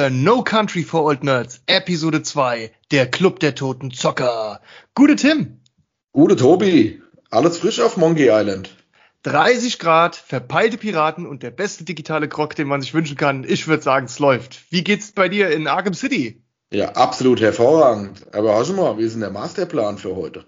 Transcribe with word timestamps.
wieder 0.00 0.08
No 0.08 0.42
Country 0.42 0.82
for 0.82 1.04
Old 1.04 1.24
Nerds, 1.24 1.60
Episode 1.66 2.22
2, 2.22 2.70
der 2.90 3.10
Club 3.10 3.38
der 3.38 3.54
toten 3.54 3.90
Zocker. 3.90 4.62
Gute 4.94 5.14
Tim. 5.14 5.60
Gute 6.12 6.36
Tobi. 6.36 7.02
Alles 7.28 7.58
frisch 7.58 7.80
auf 7.80 7.98
Monkey 7.98 8.30
Island. 8.30 8.74
30 9.24 9.78
Grad, 9.78 10.16
verpeilte 10.16 10.78
Piraten 10.78 11.26
und 11.26 11.42
der 11.42 11.50
beste 11.50 11.84
digitale 11.84 12.28
Grog, 12.28 12.54
den 12.54 12.66
man 12.66 12.80
sich 12.80 12.94
wünschen 12.94 13.18
kann. 13.18 13.44
Ich 13.46 13.68
würde 13.68 13.82
sagen, 13.82 14.06
es 14.06 14.18
läuft. 14.18 14.72
Wie 14.72 14.82
geht's 14.82 15.12
bei 15.12 15.28
dir 15.28 15.50
in 15.50 15.66
Arkham 15.66 15.92
City? 15.92 16.42
Ja, 16.72 16.92
absolut 16.92 17.42
hervorragend. 17.42 18.24
Aber 18.32 18.64
du 18.64 18.72
mal, 18.72 18.96
wie 18.96 19.02
ist 19.02 19.12
denn 19.12 19.20
der 19.20 19.30
Masterplan 19.30 19.98
für 19.98 20.16
heute? 20.16 20.46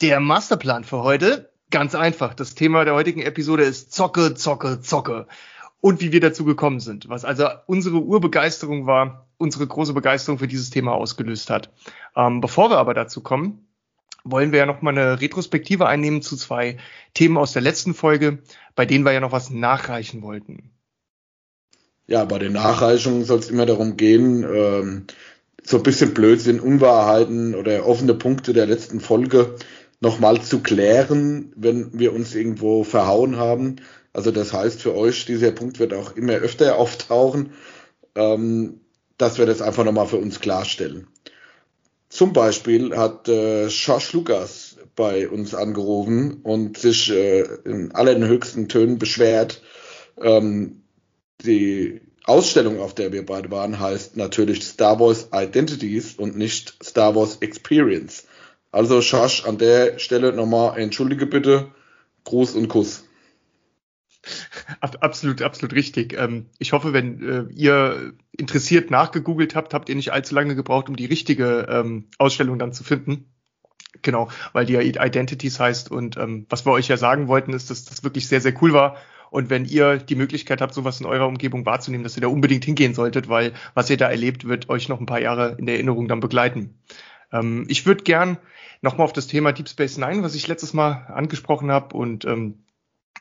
Der 0.00 0.20
Masterplan 0.20 0.84
für 0.84 1.02
heute? 1.02 1.50
Ganz 1.72 1.96
einfach. 1.96 2.34
Das 2.34 2.54
Thema 2.54 2.84
der 2.84 2.94
heutigen 2.94 3.22
Episode 3.22 3.64
ist 3.64 3.92
Zocke, 3.92 4.34
Zocke, 4.34 4.80
Zocke 4.80 5.26
und 5.80 6.00
wie 6.00 6.12
wir 6.12 6.20
dazu 6.20 6.44
gekommen 6.44 6.80
sind, 6.80 7.08
was 7.08 7.24
also 7.24 7.46
unsere 7.66 8.02
Urbegeisterung 8.02 8.86
war, 8.86 9.28
unsere 9.38 9.66
große 9.66 9.94
Begeisterung 9.94 10.38
für 10.38 10.48
dieses 10.48 10.70
Thema 10.70 10.92
ausgelöst 10.92 11.50
hat. 11.50 11.70
Ähm, 12.16 12.40
bevor 12.40 12.70
wir 12.70 12.78
aber 12.78 12.94
dazu 12.94 13.22
kommen, 13.22 13.66
wollen 14.22 14.52
wir 14.52 14.58
ja 14.58 14.66
noch 14.66 14.82
mal 14.82 14.90
eine 14.90 15.20
Retrospektive 15.20 15.86
einnehmen 15.86 16.20
zu 16.20 16.36
zwei 16.36 16.76
Themen 17.14 17.38
aus 17.38 17.52
der 17.52 17.62
letzten 17.62 17.94
Folge, 17.94 18.38
bei 18.74 18.84
denen 18.84 19.04
wir 19.04 19.12
ja 19.12 19.20
noch 19.20 19.32
was 19.32 19.50
nachreichen 19.50 20.22
wollten. 20.22 20.70
Ja, 22.06 22.24
bei 22.24 22.38
den 22.38 22.52
Nachreichungen 22.52 23.24
soll 23.24 23.38
es 23.38 23.50
immer 23.50 23.66
darum 23.66 23.96
gehen, 23.96 24.44
ähm, 24.44 25.06
so 25.62 25.78
ein 25.78 25.82
bisschen 25.82 26.12
Blödsinn, 26.12 26.60
Unwahrheiten 26.60 27.54
oder 27.54 27.86
offene 27.86 28.14
Punkte 28.14 28.52
der 28.52 28.66
letzten 28.66 29.00
Folge 29.00 29.54
nochmal 30.00 30.42
zu 30.42 30.60
klären, 30.60 31.52
wenn 31.56 31.98
wir 31.98 32.12
uns 32.12 32.34
irgendwo 32.34 32.84
verhauen 32.84 33.36
haben 33.36 33.76
also 34.12 34.30
das 34.30 34.52
heißt 34.52 34.82
für 34.82 34.94
euch, 34.94 35.24
dieser 35.24 35.52
Punkt 35.52 35.78
wird 35.78 35.94
auch 35.94 36.16
immer 36.16 36.34
öfter 36.34 36.76
auftauchen, 36.78 37.52
ähm, 38.14 38.80
dass 39.18 39.38
wir 39.38 39.46
das 39.46 39.62
einfach 39.62 39.84
nochmal 39.84 40.06
für 40.06 40.16
uns 40.16 40.40
klarstellen. 40.40 41.06
Zum 42.08 42.32
Beispiel 42.32 42.96
hat 42.96 43.28
äh, 43.28 43.68
Josh 43.68 44.12
Lucas 44.12 44.76
bei 44.96 45.28
uns 45.28 45.54
angerufen 45.54 46.40
und 46.42 46.76
sich 46.76 47.10
äh, 47.10 47.42
in 47.64 47.92
allerhöchsten 47.92 48.68
Tönen 48.68 48.98
beschwert. 48.98 49.62
Ähm, 50.20 50.82
die 51.44 52.00
Ausstellung, 52.24 52.80
auf 52.80 52.94
der 52.94 53.12
wir 53.12 53.24
beide 53.24 53.50
waren, 53.50 53.78
heißt 53.78 54.16
natürlich 54.16 54.64
Star 54.64 54.98
Wars 54.98 55.28
Identities 55.32 56.14
und 56.14 56.36
nicht 56.36 56.76
Star 56.82 57.14
Wars 57.14 57.38
Experience. 57.40 58.26
Also 58.72 59.00
Josh, 59.00 59.44
an 59.46 59.58
der 59.58 59.98
Stelle 59.98 60.32
nochmal 60.32 60.78
entschuldige 60.80 61.26
bitte, 61.26 61.72
Gruß 62.24 62.54
und 62.54 62.68
Kuss. 62.68 63.04
Absolut, 64.80 65.42
absolut 65.42 65.74
richtig. 65.74 66.16
Ähm, 66.18 66.46
ich 66.58 66.72
hoffe, 66.72 66.92
wenn 66.92 67.22
äh, 67.22 67.52
ihr 67.52 68.12
interessiert 68.36 68.90
nachgegoogelt 68.90 69.54
habt, 69.54 69.74
habt 69.74 69.88
ihr 69.88 69.96
nicht 69.96 70.12
allzu 70.12 70.34
lange 70.34 70.54
gebraucht, 70.54 70.88
um 70.88 70.96
die 70.96 71.06
richtige 71.06 71.66
ähm, 71.68 72.06
Ausstellung 72.18 72.58
dann 72.58 72.72
zu 72.72 72.84
finden. 72.84 73.26
Genau, 74.02 74.28
weil 74.52 74.66
die 74.66 74.74
ja 74.74 74.80
Identities 74.80 75.58
heißt 75.58 75.90
und 75.90 76.16
ähm, 76.16 76.46
was 76.48 76.64
wir 76.64 76.72
euch 76.72 76.88
ja 76.88 76.96
sagen 76.96 77.28
wollten, 77.28 77.52
ist, 77.52 77.70
dass 77.70 77.84
das 77.84 78.04
wirklich 78.04 78.28
sehr, 78.28 78.40
sehr 78.40 78.54
cool 78.62 78.72
war. 78.72 78.96
Und 79.30 79.50
wenn 79.50 79.64
ihr 79.64 79.98
die 79.98 80.14
Möglichkeit 80.14 80.60
habt, 80.60 80.74
sowas 80.74 81.00
in 81.00 81.06
eurer 81.06 81.26
Umgebung 81.28 81.66
wahrzunehmen, 81.66 82.02
dass 82.02 82.16
ihr 82.16 82.22
da 82.22 82.28
unbedingt 82.28 82.64
hingehen 82.64 82.94
solltet, 82.94 83.28
weil 83.28 83.52
was 83.74 83.90
ihr 83.90 83.96
da 83.96 84.08
erlebt, 84.08 84.48
wird 84.48 84.68
euch 84.68 84.88
noch 84.88 85.00
ein 85.00 85.06
paar 85.06 85.20
Jahre 85.20 85.56
in 85.58 85.66
der 85.66 85.76
Erinnerung 85.76 86.08
dann 86.08 86.18
begleiten. 86.18 86.74
Ich 87.68 87.86
würde 87.86 88.02
gern 88.02 88.38
nochmal 88.82 89.04
auf 89.04 89.12
das 89.12 89.28
Thema 89.28 89.52
Deep 89.52 89.68
Space 89.68 89.98
Nine, 89.98 90.24
was 90.24 90.34
ich 90.34 90.48
letztes 90.48 90.72
Mal 90.72 91.06
angesprochen 91.14 91.70
habe 91.70 91.96
und 91.96 92.24
ähm, 92.24 92.64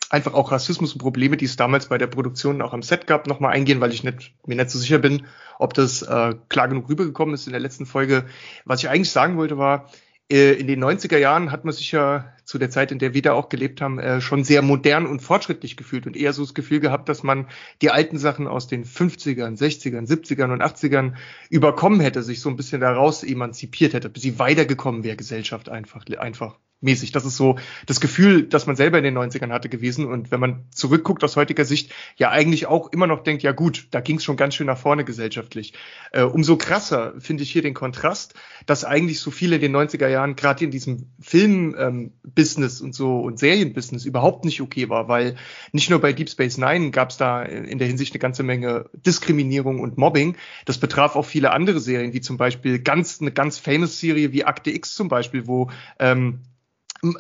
einfach 0.10 0.34
auch 0.34 0.52
Rassismus 0.52 0.94
und 0.94 1.00
Probleme, 1.00 1.38
die 1.38 1.46
es 1.46 1.56
damals 1.56 1.88
bei 1.88 1.98
der 1.98 2.08
Produktion 2.08 2.62
auch 2.62 2.74
am 2.74 2.82
Set 2.82 3.08
gab, 3.08 3.28
nochmal 3.28 3.54
eingehen, 3.54 3.80
weil 3.82 3.94
ich 3.94 4.04
nicht, 4.04 4.34
mir 4.46 4.56
nicht 4.56 4.70
so 4.70 4.80
sicher 4.80 5.00
bin, 5.00 5.28
ob 5.58 5.74
das 5.74 6.02
äh, 6.02 6.36
klar 6.50 6.68
genug 6.68 6.90
rübergekommen 6.90 7.36
ist 7.36 7.48
in 7.48 7.54
der 7.54 7.62
letzten 7.62 7.86
Folge. 7.86 8.26
Was 8.66 8.82
ich 8.82 8.90
eigentlich 8.90 9.12
sagen 9.12 9.38
wollte 9.38 9.58
war, 9.58 9.90
äh, 10.32 10.54
in 10.54 10.68
den 10.68 10.84
90er 10.84 11.18
Jahren 11.18 11.52
hat 11.52 11.66
man 11.66 11.74
sich 11.74 11.92
ja 11.92 12.34
zu 12.46 12.58
der 12.60 12.70
Zeit, 12.70 12.92
in 12.92 13.00
der 13.00 13.14
wir 13.14 13.22
da 13.22 13.34
auch 13.34 13.50
gelebt 13.50 13.82
haben, 13.82 14.00
äh, 14.00 14.22
schon 14.22 14.44
sehr 14.44 14.62
modern 14.62 15.06
und 15.06 15.22
fortschrittlich 15.22 15.76
gefühlt 15.76 16.06
und 16.06 16.16
eher 16.16 16.34
so 16.34 16.44
das 16.44 16.54
Gefühl 16.54 16.80
gehabt, 16.80 17.10
dass 17.10 17.24
man 17.24 17.48
die 17.82 17.90
alten 17.90 18.18
Sachen 18.18 18.48
aus 18.48 18.68
den 18.68 18.86
50ern, 18.86 19.58
60ern, 19.58 20.08
70ern 20.08 20.52
und 20.54 20.62
80ern 20.62 21.14
überkommen 21.50 22.00
hätte, 22.00 22.24
sich 22.24 22.42
so 22.42 22.50
ein 22.50 22.56
bisschen 22.56 22.82
daraus 22.82 23.24
emanzipiert 23.24 23.94
hätte, 23.94 24.10
bis 24.10 24.24
sie 24.24 24.40
weitergekommen 24.40 25.04
wäre, 25.04 25.18
Gesellschaft 25.18 25.70
einfach, 25.70 26.06
einfach 26.18 26.58
mäßig. 26.82 27.12
Das 27.12 27.26
ist 27.26 27.38
so 27.38 27.58
das 27.86 28.00
Gefühl, 28.00 28.44
das 28.44 28.66
man 28.66 28.76
selber 28.76 28.98
in 28.98 29.04
den 29.04 29.18
90ern 29.18 29.52
hatte 29.52 29.70
gewesen. 29.70 30.06
Und 30.06 30.32
wenn 30.32 30.40
man 30.40 30.66
zurückguckt 30.72 31.24
aus 31.24 31.36
heutiger 31.36 31.66
Sicht, 31.66 31.92
ja 32.16 32.30
eigentlich 32.30 32.68
auch 32.68 32.92
immer 32.92 33.08
noch 33.08 33.24
denkt, 33.24 33.44
ja 33.44 33.52
gut, 33.52 33.88
da 33.92 34.00
ging 34.00 34.18
es 34.18 34.24
schon 34.24 34.38
ganz 34.38 34.56
schön 34.56 34.68
nach 34.68 34.78
vorne 34.78 35.04
gesellschaftlich. 35.04 35.74
Äh, 36.12 36.24
umso 36.24 36.58
krasser 36.58 37.14
finde 37.20 37.44
ich 37.44 37.52
hier 37.52 37.62
den 37.62 37.74
Kontrast, 37.74 38.34
dass 38.66 38.86
eigentlich 38.86 39.20
so 39.20 39.32
viele 39.32 39.56
in 39.56 39.62
den 39.62 39.76
90er 39.76 40.08
Jahren 40.08 40.36
gerade 40.36 40.64
in 40.64 40.72
diesem 40.72 41.10
Film-Business 41.20 42.80
ähm, 42.80 42.86
und 42.86 42.96
so 42.96 43.20
und 43.20 43.40
Serienbusiness 43.40 44.06
überhaupt 44.06 44.46
nicht 44.46 44.62
okay 44.62 44.90
war, 44.90 45.08
weil 45.08 45.36
nicht 45.72 45.90
nur 45.90 46.00
bei 46.00 46.14
Deep 46.14 46.30
Space 46.30 46.58
Nine 46.58 46.92
gab 46.92 47.10
es 47.10 47.18
da 47.18 47.44
in 47.44 47.78
der 47.78 47.88
Hinsicht 47.88 48.14
eine 48.14 48.20
ganze 48.20 48.44
Menge 48.44 48.90
Diskriminierung 48.94 49.80
und 49.80 49.98
Mobbing. 49.98 50.38
Das 50.66 50.78
betraf 50.78 51.16
auch 51.16 51.26
viele 51.26 51.52
andere 51.52 51.80
Serien, 51.80 52.14
wie 52.14 52.22
zum 52.22 52.38
Beispiel 52.38 52.80
ganz 52.80 53.20
eine 53.22 53.32
ganz 53.32 53.58
famous 53.58 54.00
Serie 54.00 54.32
wie 54.32 54.46
Akte 54.46 54.72
X 54.72 54.96
zum 54.96 55.10
Beispiel, 55.10 55.48
wo 55.48 55.70
ähm, 56.00 56.42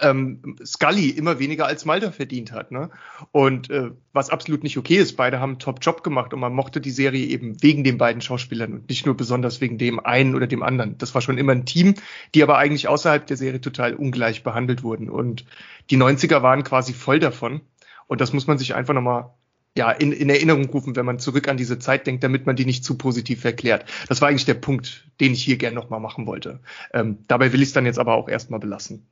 ähm, 0.02 0.58
Scully 0.64 1.10
immer 1.10 1.40
weniger 1.40 1.66
als 1.66 1.86
Malta 1.86 2.12
verdient 2.12 2.52
hat. 2.52 2.72
Ne? 2.72 2.90
Und 3.32 3.70
äh, 3.70 3.92
was 4.14 4.30
absolut 4.30 4.64
nicht 4.64 4.78
okay 4.78 4.98
ist, 4.98 5.16
beide 5.18 5.40
haben 5.40 5.52
einen 5.52 5.60
Top-Job 5.60 6.04
gemacht 6.04 6.34
und 6.34 6.40
man 6.40 6.54
mochte 6.54 6.82
die 6.82 6.92
Serie 6.92 7.26
eben 7.26 7.62
wegen 7.62 7.84
den 7.84 7.98
beiden 7.98 8.22
Schauspielern 8.22 8.74
und 8.74 8.90
nicht 8.90 9.06
nur 9.06 9.16
besonders 9.16 9.62
wegen 9.62 9.78
dem 9.78 10.00
einen 10.00 10.36
oder 10.36 10.48
dem 10.48 10.64
anderen. 10.64 10.98
Das 10.98 11.14
war 11.16 11.22
schon 11.22 11.38
immer 11.38 11.54
ein 11.54 11.66
Team, 11.66 11.96
die 12.36 12.44
aber 12.44 12.58
eigentlich 12.58 12.88
außerhalb 12.88 13.26
der 13.26 13.38
Serie 13.38 13.62
total 13.62 13.94
ungleich 13.96 14.44
behandelt 14.44 14.84
wurden. 14.84 15.10
Und 15.10 15.46
die 15.90 15.98
90er 15.98 16.42
waren 16.42 16.64
quasi 16.64 16.94
voll 16.94 17.20
davon. 17.20 17.62
Und 18.08 18.22
das 18.22 18.34
muss 18.34 18.48
man 18.48 18.58
sich 18.58 18.76
einfach 18.76 18.94
nochmal 18.94 19.32
ja, 19.78 19.92
in, 19.92 20.12
in 20.12 20.30
Erinnerung 20.30 20.66
rufen, 20.66 20.96
wenn 20.96 21.06
man 21.06 21.20
zurück 21.20 21.48
an 21.48 21.58
diese 21.58 21.80
Zeit 21.80 22.08
denkt, 22.08 22.24
damit 22.24 22.46
man 22.46 22.56
die 22.56 22.66
nicht 22.66 22.84
zu 22.84 22.98
positiv 22.98 23.46
erklärt. 23.46 23.86
Das 24.08 24.20
war 24.22 24.28
eigentlich 24.28 24.46
der 24.46 24.56
Punkt, 24.56 25.08
den 25.20 25.34
ich 25.34 25.44
hier 25.44 25.58
gerne 25.58 25.76
nochmal 25.76 26.00
machen 26.00 26.26
wollte. 26.26 26.60
Ähm, 26.92 27.20
dabei 27.28 27.54
will 27.54 27.62
ich 27.62 27.70
es 27.70 27.74
dann 27.74 27.86
jetzt 27.86 28.00
aber 28.00 28.16
auch 28.16 28.28
erstmal 28.28 28.60
belassen. 28.60 29.08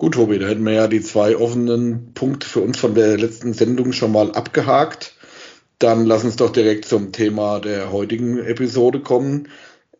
Gut, 0.00 0.14
Tobi, 0.14 0.38
da 0.38 0.46
hätten 0.46 0.64
wir 0.64 0.72
ja 0.72 0.88
die 0.88 1.02
zwei 1.02 1.36
offenen 1.36 2.14
Punkte 2.14 2.48
für 2.48 2.60
uns 2.60 2.78
von 2.78 2.94
der 2.94 3.18
letzten 3.18 3.52
Sendung 3.52 3.92
schon 3.92 4.12
mal 4.12 4.32
abgehakt. 4.32 5.14
Dann 5.78 6.06
lass 6.06 6.24
uns 6.24 6.36
doch 6.36 6.50
direkt 6.50 6.86
zum 6.86 7.12
Thema 7.12 7.60
der 7.60 7.92
heutigen 7.92 8.38
Episode 8.38 9.00
kommen. 9.00 9.48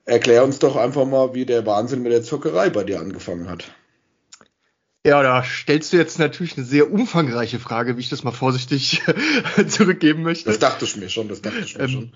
Erklär 0.06 0.42
uns 0.42 0.58
doch 0.58 0.76
einfach 0.76 1.04
mal, 1.04 1.34
wie 1.34 1.44
der 1.44 1.66
Wahnsinn 1.66 2.00
mit 2.00 2.12
der 2.12 2.22
Zockerei 2.22 2.70
bei 2.70 2.82
dir 2.82 2.98
angefangen 2.98 3.50
hat. 3.50 3.72
Ja, 5.06 5.22
da 5.22 5.44
stellst 5.44 5.92
du 5.92 5.98
jetzt 5.98 6.18
natürlich 6.18 6.56
eine 6.56 6.64
sehr 6.64 6.90
umfangreiche 6.90 7.58
Frage, 7.58 7.98
wie 7.98 8.00
ich 8.00 8.08
das 8.08 8.24
mal 8.24 8.32
vorsichtig 8.32 9.02
zurückgeben 9.68 10.22
möchte. 10.22 10.48
Das 10.48 10.58
dachte 10.58 10.86
ich 10.86 10.96
mir 10.96 11.10
schon, 11.10 11.28
das 11.28 11.42
dachte 11.42 11.58
ich 11.58 11.76
mir 11.76 11.84
ähm, 11.84 11.90
schon. 11.90 12.12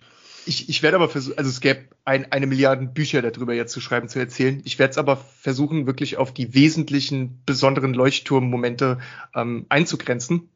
Ich, 0.46 0.68
ich 0.68 0.82
werde 0.82 0.96
aber 0.96 1.08
versuchen, 1.08 1.38
also 1.38 1.50
es 1.50 1.60
gäbe 1.60 1.84
ein, 2.04 2.30
eine 2.32 2.46
Milliarde 2.46 2.86
Bücher 2.86 3.22
darüber 3.22 3.54
jetzt 3.54 3.72
zu 3.72 3.80
schreiben, 3.80 4.08
zu 4.08 4.18
erzählen. 4.18 4.60
Ich 4.64 4.78
werde 4.78 4.92
es 4.92 4.98
aber 4.98 5.16
versuchen, 5.16 5.86
wirklich 5.86 6.16
auf 6.16 6.32
die 6.32 6.54
wesentlichen 6.54 7.42
besonderen 7.46 7.94
Leuchtturmmomente 7.94 8.98
ähm, 9.34 9.66
einzugrenzen, 9.68 10.48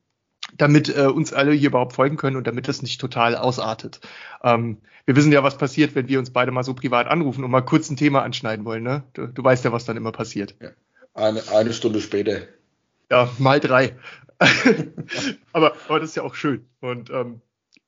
damit 0.56 0.94
äh, 0.94 1.06
uns 1.06 1.32
alle 1.32 1.52
hier 1.52 1.68
überhaupt 1.68 1.94
folgen 1.94 2.16
können 2.16 2.36
und 2.36 2.46
damit 2.46 2.68
das 2.68 2.82
nicht 2.82 3.00
total 3.00 3.36
ausartet. 3.36 4.00
Ähm, 4.42 4.78
wir 5.06 5.16
wissen 5.16 5.32
ja, 5.32 5.42
was 5.42 5.56
passiert, 5.56 5.94
wenn 5.94 6.08
wir 6.08 6.18
uns 6.18 6.30
beide 6.30 6.50
mal 6.50 6.64
so 6.64 6.74
privat 6.74 7.06
anrufen 7.06 7.42
und 7.42 7.50
mal 7.50 7.62
kurz 7.62 7.88
ein 7.88 7.96
Thema 7.96 8.22
anschneiden 8.22 8.64
wollen. 8.64 8.82
Ne? 8.82 9.04
Du, 9.14 9.26
du 9.26 9.42
weißt 9.42 9.64
ja, 9.64 9.72
was 9.72 9.86
dann 9.86 9.96
immer 9.96 10.12
passiert. 10.12 10.54
Ja. 10.60 10.70
Eine, 11.14 11.42
eine 11.50 11.72
Stunde 11.72 12.00
später. 12.00 12.42
Ja, 13.10 13.30
mal 13.38 13.58
drei. 13.58 13.96
aber, 15.52 15.74
aber 15.88 16.00
das 16.00 16.10
ist 16.10 16.16
ja 16.16 16.22
auch 16.22 16.34
schön. 16.34 16.66
Und 16.80 17.10
ähm, 17.10 17.40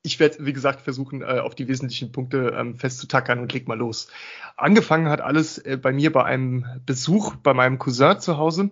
ich 0.03 0.19
werde, 0.19 0.45
wie 0.45 0.53
gesagt, 0.53 0.81
versuchen, 0.81 1.21
äh, 1.21 1.39
auf 1.39 1.55
die 1.55 1.67
wesentlichen 1.67 2.11
Punkte 2.11 2.55
ähm, 2.57 2.75
festzutackern 2.75 3.39
und 3.39 3.53
leg 3.53 3.67
mal 3.67 3.77
los. 3.77 4.07
Angefangen 4.57 5.09
hat 5.09 5.21
alles 5.21 5.57
äh, 5.59 5.77
bei 5.77 5.91
mir 5.91 6.11
bei 6.11 6.23
einem 6.23 6.65
Besuch 6.85 7.35
bei 7.35 7.53
meinem 7.53 7.77
Cousin 7.77 8.19
zu 8.19 8.37
Hause. 8.37 8.71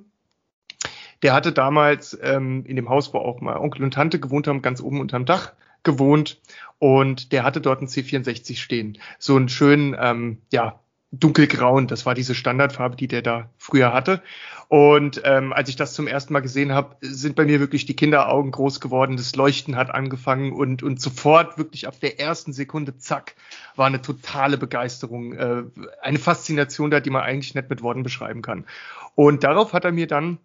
Der 1.21 1.33
hatte 1.33 1.51
damals 1.51 2.17
ähm, 2.21 2.65
in 2.65 2.75
dem 2.75 2.89
Haus, 2.89 3.13
wo 3.13 3.19
auch 3.19 3.41
mal 3.41 3.57
Onkel 3.57 3.83
und 3.83 3.93
Tante 3.93 4.19
gewohnt 4.19 4.47
haben, 4.47 4.61
ganz 4.61 4.81
oben 4.81 4.99
unterm 5.01 5.25
Dach 5.25 5.53
gewohnt 5.83 6.41
und 6.79 7.31
der 7.31 7.43
hatte 7.43 7.61
dort 7.61 7.81
ein 7.81 7.87
C64 7.87 8.57
stehen. 8.57 8.97
So 9.19 9.35
einen 9.35 9.49
schönen, 9.49 9.95
ähm, 9.99 10.41
ja, 10.51 10.79
dunkelgrauen. 11.11 11.87
Das 11.87 12.05
war 12.05 12.13
diese 12.15 12.35
Standardfarbe, 12.35 12.95
die 12.95 13.07
der 13.07 13.21
da 13.21 13.49
früher 13.57 13.93
hatte. 13.93 14.21
Und 14.69 15.21
ähm, 15.25 15.51
als 15.51 15.67
ich 15.67 15.77
das 15.77 15.95
zum 15.95 16.05
ersten 16.05 16.31
Mal 16.31 16.41
gesehen 16.41 16.73
habe, 16.73 16.95
sind 17.01 17.35
bei 17.35 17.43
mir 17.43 17.59
wirklich 17.59 17.87
die 17.87 17.95
Kinderaugen 17.95 18.51
groß 18.51 18.79
geworden. 18.79 19.17
Das 19.17 19.35
Leuchten 19.35 19.75
hat 19.75 19.89
angefangen 19.89 20.53
und, 20.53 20.83
und 20.83 21.01
sofort 21.01 21.57
wirklich 21.57 21.87
ab 21.87 21.99
der 21.99 22.19
ersten 22.19 22.53
Sekunde, 22.53 22.95
zack, 22.95 23.35
war 23.75 23.87
eine 23.87 24.03
totale 24.03 24.59
Begeisterung. 24.59 25.33
Äh, 25.33 25.63
eine 26.03 26.19
Faszination 26.19 26.91
da, 26.91 26.99
die 26.99 27.09
man 27.09 27.23
eigentlich 27.23 27.55
nicht 27.55 27.71
mit 27.71 27.81
Worten 27.81 28.03
beschreiben 28.03 28.43
kann. 28.43 28.67
Und 29.15 29.43
darauf 29.43 29.73
hat 29.73 29.85
er 29.85 29.91
mir 29.91 30.05
dann 30.05 30.37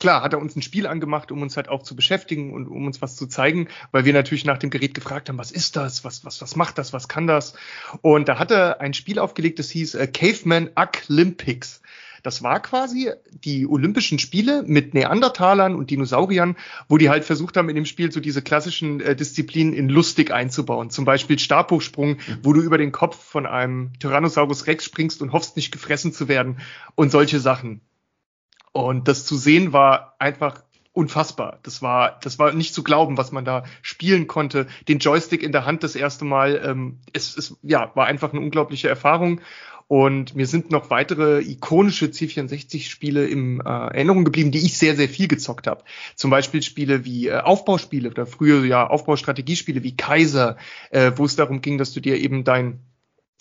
klar, 0.00 0.22
hat 0.22 0.32
er 0.32 0.40
uns 0.40 0.56
ein 0.56 0.62
Spiel 0.62 0.86
angemacht, 0.86 1.30
um 1.30 1.42
uns 1.42 1.56
halt 1.58 1.68
auch 1.68 1.82
zu 1.82 1.94
beschäftigen 1.94 2.54
und 2.54 2.68
um 2.68 2.86
uns 2.86 3.02
was 3.02 3.16
zu 3.16 3.26
zeigen, 3.26 3.68
weil 3.90 4.06
wir 4.06 4.14
natürlich 4.14 4.46
nach 4.46 4.58
dem 4.58 4.70
Gerät 4.70 4.94
gefragt 4.94 5.28
haben, 5.28 5.38
was 5.38 5.50
ist 5.50 5.76
das, 5.76 6.04
was, 6.04 6.24
was, 6.24 6.40
was 6.40 6.56
macht 6.56 6.78
das, 6.78 6.94
was 6.94 7.06
kann 7.08 7.26
das? 7.26 7.52
Und 8.00 8.28
da 8.28 8.38
hat 8.38 8.50
er 8.50 8.80
ein 8.80 8.94
Spiel 8.94 9.18
aufgelegt, 9.18 9.58
das 9.58 9.70
hieß 9.70 9.94
äh, 9.96 10.06
Caveman 10.06 10.70
Olympics. 10.74 11.82
Das 12.22 12.42
war 12.42 12.60
quasi 12.60 13.10
die 13.30 13.66
Olympischen 13.66 14.18
Spiele 14.18 14.62
mit 14.66 14.94
Neandertalern 14.94 15.74
und 15.74 15.90
Dinosauriern, 15.90 16.56
wo 16.88 16.98
die 16.98 17.10
halt 17.10 17.24
versucht 17.24 17.56
haben, 17.56 17.68
in 17.68 17.74
dem 17.74 17.86
Spiel 17.86 18.12
so 18.12 18.20
diese 18.20 18.42
klassischen 18.42 19.00
äh, 19.00 19.16
Disziplinen 19.16 19.72
in 19.72 19.88
lustig 19.88 20.30
einzubauen. 20.30 20.90
Zum 20.90 21.04
Beispiel 21.04 21.38
Stabhochsprung, 21.38 22.10
mhm. 22.10 22.38
wo 22.42 22.52
du 22.52 22.60
über 22.60 22.78
den 22.78 22.92
Kopf 22.92 23.16
von 23.22 23.46
einem 23.46 23.92
Tyrannosaurus 23.98 24.66
Rex 24.66 24.84
springst 24.84 25.22
und 25.22 25.32
hoffst 25.32 25.56
nicht 25.56 25.72
gefressen 25.72 26.12
zu 26.12 26.28
werden 26.28 26.58
und 26.94 27.10
solche 27.10 27.40
Sachen. 27.40 27.80
Und 28.72 29.08
das 29.08 29.24
zu 29.24 29.36
sehen 29.36 29.72
war 29.72 30.14
einfach 30.18 30.62
unfassbar. 30.92 31.60
Das 31.62 31.80
war, 31.80 32.18
das 32.22 32.40
war 32.40 32.52
nicht 32.52 32.74
zu 32.74 32.82
glauben, 32.82 33.16
was 33.16 33.30
man 33.30 33.44
da 33.44 33.62
spielen 33.82 34.26
konnte. 34.26 34.66
Den 34.88 34.98
Joystick 34.98 35.44
in 35.44 35.52
der 35.52 35.64
Hand 35.64 35.84
das 35.84 35.94
erste 35.94 36.24
Mal. 36.24 36.60
Ähm, 36.64 36.98
es, 37.12 37.36
es 37.36 37.56
ja, 37.62 37.92
war 37.94 38.06
einfach 38.06 38.32
eine 38.32 38.40
unglaubliche 38.40 38.88
Erfahrung. 38.88 39.40
Und 39.88 40.36
mir 40.36 40.46
sind 40.46 40.70
noch 40.70 40.90
weitere 40.90 41.40
ikonische 41.40 42.06
C64-Spiele 42.06 43.26
im 43.26 43.62
äh, 43.62 43.64
Erinnerung 43.64 44.26
geblieben, 44.26 44.50
die 44.50 44.58
ich 44.58 44.76
sehr, 44.76 44.94
sehr 44.94 45.08
viel 45.08 45.28
gezockt 45.28 45.66
habe. 45.66 45.82
Zum 46.14 46.30
Beispiel 46.30 46.62
Spiele 46.62 47.06
wie 47.06 47.28
äh, 47.28 47.40
Aufbauspiele 47.40 48.10
oder 48.10 48.26
früher 48.26 48.66
ja 48.66 48.86
Aufbaustrategiespiele 48.86 49.82
wie 49.82 49.96
Kaiser, 49.96 50.58
äh, 50.90 51.12
wo 51.16 51.24
es 51.24 51.36
darum 51.36 51.62
ging, 51.62 51.78
dass 51.78 51.92
du 51.92 52.00
dir 52.00 52.18
eben 52.18 52.44
dein 52.44 52.80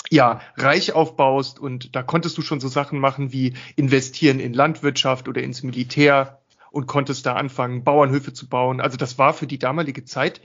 ja, 0.09 0.39
reich 0.55 0.93
aufbaust 0.93 1.59
und 1.59 1.95
da 1.97 2.01
konntest 2.01 2.37
du 2.37 2.41
schon 2.41 2.61
so 2.61 2.69
Sachen 2.69 2.99
machen 2.99 3.33
wie 3.33 3.55
investieren 3.75 4.39
in 4.39 4.53
Landwirtschaft 4.53 5.27
oder 5.27 5.43
ins 5.43 5.63
Militär 5.63 6.39
und 6.71 6.87
konntest 6.87 7.25
da 7.25 7.33
anfangen, 7.33 7.83
Bauernhöfe 7.83 8.31
zu 8.31 8.47
bauen. 8.47 8.79
Also 8.79 8.95
das 8.95 9.17
war 9.17 9.33
für 9.33 9.47
die 9.47 9.59
damalige 9.59 10.05
Zeit, 10.05 10.39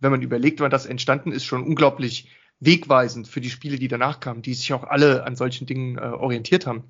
wenn 0.00 0.10
man 0.10 0.22
überlegt, 0.22 0.58
wann 0.58 0.70
das 0.70 0.86
entstanden 0.86 1.30
ist, 1.30 1.44
schon 1.44 1.62
unglaublich 1.62 2.28
wegweisend 2.60 3.28
für 3.28 3.40
die 3.40 3.50
Spiele, 3.50 3.78
die 3.78 3.88
danach 3.88 4.20
kamen, 4.20 4.42
die 4.42 4.54
sich 4.54 4.72
auch 4.72 4.84
alle 4.84 5.24
an 5.24 5.36
solchen 5.36 5.66
Dingen 5.66 5.98
äh, 5.98 6.00
orientiert 6.00 6.66
haben. 6.66 6.84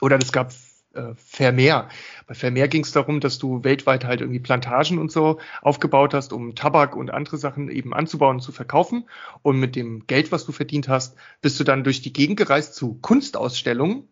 Oder 0.00 0.18
es 0.18 0.32
gab 0.32 0.52
äh, 0.94 1.14
Vermeer. 1.16 1.88
Bei 2.26 2.34
Vermeer 2.34 2.68
ging 2.68 2.82
es 2.82 2.92
darum, 2.92 3.20
dass 3.20 3.38
du 3.38 3.64
weltweit 3.64 4.04
halt 4.04 4.20
irgendwie 4.20 4.40
Plantagen 4.40 4.98
und 4.98 5.12
so 5.12 5.38
aufgebaut 5.62 6.14
hast, 6.14 6.32
um 6.32 6.54
Tabak 6.54 6.96
und 6.96 7.10
andere 7.10 7.36
Sachen 7.36 7.68
eben 7.68 7.94
anzubauen 7.94 8.36
und 8.36 8.42
zu 8.42 8.52
verkaufen. 8.52 9.08
Und 9.42 9.58
mit 9.58 9.76
dem 9.76 10.06
Geld, 10.06 10.32
was 10.32 10.44
du 10.46 10.52
verdient 10.52 10.88
hast, 10.88 11.16
bist 11.40 11.58
du 11.60 11.64
dann 11.64 11.84
durch 11.84 12.02
die 12.02 12.12
Gegend 12.12 12.38
gereist 12.38 12.74
zu 12.74 12.94
Kunstausstellungen, 12.94 14.08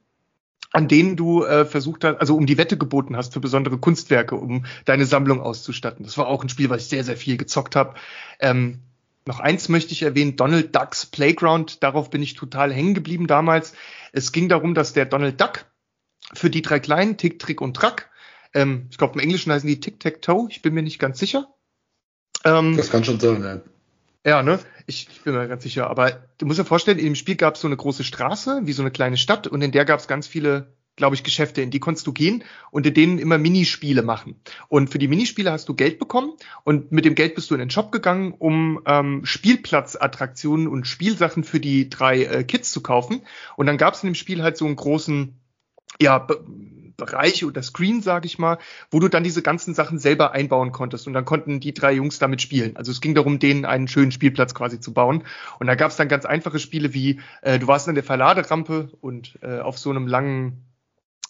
an 0.73 0.89
denen 0.89 1.17
du 1.17 1.45
äh, 1.45 1.65
versucht 1.65 2.05
hast, 2.05 2.21
also 2.21 2.37
um 2.37 2.47
die 2.47 2.59
Wette 2.59 2.77
geboten 2.77 3.17
hast 3.17 3.33
für 3.33 3.41
besondere 3.41 3.79
Kunstwerke, 3.79 4.37
um 4.37 4.67
deine 4.85 5.07
Sammlung 5.07 5.41
auszustatten. 5.41 6.05
Das 6.05 6.19
war 6.19 6.27
auch 6.27 6.43
ein 6.43 6.49
Spiel, 6.49 6.71
was 6.71 6.83
ich 6.83 6.89
sehr, 6.89 7.05
sehr 7.05 7.17
viel 7.17 7.37
gezockt 7.37 7.77
habe. 7.77 7.95
Ähm, 8.41 8.81
noch 9.27 9.41
eins 9.41 9.69
möchte 9.69 9.93
ich 9.93 10.03
erwähnen, 10.03 10.37
Donald 10.37 10.75
Ducks 10.75 11.07
Playground. 11.07 11.83
Darauf 11.83 12.11
bin 12.11 12.23
ich 12.23 12.35
total 12.35 12.73
hängen 12.73 12.95
geblieben 12.95 13.27
damals. 13.27 13.75
Es 14.13 14.33
ging 14.33 14.49
darum, 14.49 14.75
dass 14.75 14.93
der 14.93 15.05
Donald 15.05 15.41
Duck 15.41 15.67
für 16.33 16.49
die 16.49 16.63
drei 16.63 16.81
kleinen, 16.81 17.17
Tick, 17.17 17.39
Trick 17.39 17.61
und 17.61 17.75
Track. 17.75 18.11
Ähm, 18.55 18.87
ich 18.91 18.99
glaube, 18.99 19.15
im 19.15 19.21
Englischen 19.21 19.53
heißen 19.53 19.69
die 19.69 19.81
Tic 19.81 20.01
Tac 20.01 20.23
Toe. 20.23 20.47
Ich 20.51 20.63
bin 20.63 20.75
mir 20.75 20.83
nicht 20.83 20.99
ganz 20.99 21.19
sicher. 21.19 21.49
Ähm, 22.45 22.77
das 22.77 22.91
kann 22.91 23.05
schon 23.05 23.21
sein, 23.21 23.43
ja. 23.43 23.61
Ja, 24.25 24.43
ne? 24.43 24.59
Ich, 24.87 25.09
ich 25.09 25.23
bin 25.23 25.35
mir 25.35 25.47
ganz 25.49 25.63
sicher. 25.63 25.89
Aber 25.89 26.25
du 26.39 26.47
musst 26.47 26.59
dir 26.59 26.65
vorstellen, 26.65 26.99
in 26.99 27.05
dem 27.05 27.15
Spiel 27.15 27.37
gab 27.37 27.55
es 27.55 27.61
so 27.61 27.69
eine 27.69 27.77
große 27.77 28.05
Straße, 28.05 28.63
wie 28.65 28.73
so 28.73 28.83
eine 28.83 28.91
kleine 28.91 29.17
Stadt, 29.17 29.47
und 29.47 29.63
in 29.63 29.73
der 29.73 29.85
gab 29.85 30.01
es 30.01 30.09
ganz 30.09 30.27
viele 30.27 30.76
glaube 30.97 31.15
ich, 31.15 31.23
Geschäfte, 31.23 31.63
in 31.63 31.71
die 31.71 31.79
konntest 31.81 32.07
du 32.07 32.13
gehen 32.13 32.43
und 32.71 32.87
in 32.87 32.95
denen 32.95 33.19
immer 33.19 33.39
Minispiele 33.39 34.03
machen. 34.03 34.41
Und 34.69 34.91
für 34.91 34.99
die 34.99 35.09
Minispiele 35.09 35.53
hast 35.53 35.69
du 35.69 35.75
Geld 35.75 35.99
bekommen 35.99 36.33
und 36.65 36.91
mit 36.91 37.05
dem 37.05 37.15
Geld 37.15 37.35
bist 37.35 37.51
du 37.51 37.55
in 37.55 37.61
den 37.61 37.71
Shop 37.71 37.93
gegangen, 37.93 38.35
um 38.39 38.81
ähm, 38.87 39.25
Spielplatzattraktionen 39.25 40.67
und 40.69 40.87
Spielsachen 40.87 41.45
für 41.45 41.61
die 41.61 41.91
drei 41.91 42.25
äh, 42.25 42.45
Kids 42.45 42.73
zu 42.73 42.83
kaufen. 42.83 43.23
Und 43.57 43.67
dann 43.67 43.77
gab 43.77 43.95
es 43.95 44.03
in 44.03 44.11
dem 44.11 44.15
Spiel 44.15 44.43
halt 44.43 44.57
so 44.57 44.65
einen 44.65 44.77
großen 44.77 45.39
ja, 46.01 46.19
Be 46.19 46.45
Bereich 46.97 47.45
oder 47.45 47.63
Screen, 47.63 48.01
sage 48.01 48.27
ich 48.27 48.39
mal, 48.39 48.59
wo 48.91 49.01
du 49.01 49.09
dann 49.09 49.23
diese 49.23 49.43
ganzen 49.43 49.75
Sachen 49.75 49.99
selber 49.99 50.33
einbauen 50.33 50.73
konntest. 50.73 51.07
Und 51.07 51.13
dann 51.13 51.25
konnten 51.25 51.61
die 51.61 51.75
drei 51.75 51.93
Jungs 51.93 52.19
damit 52.19 52.41
spielen. 52.41 52.77
Also 52.77 52.91
es 52.91 53.01
ging 53.01 53.15
darum, 53.15 53.39
denen 53.39 53.65
einen 53.65 53.87
schönen 53.87 54.13
Spielplatz 54.13 54.55
quasi 54.55 54.81
zu 54.81 54.95
bauen. 54.95 55.25
Und 55.59 55.67
da 55.67 55.75
gab 55.75 55.91
es 55.91 55.97
dann 55.97 56.09
ganz 56.09 56.25
einfache 56.25 56.59
Spiele 56.59 56.95
wie, 56.95 57.21
äh, 57.43 57.59
du 57.59 57.67
warst 57.67 57.89
an 57.89 57.95
der 57.95 58.05
Verladerampe 58.05 58.91
und 59.01 59.39
äh, 59.43 59.59
auf 59.59 59.79
so 59.79 59.91
einem 59.91 60.07
langen, 60.07 60.65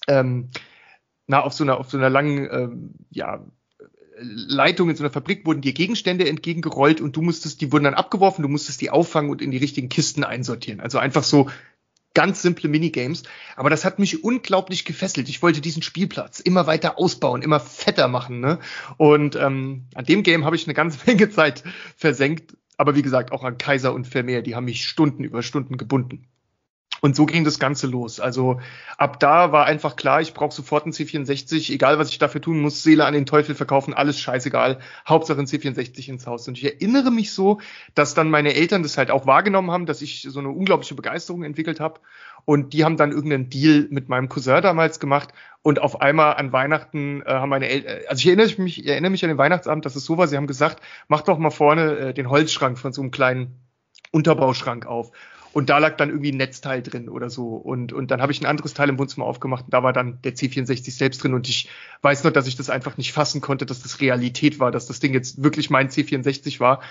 ähm, 0.06 0.50
na, 1.26 1.43
auf 1.43 1.53
so 1.53 1.64
einer, 1.64 1.79
auf 1.79 1.91
so 1.91 1.99
einer 1.99 2.11
langen, 2.11 2.49
ähm, 2.50 2.94
ja, 3.11 3.44
Leitung 4.19 4.88
in 4.88 4.97
so 4.97 5.05
einer 5.05 5.12
Fabrik 5.12 5.44
wurden 5.44 5.61
dir 5.61 5.75
Gegenstände 5.75 6.29
entgegengerollt 6.29 7.00
und 7.00 7.17
du 7.17 7.23
musstest, 7.23 7.61
die 7.61 7.70
wurden 7.70 7.85
dann 7.85 7.94
abgeworfen, 7.94 8.43
du 8.43 8.49
musstest 8.49 8.81
die 8.81 8.91
auffangen 8.91 9.31
und 9.31 9.43
in 9.43 9.50
die 9.50 9.58
richtigen 9.58 9.88
Kisten 9.88 10.25
einsortieren. 10.25 10.81
Also 10.81 10.99
einfach 10.99 11.23
so 11.23 11.50
ganz 12.14 12.41
simple 12.41 12.70
Minigames. 12.70 13.25
Aber 13.56 13.69
das 13.69 13.85
hat 13.85 13.99
mich 13.99 14.25
unglaublich 14.25 14.87
gefesselt. 14.87 15.29
Ich 15.29 15.43
wollte 15.43 15.61
diesen 15.61 15.82
Spielplatz 15.82 16.41
immer 16.41 16.67
weiter 16.67 16.99
ausbauen, 16.99 17.43
immer 17.43 17.61
fetter 17.61 18.09
machen. 18.09 18.41
Ne? 18.41 18.59
Und 18.97 19.37
ähm, 19.37 19.85
an 19.94 20.06
dem 20.06 20.23
Game 20.23 20.47
habe 20.47 20.56
ich 20.56 20.67
eine 20.67 20.73
ganze 20.73 20.99
Menge 21.06 21.29
Zeit 21.29 21.62
versenkt. 21.94 22.56
Aber 22.79 22.94
wie 22.94 23.02
gesagt, 23.02 23.32
auch 23.32 23.44
an 23.44 23.59
Kaiser 23.59 23.93
und 23.93 24.06
Vermeer, 24.06 24.41
die 24.41 24.55
haben 24.55 24.64
mich 24.64 24.88
Stunden 24.88 25.25
über 25.25 25.43
Stunden 25.43 25.76
gebunden. 25.76 26.26
Und 27.03 27.15
so 27.15 27.27
ging 27.27 27.44
das 27.44 27.59
Ganze 27.59 27.87
los. 27.87 28.21
Also 28.21 28.59
ab 28.97 29.21
da 29.21 29.53
war 29.53 29.67
einfach 29.67 29.97
klar, 29.97 30.21
ich 30.23 30.33
brauche 30.33 30.55
sofort 30.55 30.85
einen 30.85 30.93
C64, 30.93 31.73
egal 31.73 31.99
was 31.99 32.11
ich 32.11 32.19
dafür 32.19 32.41
tun 32.41 32.61
muss, 32.61 32.83
Seele 32.83 33.05
an 33.05 33.12
den 33.12 33.27
Teufel 33.27 33.55
verkaufen, 33.55 33.93
alles 33.93 34.19
scheißegal, 34.19 34.79
Hauptsache 35.06 35.38
ein 35.38 35.47
C64 35.47 36.09
ins 36.09 36.27
Haus. 36.27 36.49
Und 36.49 36.56
ich 36.56 36.65
erinnere 36.65 37.11
mich 37.11 37.33
so, 37.33 37.61
dass 37.94 38.15
dann 38.15 38.31
meine 38.31 38.55
Eltern 38.55 38.83
das 38.83 38.97
halt 38.97 39.11
auch 39.11 39.27
wahrgenommen 39.27 39.71
haben, 39.71 39.87
dass 39.87 40.00
ich 40.00 40.27
so 40.29 40.41
eine 40.41 40.49
unglaubliche 40.49 40.94
Begeisterung 40.94 41.44
entwickelt 41.44 41.81
habe. 41.81 42.00
Und 42.47 42.73
die 42.73 42.85
haben 42.85 42.97
dann 42.97 43.12
irgendeinen 43.12 43.50
Deal 43.50 43.88
mit 43.91 44.09
meinem 44.09 44.29
Cousin 44.29 44.62
damals 44.62 44.99
gemacht. 44.99 45.31
Und 45.62 45.81
auf 45.81 46.00
einmal 46.00 46.37
an 46.37 46.52
Weihnachten 46.52 47.23
äh, 47.26 47.31
haben 47.31 47.50
meine 47.50 47.69
Eltern, 47.69 47.99
also 48.09 48.21
ich 48.21 48.26
erinnere 48.26 48.62
mich, 48.62 48.78
ich 48.78 48.87
erinnere 48.88 49.11
mich 49.11 49.25
an 49.25 49.28
den 49.28 49.38
Weihnachtsabend, 49.38 49.85
dass 49.85 49.97
es 49.97 50.05
so 50.05 50.16
war, 50.16 50.28
sie 50.28 50.37
haben 50.37 50.47
gesagt, 50.47 50.81
mach 51.09 51.23
doch 51.23 51.38
mal 51.38 51.50
vorne 51.50 51.99
äh, 51.99 52.14
den 52.14 52.31
Holzschrank 52.31 52.78
von 52.78 52.93
so 52.93 53.02
einem 53.02 53.11
kleinen 53.11 53.61
Unterbauschrank 54.12 54.87
auf. 54.87 55.12
Und 55.57 55.71
da 55.71 55.79
lag 55.79 55.97
dann 55.97 56.11
irgendwie 56.11 56.33
ein 56.33 56.37
Netzteil 56.37 56.83
drin 56.83 57.09
oder 57.09 57.31
so. 57.31 57.57
Und, 57.57 57.95
und 57.95 58.11
dann 58.11 58.21
habe 58.21 58.31
ich 58.31 58.43
ein 58.43 58.45
anderes 58.45 58.75
Teil 58.75 58.91
im 58.91 58.99
Wohnzimmer 58.99 59.25
aufgemacht 59.25 59.65
und 59.65 59.73
da 59.73 59.83
war 59.83 59.95
dann 59.95 60.21
der 60.21 60.35
C64 60.35 60.91
selbst 60.91 61.25
drin. 61.25 61.33
Und 61.33 61.49
ich 61.49 61.71
weiß 62.03 62.25
noch, 62.25 62.31
dass 62.31 62.47
ich 62.47 62.57
das 62.57 62.69
einfach 62.69 62.99
nicht 62.99 63.15
fassen 63.15 63.41
konnte, 63.41 63.65
dass 63.65 63.81
das 63.81 64.03
Realität 64.03 64.61
war, 64.61 64.71
dass 64.71 64.87
das 64.87 65.01
Ding 65.01 65.15
jetzt 65.15 65.43
wirklich 65.43 65.71
mein 65.71 65.89
C64 65.89 66.61
war. 66.61 66.83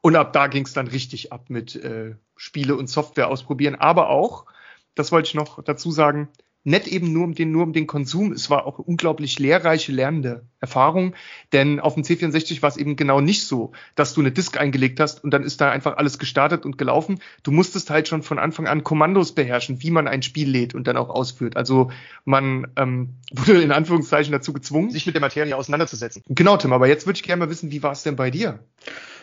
Und 0.00 0.16
ab 0.16 0.32
da 0.32 0.46
ging 0.46 0.64
es 0.64 0.72
dann 0.72 0.86
richtig 0.86 1.34
ab 1.34 1.50
mit 1.50 1.76
äh, 1.76 2.14
Spiele 2.34 2.76
und 2.76 2.88
Software 2.88 3.28
ausprobieren. 3.28 3.74
Aber 3.74 4.08
auch, 4.08 4.46
das 4.94 5.12
wollte 5.12 5.28
ich 5.28 5.34
noch 5.34 5.62
dazu 5.62 5.90
sagen, 5.90 6.30
nicht 6.64 6.88
eben 6.88 7.12
nur 7.12 7.24
um 7.24 7.34
den, 7.34 7.52
nur 7.52 7.62
um 7.62 7.72
den 7.74 7.86
Konsum, 7.86 8.32
es 8.32 8.48
war 8.48 8.66
auch 8.66 8.78
unglaublich 8.78 9.38
lehrreiche, 9.38 9.92
lernende 9.92 10.46
Erfahrung, 10.60 11.14
denn 11.52 11.78
auf 11.78 11.94
dem 11.94 12.02
C64 12.02 12.62
war 12.62 12.70
es 12.70 12.78
eben 12.78 12.96
genau 12.96 13.20
nicht 13.20 13.46
so, 13.46 13.72
dass 13.94 14.14
du 14.14 14.22
eine 14.22 14.32
Disk 14.32 14.58
eingelegt 14.58 14.98
hast 14.98 15.22
und 15.22 15.30
dann 15.30 15.44
ist 15.44 15.60
da 15.60 15.70
einfach 15.70 15.98
alles 15.98 16.18
gestartet 16.18 16.64
und 16.64 16.78
gelaufen. 16.78 17.20
Du 17.42 17.52
musstest 17.52 17.90
halt 17.90 18.08
schon 18.08 18.22
von 18.22 18.38
Anfang 18.38 18.66
an 18.66 18.82
Kommandos 18.82 19.32
beherrschen, 19.32 19.82
wie 19.82 19.90
man 19.90 20.08
ein 20.08 20.22
Spiel 20.22 20.48
lädt 20.48 20.74
und 20.74 20.88
dann 20.88 20.96
auch 20.96 21.10
ausführt. 21.10 21.56
Also 21.56 21.90
man 22.24 22.68
ähm, 22.76 23.10
wurde 23.32 23.62
in 23.62 23.70
Anführungszeichen 23.70 24.32
dazu 24.32 24.54
gezwungen, 24.54 24.90
sich 24.90 25.04
mit 25.04 25.14
der 25.14 25.20
Materie 25.20 25.54
auseinanderzusetzen. 25.56 26.22
Genau, 26.28 26.56
Tim, 26.56 26.72
aber 26.72 26.88
jetzt 26.88 27.06
würde 27.06 27.18
ich 27.18 27.22
gerne 27.22 27.40
mal 27.40 27.50
wissen, 27.50 27.70
wie 27.70 27.82
war 27.82 27.92
es 27.92 28.02
denn 28.02 28.16
bei 28.16 28.30
dir? 28.30 28.60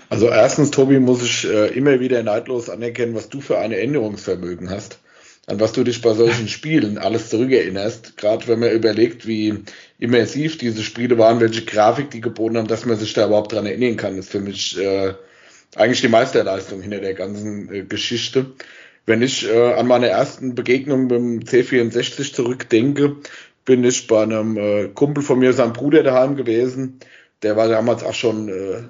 Also 0.10 0.28
erstens, 0.28 0.70
Tobi, 0.72 1.00
muss 1.00 1.24
ich 1.24 1.50
äh, 1.50 1.68
immer 1.68 2.00
wieder 2.00 2.22
neidlos 2.22 2.70
anerkennen, 2.70 3.16
was 3.16 3.30
du 3.30 3.42
für 3.42 3.58
eine 3.58 3.78
Änderungsvermögen 3.78 4.70
hast 4.70 5.00
an 5.48 5.60
was 5.60 5.74
du 5.74 5.84
dich 5.84 6.02
bei 6.02 6.14
solchen 6.14 6.48
Spielen 6.50 6.98
alles 6.98 7.30
zurückerinnerst. 7.30 8.18
Gerade 8.18 8.48
wenn 8.48 8.60
man 8.60 8.72
überlegt, 8.72 9.28
wie 9.28 9.64
immersiv 10.00 10.58
diese 10.58 10.84
Spiele 10.84 11.18
waren, 11.18 11.40
welche 11.40 11.66
Grafik 11.66 12.12
die 12.12 12.22
geboten 12.22 12.58
haben, 12.58 12.68
dass 12.68 12.86
man 12.86 12.98
sich 12.98 13.14
da 13.14 13.26
überhaupt 13.26 13.52
dran 13.52 13.66
erinnern 13.66 13.98
kann, 13.98 14.18
ist 14.18 14.32
für 14.32 14.40
mich 14.40 14.80
äh, 14.80 15.14
eigentlich 15.76 16.02
die 16.02 16.08
Meisterleistung 16.08 16.82
hinter 16.82 17.00
der 17.00 17.14
ganzen 17.14 17.74
äh, 17.74 17.84
Geschichte. 17.84 18.48
Wenn 19.06 19.22
ich 19.22 19.50
äh, 19.50 19.74
an 19.74 19.88
meine 19.88 20.08
ersten 20.08 20.54
Begegnungen 20.54 21.08
mit 21.08 21.12
dem 21.12 21.40
C64 21.42 22.34
zurückdenke, 22.34 23.18
bin 23.66 23.84
ich 23.84 24.08
bei 24.08 24.24
einem 24.24 24.58
äh, 24.58 24.88
Kumpel 24.90 25.24
von 25.24 25.40
mir, 25.40 25.54
seinem 25.54 25.74
Bruder 25.74 26.04
daheim 26.04 26.36
gewesen. 26.36 27.00
Der 27.42 27.56
war 27.56 27.68
damals 27.68 28.04
auch 28.04 28.14
schon 28.14 28.50
äh, 28.50 28.84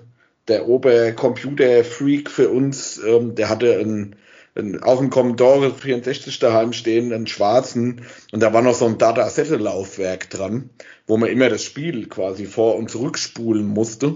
der 0.47 0.67
Obercomputer-Freak 0.67 2.29
für 2.29 2.49
uns. 2.49 2.99
Ähm, 3.05 3.35
der 3.35 3.49
hatte 3.49 3.79
ein 3.79 4.15
auch 4.81 5.01
ein 5.01 5.09
Commodore 5.09 5.73
64 5.73 6.39
daheim 6.39 6.73
stehen, 6.73 7.13
einen 7.13 7.27
schwarzen, 7.27 8.01
und 8.31 8.41
da 8.41 8.53
war 8.53 8.61
noch 8.61 8.75
so 8.75 8.85
ein 8.85 8.97
Data-Laufwerk 8.97 10.29
dran, 10.29 10.69
wo 11.07 11.17
man 11.17 11.29
immer 11.29 11.49
das 11.49 11.63
Spiel 11.63 12.07
quasi 12.07 12.45
vor- 12.45 12.75
und 12.75 12.89
zurückspulen 12.89 13.65
musste. 13.65 14.15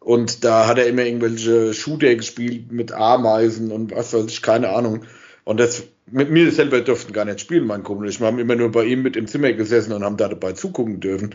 Und 0.00 0.44
da 0.44 0.68
hat 0.68 0.78
er 0.78 0.86
immer 0.86 1.02
irgendwelche 1.02 1.74
Shooter 1.74 2.14
gespielt 2.14 2.70
mit 2.70 2.92
Ameisen 2.92 3.72
und 3.72 3.90
was 3.90 4.12
weiß 4.12 4.26
ich, 4.26 4.40
keine 4.40 4.68
Ahnung. 4.68 5.04
Und 5.42 5.58
das, 5.58 5.82
mit 6.08 6.30
mir 6.30 6.52
selber 6.52 6.80
durften 6.80 7.12
gar 7.12 7.24
nicht 7.24 7.40
spielen, 7.40 7.66
mein 7.66 7.82
Kumpel. 7.82 8.08
Ich 8.08 8.20
habe 8.20 8.40
immer 8.40 8.54
nur 8.54 8.70
bei 8.70 8.84
ihm 8.84 9.02
mit 9.02 9.16
im 9.16 9.26
Zimmer 9.26 9.52
gesessen 9.52 9.92
und 9.92 10.04
haben 10.04 10.16
da 10.16 10.28
dabei 10.28 10.52
zugucken 10.52 11.00
dürfen. 11.00 11.34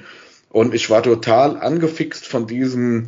Und 0.50 0.74
ich 0.74 0.90
war 0.90 1.04
total 1.04 1.58
angefixt 1.58 2.26
von 2.26 2.48
diesem 2.48 3.08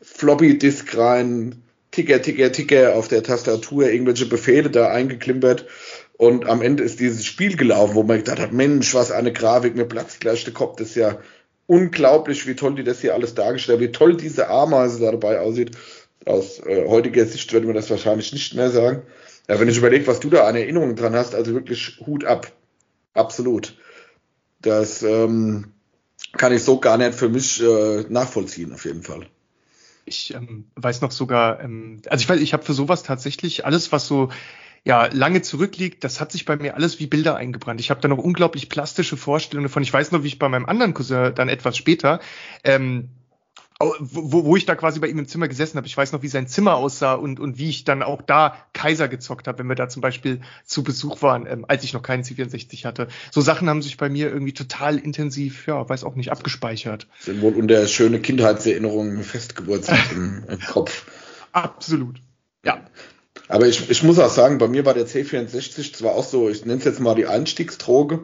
Floppy-Disk 0.00 0.96
rein, 0.96 1.62
Ticker, 1.92 2.20
Ticker, 2.20 2.50
Ticker 2.50 2.94
auf 2.96 3.08
der 3.08 3.22
Tastatur, 3.22 3.88
irgendwelche 3.88 4.26
Befehle 4.26 4.70
da 4.70 4.88
eingeklimpert. 4.88 5.66
Und 6.16 6.46
am 6.46 6.62
Ende 6.62 6.82
ist 6.82 7.00
dieses 7.00 7.24
Spiel 7.24 7.56
gelaufen, 7.56 7.94
wo 7.94 8.02
man 8.02 8.18
gedacht 8.18 8.40
hat, 8.40 8.52
Mensch, 8.52 8.94
was 8.94 9.10
eine 9.10 9.32
Grafik, 9.32 9.76
mir 9.76 9.84
platzt 9.84 10.20
gleich 10.20 10.44
der 10.44 10.54
Kopf. 10.54 10.76
Das 10.76 10.88
ist 10.88 10.96
ja 10.96 11.18
unglaublich, 11.66 12.46
wie 12.46 12.54
toll 12.54 12.74
die 12.74 12.84
das 12.84 13.00
hier 13.00 13.14
alles 13.14 13.34
dargestellt 13.34 13.80
wie 13.80 13.92
toll 13.92 14.16
diese 14.16 14.48
Ameise 14.48 15.00
da 15.00 15.10
dabei 15.10 15.40
aussieht. 15.40 15.72
Aus 16.24 16.60
äh, 16.60 16.86
heutiger 16.86 17.26
Sicht 17.26 17.52
würde 17.52 17.66
man 17.66 17.74
das 17.74 17.90
wahrscheinlich 17.90 18.32
nicht 18.32 18.54
mehr 18.54 18.70
sagen. 18.70 19.02
Ja, 19.48 19.58
wenn 19.58 19.68
ich 19.68 19.78
überlege, 19.78 20.06
was 20.06 20.20
du 20.20 20.30
da 20.30 20.46
an 20.46 20.56
Erinnerungen 20.56 20.96
dran 20.96 21.14
hast, 21.14 21.34
also 21.34 21.52
wirklich 21.52 22.00
Hut 22.06 22.24
ab. 22.24 22.52
Absolut. 23.14 23.76
Das 24.60 25.02
ähm, 25.02 25.72
kann 26.36 26.52
ich 26.52 26.62
so 26.62 26.78
gar 26.78 26.96
nicht 26.96 27.14
für 27.14 27.28
mich 27.28 27.62
äh, 27.62 28.04
nachvollziehen, 28.08 28.72
auf 28.72 28.84
jeden 28.84 29.02
Fall. 29.02 29.26
Ich 30.04 30.34
ähm, 30.34 30.70
weiß 30.74 31.00
noch 31.00 31.10
sogar, 31.10 31.60
ähm, 31.60 32.02
also 32.08 32.22
ich 32.22 32.28
weiß, 32.28 32.40
ich 32.40 32.52
habe 32.52 32.64
für 32.64 32.74
sowas 32.74 33.02
tatsächlich 33.02 33.64
alles, 33.66 33.92
was 33.92 34.06
so 34.06 34.30
ja 34.84 35.06
lange 35.06 35.42
zurückliegt, 35.42 36.02
das 36.02 36.20
hat 36.20 36.32
sich 36.32 36.44
bei 36.44 36.56
mir 36.56 36.74
alles 36.74 36.98
wie 36.98 37.06
Bilder 37.06 37.36
eingebrannt. 37.36 37.80
Ich 37.80 37.90
habe 37.90 38.00
da 38.00 38.08
noch 38.08 38.18
unglaublich 38.18 38.68
plastische 38.68 39.16
Vorstellungen 39.16 39.68
davon. 39.68 39.82
Ich 39.82 39.92
weiß 39.92 40.10
noch, 40.10 40.24
wie 40.24 40.28
ich 40.28 40.38
bei 40.38 40.48
meinem 40.48 40.66
anderen 40.66 40.92
Cousin 40.92 41.34
dann 41.34 41.48
etwas 41.48 41.76
später 41.76 42.20
ähm, 42.64 43.10
wo, 43.98 44.44
wo 44.44 44.56
ich 44.56 44.66
da 44.66 44.74
quasi 44.74 45.00
bei 45.00 45.08
ihm 45.08 45.18
im 45.18 45.26
Zimmer 45.26 45.48
gesessen 45.48 45.76
habe. 45.76 45.86
Ich 45.86 45.96
weiß 45.96 46.12
noch, 46.12 46.22
wie 46.22 46.28
sein 46.28 46.46
Zimmer 46.46 46.74
aussah 46.76 47.14
und, 47.14 47.40
und 47.40 47.58
wie 47.58 47.68
ich 47.68 47.84
dann 47.84 48.02
auch 48.02 48.22
da 48.22 48.56
Kaiser 48.72 49.08
gezockt 49.08 49.48
habe, 49.48 49.58
wenn 49.58 49.68
wir 49.68 49.74
da 49.74 49.88
zum 49.88 50.02
Beispiel 50.02 50.40
zu 50.64 50.82
Besuch 50.82 51.22
waren, 51.22 51.46
ähm, 51.46 51.64
als 51.68 51.84
ich 51.84 51.92
noch 51.92 52.02
keinen 52.02 52.22
C64 52.22 52.84
hatte. 52.84 53.08
So 53.30 53.40
Sachen 53.40 53.68
haben 53.68 53.82
sich 53.82 53.96
bei 53.96 54.08
mir 54.08 54.30
irgendwie 54.30 54.52
total 54.52 54.98
intensiv, 54.98 55.66
ja, 55.66 55.88
weiß 55.88 56.04
auch 56.04 56.14
nicht, 56.14 56.30
abgespeichert. 56.30 57.06
Sind 57.20 57.42
wohl 57.42 57.54
unter 57.54 57.86
schöne 57.88 58.20
Kindheitserinnerungen 58.20 59.22
festgewurzelt 59.22 60.00
im, 60.14 60.44
im 60.48 60.60
Kopf. 60.60 61.06
Absolut. 61.52 62.20
Ja. 62.64 62.84
Aber 63.48 63.66
ich, 63.66 63.90
ich 63.90 64.02
muss 64.02 64.18
auch 64.18 64.30
sagen, 64.30 64.58
bei 64.58 64.68
mir 64.68 64.86
war 64.86 64.94
der 64.94 65.06
C64 65.06 65.94
zwar 65.94 66.12
auch 66.12 66.24
so, 66.24 66.48
ich 66.48 66.64
nenne 66.64 66.78
es 66.78 66.84
jetzt 66.84 67.00
mal 67.00 67.14
die 67.14 67.26
Einstiegsdroge, 67.26 68.20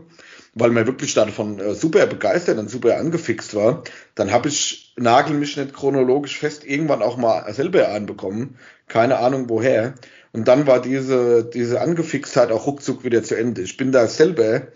weil 0.55 0.71
man 0.71 0.87
wirklich 0.87 1.15
davon 1.15 1.59
äh, 1.59 1.75
super 1.75 2.07
begeistert 2.07 2.59
und 2.59 2.71
super 2.71 2.97
angefixt 2.97 3.55
war, 3.55 3.85
dann 4.15 4.33
habe 4.33 4.49
ich, 4.49 4.88
nagel 4.99 5.37
mich 5.37 5.57
nicht 5.57 5.75
chronologisch 5.75 6.39
fest, 6.39 6.65
irgendwann 6.65 7.03
auch 7.03 7.17
mal 7.17 7.53
selber 7.53 7.89
einbekommen. 7.89 8.57
Keine 8.87 9.19
Ahnung 9.19 9.49
woher. 9.49 9.95
Und 10.33 10.49
dann 10.49 10.67
war 10.67 10.81
diese, 10.81 11.45
diese 11.45 11.81
Angefixtheit 11.81 12.53
auch 12.53 12.67
ruckzuck 12.67 13.05
wieder 13.05 13.23
zu 13.23 13.37
Ende. 13.37 13.63
Ich 13.63 13.77
bin 13.77 13.93
da 13.93 14.07
selber 14.07 14.69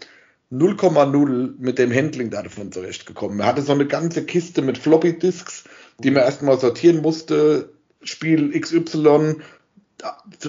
0,0 0.53 1.55
mit 1.59 1.79
dem 1.79 1.93
Handling 1.93 2.31
davon 2.31 2.73
zurechtgekommen. 2.73 3.41
Er 3.41 3.47
hatte 3.47 3.63
so 3.63 3.73
eine 3.73 3.87
ganze 3.87 4.25
Kiste 4.25 4.63
mit 4.63 4.79
Floppy 4.79 5.19
Disks, 5.19 5.65
die 5.99 6.11
man 6.11 6.25
erstmal 6.25 6.59
sortieren 6.59 7.01
musste. 7.01 7.71
Spiel 8.03 8.59
XY 8.59 9.37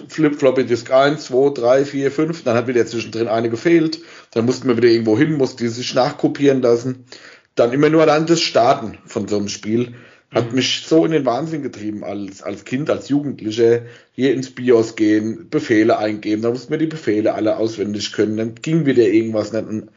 Flip 0.07 0.35
Floppy 0.35 0.65
Disk 0.65 0.91
1, 0.91 1.25
2, 1.25 1.53
3, 1.53 1.85
4, 1.85 2.11
5, 2.11 2.43
dann 2.43 2.57
hat 2.57 2.67
wieder 2.67 2.85
zwischendrin 2.85 3.27
eine 3.27 3.49
gefehlt, 3.49 3.99
dann 4.31 4.45
mussten 4.45 4.67
wir 4.67 4.77
wieder 4.77 4.87
irgendwo 4.87 5.17
hin, 5.17 5.37
mussten 5.37 5.59
die 5.59 5.67
sich 5.67 5.93
nachkopieren 5.93 6.61
lassen. 6.61 7.05
Dann 7.55 7.73
immer 7.73 7.89
nur 7.89 8.01
allein 8.01 8.25
das 8.25 8.41
Starten 8.41 8.97
von 9.05 9.27
so 9.27 9.37
einem 9.37 9.47
Spiel 9.47 9.95
hat 10.31 10.49
mhm. 10.49 10.55
mich 10.55 10.85
so 10.87 11.05
in 11.05 11.11
den 11.11 11.25
Wahnsinn 11.25 11.61
getrieben 11.61 12.03
als, 12.03 12.41
als 12.41 12.65
Kind, 12.65 12.89
als 12.89 13.09
Jugendlicher, 13.09 13.81
hier 14.13 14.33
ins 14.33 14.49
BIOS 14.49 14.95
gehen, 14.95 15.49
Befehle 15.49 15.97
eingeben, 15.97 16.41
da 16.41 16.49
mussten 16.49 16.71
wir 16.71 16.79
die 16.79 16.87
Befehle 16.87 17.33
alle 17.33 17.57
auswendig 17.57 18.13
können, 18.13 18.37
dann 18.37 18.55
ging 18.55 18.85
wieder 18.85 19.03
irgendwas 19.03 19.53
nicht. 19.53 19.67
Und 19.67 19.89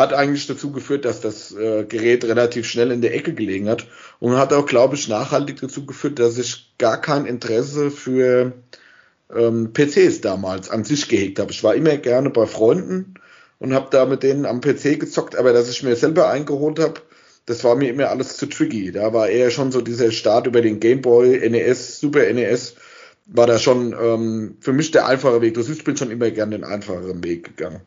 hat 0.00 0.14
eigentlich 0.14 0.46
dazu 0.46 0.72
geführt, 0.72 1.04
dass 1.04 1.20
das 1.20 1.52
äh, 1.52 1.84
Gerät 1.84 2.24
relativ 2.24 2.66
schnell 2.66 2.90
in 2.90 3.02
der 3.02 3.14
Ecke 3.14 3.34
gelegen 3.34 3.68
hat 3.68 3.86
und 4.18 4.36
hat 4.36 4.52
auch, 4.52 4.64
glaube 4.64 4.94
ich, 4.94 5.08
nachhaltig 5.08 5.60
dazu 5.60 5.84
geführt, 5.84 6.18
dass 6.18 6.38
ich 6.38 6.72
gar 6.78 6.98
kein 6.98 7.26
Interesse 7.26 7.90
für 7.90 8.52
ähm, 9.34 9.72
PCs 9.74 10.22
damals 10.22 10.70
an 10.70 10.84
sich 10.84 11.08
gehegt 11.08 11.38
habe. 11.38 11.52
Ich 11.52 11.62
war 11.62 11.74
immer 11.74 11.98
gerne 11.98 12.30
bei 12.30 12.46
Freunden 12.46 13.14
und 13.60 13.72
habe 13.72 13.86
da 13.90 14.04
mit 14.06 14.24
denen 14.24 14.44
am 14.44 14.60
PC 14.60 14.98
gezockt, 14.98 15.36
aber 15.36 15.52
dass 15.52 15.70
ich 15.70 15.84
mir 15.84 15.94
selber 15.94 16.28
eingeholt 16.28 16.80
habe, 16.80 16.94
das 17.46 17.62
war 17.62 17.76
mir 17.76 17.90
immer 17.90 18.08
alles 18.08 18.36
zu 18.36 18.46
tricky. 18.46 18.90
Da 18.90 19.12
war 19.12 19.28
eher 19.28 19.50
schon 19.50 19.70
so 19.70 19.80
dieser 19.80 20.10
Start 20.10 20.48
über 20.48 20.60
den 20.60 20.80
Game 20.80 21.02
Boy, 21.02 21.48
NES, 21.48 22.00
Super 22.00 22.32
NES, 22.32 22.74
war 23.26 23.46
da 23.46 23.58
schon 23.58 23.92
ähm, 23.92 24.56
für 24.60 24.72
mich 24.72 24.90
der 24.90 25.06
einfache 25.06 25.40
Weg. 25.40 25.54
Das 25.54 25.68
ist, 25.68 25.78
ich 25.78 25.84
bin 25.84 25.96
schon 25.96 26.10
immer 26.10 26.30
gerne 26.32 26.56
den 26.56 26.64
einfacheren 26.64 27.22
Weg 27.22 27.44
gegangen 27.44 27.82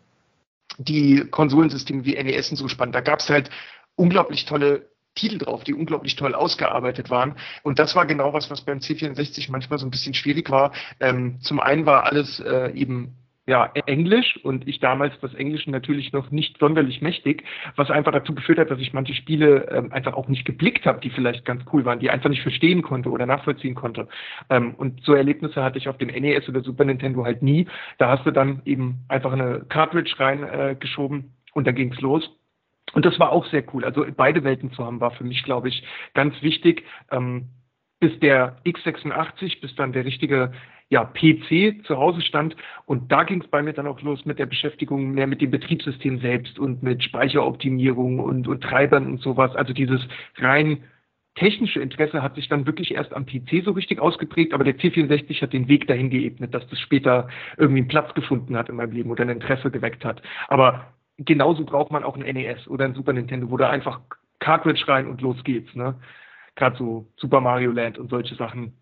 die 0.77 1.25
Konsolensysteme 1.29 2.05
wie 2.05 2.21
NES 2.21 2.51
und 2.51 2.57
so 2.57 2.67
spannend. 2.67 2.95
Da 2.95 3.01
gab 3.01 3.19
es 3.19 3.29
halt 3.29 3.49
unglaublich 3.95 4.45
tolle 4.45 4.89
Titel 5.15 5.37
drauf, 5.37 5.63
die 5.63 5.73
unglaublich 5.73 6.15
toll 6.15 6.33
ausgearbeitet 6.33 7.09
waren. 7.09 7.35
Und 7.61 7.77
das 7.77 7.95
war 7.95 8.05
genau 8.05 8.33
was, 8.33 8.49
was 8.49 8.61
beim 8.61 8.79
C64 8.79 9.51
manchmal 9.51 9.77
so 9.77 9.85
ein 9.85 9.91
bisschen 9.91 10.15
schwierig 10.15 10.49
war. 10.49 10.73
Ähm, 10.99 11.39
zum 11.41 11.59
einen 11.59 11.85
war 11.85 12.05
alles 12.05 12.39
äh, 12.39 12.71
eben 12.73 13.15
ja, 13.45 13.71
Englisch 13.88 14.39
und 14.43 14.67
ich 14.69 14.79
damals 14.79 15.13
das 15.19 15.33
Englische 15.33 15.69
natürlich 15.69 16.13
noch 16.13 16.31
nicht 16.31 16.57
sonderlich 16.59 17.01
mächtig, 17.01 17.43
was 17.75 17.91
einfach 17.91 18.13
dazu 18.13 18.33
geführt 18.33 18.57
hat, 18.57 18.71
dass 18.71 18.79
ich 18.79 18.93
manche 18.93 19.13
Spiele 19.13 19.69
ähm, 19.69 19.91
einfach 19.91 20.13
auch 20.13 20.29
nicht 20.29 20.45
geblickt 20.45 20.85
habe, 20.85 21.01
die 21.01 21.09
vielleicht 21.09 21.43
ganz 21.43 21.62
cool 21.73 21.83
waren, 21.83 22.00
die 22.00 22.09
einfach 22.09 22.29
nicht 22.29 22.41
verstehen 22.41 22.81
konnte 22.81 23.09
oder 23.09 23.25
nachvollziehen 23.25 23.75
konnte. 23.75 24.07
Ähm, 24.50 24.75
und 24.75 25.03
so 25.03 25.13
Erlebnisse 25.13 25.62
hatte 25.62 25.77
ich 25.77 25.89
auf 25.89 25.97
dem 25.97 26.07
NES 26.07 26.47
oder 26.47 26.62
Super 26.62 26.85
Nintendo 26.85 27.25
halt 27.25 27.41
nie. 27.41 27.67
Da 27.97 28.09
hast 28.09 28.25
du 28.25 28.31
dann 28.31 28.62
eben 28.63 29.00
einfach 29.09 29.33
eine 29.33 29.65
Cartridge 29.67 30.15
reingeschoben 30.17 31.19
äh, 31.19 31.53
und 31.53 31.67
dann 31.67 31.75
ging's 31.75 32.00
los. 32.00 32.29
Und 32.93 33.05
das 33.05 33.19
war 33.19 33.31
auch 33.31 33.45
sehr 33.47 33.63
cool. 33.73 33.83
Also 33.83 34.05
beide 34.15 34.43
Welten 34.45 34.71
zu 34.71 34.85
haben, 34.85 35.01
war 35.01 35.12
für 35.12 35.23
mich, 35.25 35.43
glaube 35.43 35.67
ich, 35.67 35.83
ganz 36.13 36.41
wichtig. 36.41 36.83
Ähm, 37.12 37.50
bis 38.00 38.19
der 38.19 38.57
x86, 38.65 39.62
bis 39.62 39.75
dann 39.75 39.93
der 39.93 40.03
richtige 40.03 40.51
ja, 40.93 41.05
PC 41.05 41.83
zu 41.85 41.97
Hause 41.97 42.21
stand. 42.21 42.55
Und 42.85 43.12
da 43.12 43.23
ging 43.23 43.41
es 43.41 43.47
bei 43.47 43.63
mir 43.63 43.73
dann 43.73 43.88
auch 43.88 44.00
los 44.01 44.25
mit 44.25 44.38
der 44.38 44.45
Beschäftigung 44.45 45.12
mehr 45.12 45.25
mit 45.25 45.41
dem 45.41 45.50
Betriebssystem 45.50 46.19
selbst 46.19 46.59
und 46.59 46.83
mit 46.83 47.03
Speicheroptimierung 47.03 48.19
und, 48.19 48.47
und 48.47 48.62
Treibern 48.62 49.07
und 49.07 49.19
sowas. 49.19 49.55
Also 49.55 49.73
dieses 49.73 50.07
rein 50.38 50.83
technische 51.33 51.81
Interesse 51.81 52.21
hat 52.21 52.35
sich 52.35 52.47
dann 52.47 52.67
wirklich 52.67 52.93
erst 52.93 53.12
am 53.12 53.25
PC 53.25 53.63
so 53.65 53.71
richtig 53.71 54.00
ausgeprägt, 54.00 54.53
aber 54.53 54.63
der 54.63 54.77
C64 54.77 55.41
hat 55.41 55.51
den 55.51 55.67
Weg 55.67 55.88
dahin 55.88 56.12
geebnet, 56.12 56.53
dass 56.53 56.67
das 56.67 56.79
später 56.79 57.27
irgendwie 57.57 57.79
einen 57.79 57.88
Platz 57.88 58.13
gefunden 58.13 58.55
hat 58.55 58.69
in 58.69 58.75
meinem 58.75 58.91
Leben 58.91 59.09
oder 59.09 59.23
ein 59.23 59.29
Interesse 59.29 59.71
geweckt 59.71 60.05
hat. 60.05 60.21
Aber 60.47 60.93
genauso 61.17 61.65
braucht 61.65 61.91
man 61.91 62.03
auch 62.03 62.15
ein 62.15 62.35
NES 62.35 62.67
oder 62.67 62.85
ein 62.85 62.93
Super 62.93 63.13
Nintendo, 63.13 63.50
wo 63.50 63.57
da 63.57 63.71
einfach 63.71 64.01
Cartridge 64.38 64.88
rein 64.88 65.07
und 65.07 65.21
los 65.21 65.43
geht's. 65.43 65.73
Ne? 65.73 65.95
Gerade 66.55 66.77
so 66.77 67.07
Super 67.15 67.41
Mario 67.41 67.71
Land 67.71 67.97
und 67.97 68.12
solche 68.12 68.35
Sachen 68.35 68.73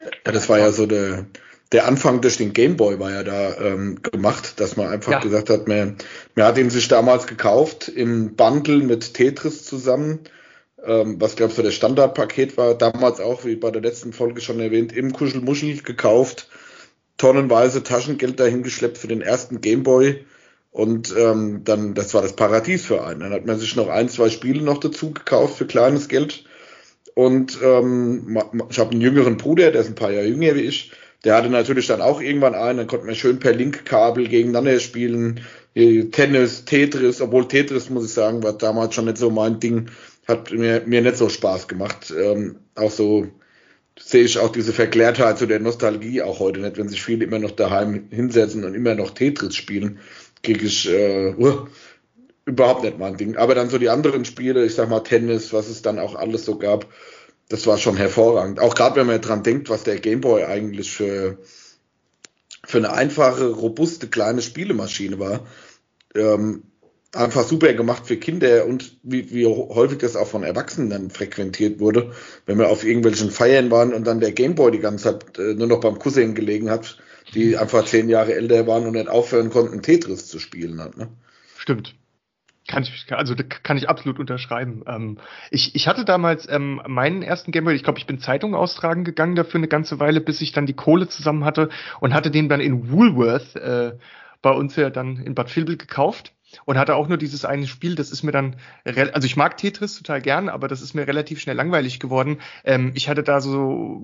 ja, 0.00 0.32
das 0.32 0.48
war 0.48 0.58
ja 0.58 0.72
so 0.72 0.86
der, 0.86 1.26
der 1.72 1.86
Anfang 1.86 2.20
durch 2.20 2.36
den 2.36 2.52
Gameboy 2.52 2.98
war 2.98 3.10
ja 3.10 3.22
da 3.22 3.56
ähm, 3.58 4.02
gemacht, 4.02 4.58
dass 4.60 4.76
man 4.76 4.88
einfach 4.88 5.12
ja. 5.12 5.20
gesagt 5.20 5.50
hat, 5.50 5.68
man, 5.68 5.96
man 6.34 6.46
hat 6.46 6.58
ihn 6.58 6.70
sich 6.70 6.88
damals 6.88 7.26
gekauft 7.26 7.88
im 7.88 8.34
Bundle 8.34 8.78
mit 8.78 9.14
Tetris 9.14 9.64
zusammen, 9.64 10.20
ähm, 10.84 11.20
was 11.20 11.36
glaube 11.36 11.50
ich 11.50 11.56
so 11.56 11.62
der 11.62 11.70
Standardpaket 11.70 12.56
war, 12.56 12.74
damals 12.74 13.20
auch, 13.20 13.44
wie 13.44 13.56
bei 13.56 13.70
der 13.70 13.82
letzten 13.82 14.12
Folge 14.12 14.40
schon 14.40 14.60
erwähnt, 14.60 14.92
im 14.92 15.12
Kuschelmuschel 15.12 15.82
gekauft, 15.82 16.48
tonnenweise 17.18 17.82
Taschengeld 17.82 18.40
dahin 18.40 18.62
geschleppt 18.62 18.98
für 18.98 19.08
den 19.08 19.20
ersten 19.20 19.60
Gameboy 19.60 20.24
und 20.72 21.14
ähm, 21.16 21.62
dann, 21.64 21.94
das 21.94 22.14
war 22.14 22.22
das 22.22 22.34
Paradies 22.34 22.84
für 22.84 23.04
einen. 23.04 23.20
Dann 23.20 23.32
hat 23.32 23.46
man 23.46 23.58
sich 23.58 23.76
noch 23.76 23.88
ein, 23.88 24.08
zwei 24.08 24.30
Spiele 24.30 24.62
noch 24.62 24.78
dazu 24.78 25.12
gekauft 25.12 25.58
für 25.58 25.66
kleines 25.66 26.08
Geld 26.08 26.44
und 27.14 27.58
ähm, 27.62 28.38
ich 28.70 28.78
habe 28.78 28.92
einen 28.92 29.00
jüngeren 29.00 29.36
Bruder, 29.36 29.70
der 29.70 29.80
ist 29.80 29.88
ein 29.88 29.94
paar 29.94 30.12
Jahre 30.12 30.26
jünger 30.26 30.54
wie 30.54 30.60
ich. 30.60 30.92
Der 31.24 31.36
hatte 31.36 31.50
natürlich 31.50 31.86
dann 31.86 32.00
auch 32.00 32.20
irgendwann 32.20 32.54
einen, 32.54 32.78
dann 32.78 32.86
konnte 32.86 33.06
man 33.06 33.14
schön 33.14 33.38
per 33.38 33.52
Linkkabel 33.52 34.26
gegeneinander 34.26 34.80
spielen. 34.80 35.40
Tennis, 35.74 36.64
Tetris, 36.64 37.20
obwohl 37.20 37.46
Tetris, 37.46 37.90
muss 37.90 38.06
ich 38.06 38.12
sagen, 38.12 38.42
war 38.42 38.54
damals 38.54 38.94
schon 38.94 39.04
nicht 39.04 39.18
so 39.18 39.30
mein 39.30 39.60
Ding, 39.60 39.90
hat 40.26 40.50
mir, 40.50 40.82
mir 40.86 41.02
nicht 41.02 41.16
so 41.16 41.28
Spaß 41.28 41.68
gemacht. 41.68 42.12
Ähm, 42.16 42.56
auch 42.74 42.90
so 42.90 43.26
sehe 43.98 44.24
ich 44.24 44.38
auch 44.38 44.50
diese 44.50 44.72
Verklärtheit 44.72 45.38
zu 45.38 45.46
der 45.46 45.60
Nostalgie 45.60 46.22
auch 46.22 46.40
heute 46.40 46.60
nicht, 46.60 46.78
wenn 46.78 46.88
sich 46.88 47.02
viele 47.02 47.24
immer 47.24 47.38
noch 47.38 47.50
daheim 47.50 48.08
hinsetzen 48.10 48.64
und 48.64 48.74
immer 48.74 48.94
noch 48.94 49.10
Tetris 49.10 49.54
spielen, 49.56 49.98
kriege 50.42 50.64
ich 50.64 50.88
äh, 50.88 51.34
uh, 51.36 51.66
überhaupt 52.50 52.82
nicht 52.82 52.98
mein 52.98 53.16
Ding. 53.16 53.36
Aber 53.36 53.54
dann 53.54 53.70
so 53.70 53.78
die 53.78 53.88
anderen 53.88 54.24
Spiele, 54.24 54.64
ich 54.64 54.74
sag 54.74 54.88
mal 54.88 55.00
Tennis, 55.00 55.52
was 55.52 55.68
es 55.68 55.82
dann 55.82 55.98
auch 55.98 56.14
alles 56.14 56.44
so 56.44 56.58
gab, 56.58 56.86
das 57.48 57.66
war 57.66 57.78
schon 57.78 57.96
hervorragend. 57.96 58.60
Auch 58.60 58.74
gerade 58.74 58.96
wenn 58.96 59.06
man 59.06 59.20
dran 59.20 59.42
denkt, 59.42 59.70
was 59.70 59.82
der 59.84 59.98
Gameboy 59.98 60.44
eigentlich 60.44 60.92
für, 60.92 61.38
für 62.64 62.78
eine 62.78 62.92
einfache, 62.92 63.48
robuste, 63.48 64.08
kleine 64.08 64.42
Spielemaschine 64.42 65.18
war. 65.18 65.46
Ähm, 66.14 66.64
einfach 67.12 67.44
super 67.44 67.72
gemacht 67.74 68.06
für 68.06 68.16
Kinder 68.16 68.66
und 68.66 68.96
wie, 69.02 69.32
wie 69.32 69.46
häufig 69.46 69.98
das 69.98 70.14
auch 70.14 70.28
von 70.28 70.44
Erwachsenen 70.44 71.10
frequentiert 71.10 71.80
wurde, 71.80 72.12
wenn 72.46 72.58
wir 72.58 72.68
auf 72.68 72.84
irgendwelchen 72.84 73.30
Feiern 73.30 73.70
waren 73.70 73.92
und 73.92 74.06
dann 74.06 74.20
der 74.20 74.32
Gameboy 74.32 74.70
die 74.70 74.78
ganze 74.78 75.04
Zeit 75.04 75.38
äh, 75.38 75.54
nur 75.54 75.66
noch 75.66 75.80
beim 75.80 75.98
Cousin 75.98 76.34
gelegen 76.34 76.70
hat, 76.70 76.98
die 77.34 77.56
einfach 77.56 77.84
zehn 77.84 78.08
Jahre 78.08 78.34
älter 78.34 78.66
waren 78.66 78.86
und 78.86 78.92
nicht 78.92 79.08
aufhören 79.08 79.50
konnten, 79.50 79.82
Tetris 79.82 80.26
zu 80.26 80.38
spielen 80.38 80.80
hat. 80.80 80.96
Ne? 80.96 81.08
Stimmt. 81.56 81.96
Kann 82.68 82.82
ich, 82.82 83.12
also 83.12 83.34
kann 83.62 83.76
ich 83.76 83.88
absolut 83.88 84.18
unterschreiben. 84.18 84.84
Ähm, 84.86 85.18
ich, 85.50 85.74
ich 85.74 85.88
hatte 85.88 86.04
damals 86.04 86.48
ähm, 86.48 86.80
meinen 86.86 87.22
ersten 87.22 87.52
Gameboy, 87.52 87.74
ich 87.74 87.82
glaube, 87.82 87.98
ich 87.98 88.06
bin 88.06 88.20
Zeitung 88.20 88.54
austragen 88.54 89.02
gegangen 89.02 89.34
dafür 89.34 89.58
eine 89.58 89.68
ganze 89.68 89.98
Weile, 89.98 90.20
bis 90.20 90.40
ich 90.40 90.52
dann 90.52 90.66
die 90.66 90.74
Kohle 90.74 91.08
zusammen 91.08 91.44
hatte 91.44 91.68
und 92.00 92.14
hatte 92.14 92.30
den 92.30 92.48
dann 92.48 92.60
in 92.60 92.90
Woolworth 92.90 93.56
äh, 93.56 93.96
bei 94.42 94.50
uns 94.50 94.76
ja 94.76 94.90
dann 94.90 95.16
in 95.16 95.34
Bad 95.34 95.54
Vilbel 95.54 95.76
gekauft 95.76 96.32
und 96.64 96.78
hatte 96.78 96.94
auch 96.94 97.08
nur 97.08 97.18
dieses 97.18 97.44
eine 97.44 97.66
Spiel, 97.66 97.94
das 97.94 98.10
ist 98.10 98.22
mir 98.22 98.32
dann, 98.32 98.56
also 98.84 99.26
ich 99.26 99.36
mag 99.36 99.56
Tetris 99.56 99.96
total 99.96 100.20
gern, 100.20 100.48
aber 100.48 100.68
das 100.68 100.82
ist 100.82 100.94
mir 100.94 101.06
relativ 101.06 101.40
schnell 101.40 101.56
langweilig 101.56 102.00
geworden. 102.00 102.40
Ähm, 102.64 102.92
ich 102.94 103.08
hatte 103.08 103.22
da 103.22 103.40
so 103.40 104.02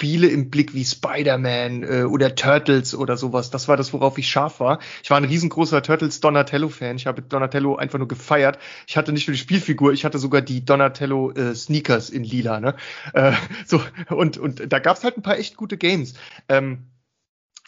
Spiele 0.00 0.28
im 0.28 0.48
Blick 0.48 0.72
wie 0.72 0.82
Spider-Man 0.82 1.82
äh, 1.82 2.02
oder 2.04 2.34
Turtles 2.34 2.94
oder 2.94 3.18
sowas. 3.18 3.50
Das 3.50 3.68
war 3.68 3.76
das, 3.76 3.92
worauf 3.92 4.16
ich 4.16 4.30
scharf 4.30 4.58
war. 4.58 4.78
Ich 5.02 5.10
war 5.10 5.18
ein 5.18 5.24
riesengroßer 5.24 5.82
Turtles 5.82 6.20
Donatello-Fan. 6.20 6.96
Ich 6.96 7.06
habe 7.06 7.20
Donatello 7.20 7.76
einfach 7.76 7.98
nur 7.98 8.08
gefeiert. 8.08 8.58
Ich 8.86 8.96
hatte 8.96 9.12
nicht 9.12 9.28
nur 9.28 9.34
die 9.34 9.38
Spielfigur, 9.38 9.92
ich 9.92 10.06
hatte 10.06 10.18
sogar 10.18 10.40
die 10.40 10.64
Donatello 10.64 11.32
äh, 11.32 11.54
Sneakers 11.54 12.08
in 12.08 12.24
lila. 12.24 12.60
Ne? 12.60 12.76
Äh, 13.12 13.32
so 13.66 13.82
und 14.08 14.38
und 14.38 14.72
da 14.72 14.78
gab's 14.78 15.04
halt 15.04 15.18
ein 15.18 15.22
paar 15.22 15.36
echt 15.36 15.58
gute 15.58 15.76
Games. 15.76 16.14
Ähm, 16.48 16.86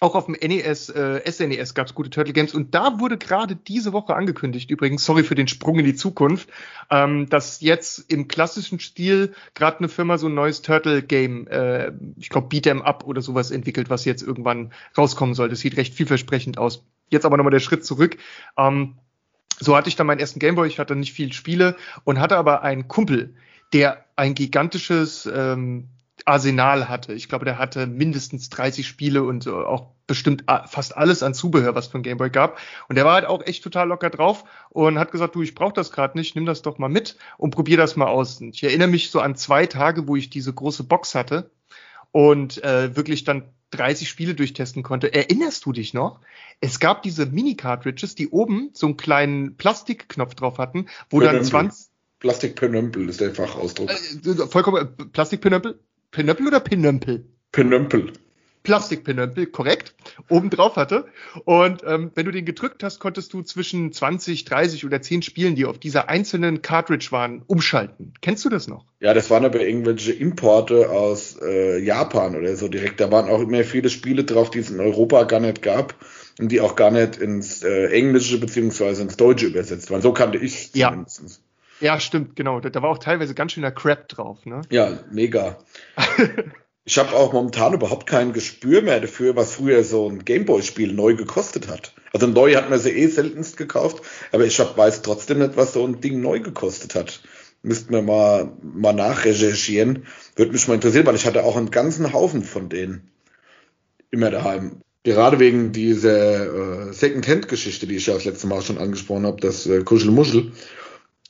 auch 0.02 0.16
auf 0.16 0.26
dem 0.26 0.35
NES, 0.35 0.88
äh, 0.88 1.30
SNES 1.30 1.75
gab 1.75 1.87
es 1.87 1.94
gute 1.94 2.11
Turtle 2.11 2.32
Games 2.32 2.54
und 2.54 2.75
da 2.75 2.99
wurde 2.99 3.16
gerade 3.16 3.54
diese 3.54 3.92
Woche 3.92 4.16
angekündigt, 4.16 4.68
übrigens, 4.68 5.04
sorry 5.04 5.23
für 5.23 5.37
den 5.37 5.47
Sprung 5.47 5.78
in 5.78 5.85
die 5.85 5.94
Zukunft, 5.94 6.49
ähm, 6.90 7.28
dass 7.28 7.61
jetzt 7.61 8.11
im 8.11 8.26
klassischen 8.26 8.80
Stil 8.80 9.32
gerade 9.54 9.78
eine 9.78 9.88
Firma 9.88 10.18
so 10.18 10.26
ein 10.26 10.35
neues 10.35 10.61
Turtle 10.61 11.02
Game, 11.02 11.47
äh, 11.47 11.92
ich 12.16 12.30
glaube 12.30 12.49
Beat'em 12.49 12.82
Up 12.82 13.04
oder 13.06 13.23
sowas 13.23 13.52
entwickelt, 13.52 13.90
was 13.90 14.04
jetzt 14.04 14.23
irgendwann 14.23 14.73
rauskommen 14.99 15.37
soll. 15.37 15.49
Das 15.49 15.61
sieht 15.61 15.76
recht 15.76 15.94
vielversprechend 15.94 16.59
aus. 16.59 16.85
Jetzt 17.09 17.25
aber 17.25 17.37
nochmal 17.37 17.52
der 17.52 17.61
Schritt 17.61 17.85
zurück. 17.85 18.16
Ähm, 18.56 18.97
so 19.61 19.76
hatte 19.76 19.88
ich 19.88 19.94
dann 19.94 20.09
meinen 20.09 20.18
ersten 20.18 20.40
Gameboy, 20.40 20.66
ich 20.66 20.80
hatte 20.80 20.97
nicht 20.97 21.12
viel 21.12 21.32
Spiele 21.32 21.76
und 22.02 22.18
hatte 22.18 22.37
aber 22.37 22.62
einen 22.62 22.88
Kumpel, 22.88 23.37
der 23.73 24.04
ein 24.16 24.35
gigantisches 24.35 25.30
ähm, 25.32 25.88
Arsenal 26.26 26.88
hatte. 26.88 27.12
Ich 27.12 27.29
glaube, 27.29 27.45
der 27.45 27.59
hatte 27.59 27.87
mindestens 27.87 28.49
30 28.50 28.87
Spiele 28.87 29.23
und 29.23 29.47
auch 29.49 29.88
bestimmt 30.07 30.45
fast 30.67 30.97
alles 30.97 31.23
an 31.23 31.35
Zubehör, 31.35 31.75
was 31.75 31.87
von 31.87 32.02
Gameboy 32.02 32.31
gab. 32.31 32.59
Und 32.88 32.97
der 32.97 33.05
war 33.05 33.14
halt 33.14 33.26
auch 33.26 33.45
echt 33.45 33.64
total 33.64 33.88
locker 33.88 34.11
drauf 34.11 34.45
und 34.71 34.99
hat 34.99 35.12
gesagt, 35.12 35.35
du, 35.35 35.43
ich 35.43 35.55
brauche 35.55 35.73
das 35.73 35.91
gerade 35.91 36.19
nicht, 36.19 36.35
nimm 36.35 36.47
das 36.47 36.62
doch 36.62 36.79
mal 36.79 36.88
mit 36.88 37.17
und 37.38 37.55
probier 37.55 37.76
das 37.76 37.97
mal 37.97 38.09
aus. 38.09 38.41
Und 38.41 38.55
ich 38.55 38.64
erinnere 38.64 38.88
mich 38.88 39.11
so 39.11 39.21
an 39.21 39.37
zwei 39.37 39.67
Tage, 39.67 40.09
wo 40.09 40.17
ich 40.17 40.31
diese 40.31 40.52
große 40.52 40.85
Box 40.85 41.14
hatte 41.14 41.50
und 42.11 42.62
äh, 42.62 42.95
wirklich 42.97 43.25
dann 43.25 43.45
30 43.71 44.09
Spiele 44.09 44.35
durchtesten 44.35 44.83
konnte. 44.83 45.14
Erinnerst 45.14 45.64
du 45.64 45.73
dich 45.73 45.95
noch? 45.95 46.21
Es 46.61 46.79
gab 46.79 47.02
diese 47.02 47.26
Mini-Cartridges, 47.26 48.14
die 48.14 48.29
oben 48.29 48.71
so 48.75 48.87
einen 48.87 48.97
kleinen 48.97 49.57
Plastikknopf 49.57 50.35
drauf 50.35 50.59
hatten, 50.59 50.87
wo 51.11 51.21
dann 51.21 51.43
20 51.43 51.88
Plastikpenömpel 52.21 53.09
ist 53.09 53.21
der 53.21 53.35
Fachausdruck. 53.35 53.91
Äh, 53.91 54.47
vollkommen 54.47 54.76
äh, 54.76 55.05
Plastikpenömpel? 55.07 55.81
Pinöppel 56.12 56.47
oder 56.47 56.61
Pinömpel? 56.61 57.25
Pinömpel. 57.52 58.12
Plastikpinömpel, 58.62 59.47
korrekt, 59.47 59.95
oben 60.28 60.50
drauf 60.50 60.76
hatte. 60.76 61.07
Und 61.47 61.83
ähm, 61.85 62.12
wenn 62.14 62.26
du 62.26 62.31
den 62.31 62.45
gedrückt 62.45 62.85
hast, 62.85 63.00
konntest 63.00 63.33
du 63.33 63.42
zwischen 63.42 63.92
20, 63.92 64.45
30 64.45 64.85
oder 64.85 65.00
10 65.00 65.23
Spielen, 65.23 65.57
die 65.57 65.64
auf 65.64 65.78
dieser 65.78 66.11
einzelnen 66.11 66.61
Cartridge 66.61 67.09
waren, 67.11 67.42
umschalten. 67.47 68.12
Kennst 68.21 68.45
du 68.45 68.50
das 68.50 68.69
noch? 68.69 68.85
Ja, 69.00 69.14
das 69.14 69.30
waren 69.30 69.45
aber 69.45 69.60
irgendwelche 69.60 70.13
Importe 70.13 70.91
aus 70.91 71.39
äh, 71.43 71.82
Japan 71.82 72.37
oder 72.37 72.54
so 72.56 72.69
direkt. 72.69 73.00
Da 73.00 73.10
waren 73.10 73.30
auch 73.30 73.41
immer 73.41 73.65
viele 73.65 73.89
Spiele 73.89 74.25
drauf, 74.25 74.50
die 74.50 74.58
es 74.60 74.71
in 74.71 74.80
Europa 74.80 75.25
gar 75.25 75.41
nicht 75.41 75.63
gab 75.63 75.95
und 76.39 76.52
die 76.52 76.60
auch 76.60 76.76
gar 76.76 76.91
nicht 76.91 77.17
ins 77.17 77.65
äh, 77.65 77.87
Englische 77.87 78.39
beziehungsweise 78.39 79.02
ins 79.02 79.17
Deutsche 79.17 79.47
übersetzt 79.47 79.91
waren. 79.91 80.02
So 80.02 80.13
kannte 80.13 80.37
ich 80.39 80.75
ja. 80.75 80.91
zumindest. 80.91 81.43
Ja, 81.82 81.99
stimmt, 81.99 82.36
genau. 82.36 82.60
Da, 82.60 82.71
da 82.71 82.80
war 82.80 82.90
auch 82.90 82.99
teilweise 82.99 83.34
ganz 83.34 83.52
schöner 83.52 83.73
Crap 83.73 84.08
drauf, 84.08 84.47
ne? 84.47 84.60
Ja, 84.71 85.00
mega. 85.10 85.58
ich 86.84 86.97
habe 86.97 87.12
auch 87.12 87.32
momentan 87.32 87.75
überhaupt 87.75 88.06
kein 88.06 88.32
Gespür 88.32 88.82
mehr 88.82 89.00
dafür, 89.00 89.34
was 89.34 89.56
früher 89.56 89.82
so 89.82 90.08
ein 90.08 90.25
Gameboy-Spiel 90.25 90.92
neu 90.92 91.16
gekostet 91.16 91.68
hat. 91.68 91.92
Also 92.12 92.28
neu 92.28 92.54
hat 92.54 92.71
man 92.71 92.78
sie 92.78 92.90
eh 92.90 93.08
seltenst 93.08 93.56
gekauft, 93.56 94.02
aber 94.30 94.45
ich 94.45 94.60
hab, 94.60 94.78
weiß 94.78 95.02
trotzdem 95.02 95.40
nicht, 95.40 95.56
was 95.56 95.73
so 95.73 95.84
ein 95.84 96.00
Ding 96.00 96.21
neu 96.21 96.38
gekostet 96.38 96.95
hat. 96.95 97.21
Müssten 97.62 97.92
wir 97.92 98.02
mal, 98.02 98.52
mal 98.62 98.92
nachrecherchieren. 98.92 100.06
Würde 100.36 100.52
mich 100.52 100.68
mal 100.68 100.75
interessieren, 100.75 101.06
weil 101.06 101.16
ich 101.16 101.26
hatte 101.26 101.42
auch 101.42 101.56
einen 101.56 101.73
ganzen 101.73 102.12
Haufen 102.12 102.45
von 102.45 102.68
denen 102.68 103.10
immer 104.12 104.30
daheim. 104.30 104.82
Gerade 105.02 105.40
wegen 105.40 105.73
dieser 105.73 106.90
äh, 106.90 106.92
Second-Hand-Geschichte, 106.92 107.88
die 107.88 107.97
ich 107.97 108.06
ja 108.06 108.14
das 108.14 108.25
letzte 108.25 108.47
Mal 108.47 108.62
schon 108.62 108.78
angesprochen 108.78 109.26
habe, 109.26 109.40
das 109.40 109.66
äh, 109.66 109.82
Kuschelmuschel 109.82 110.52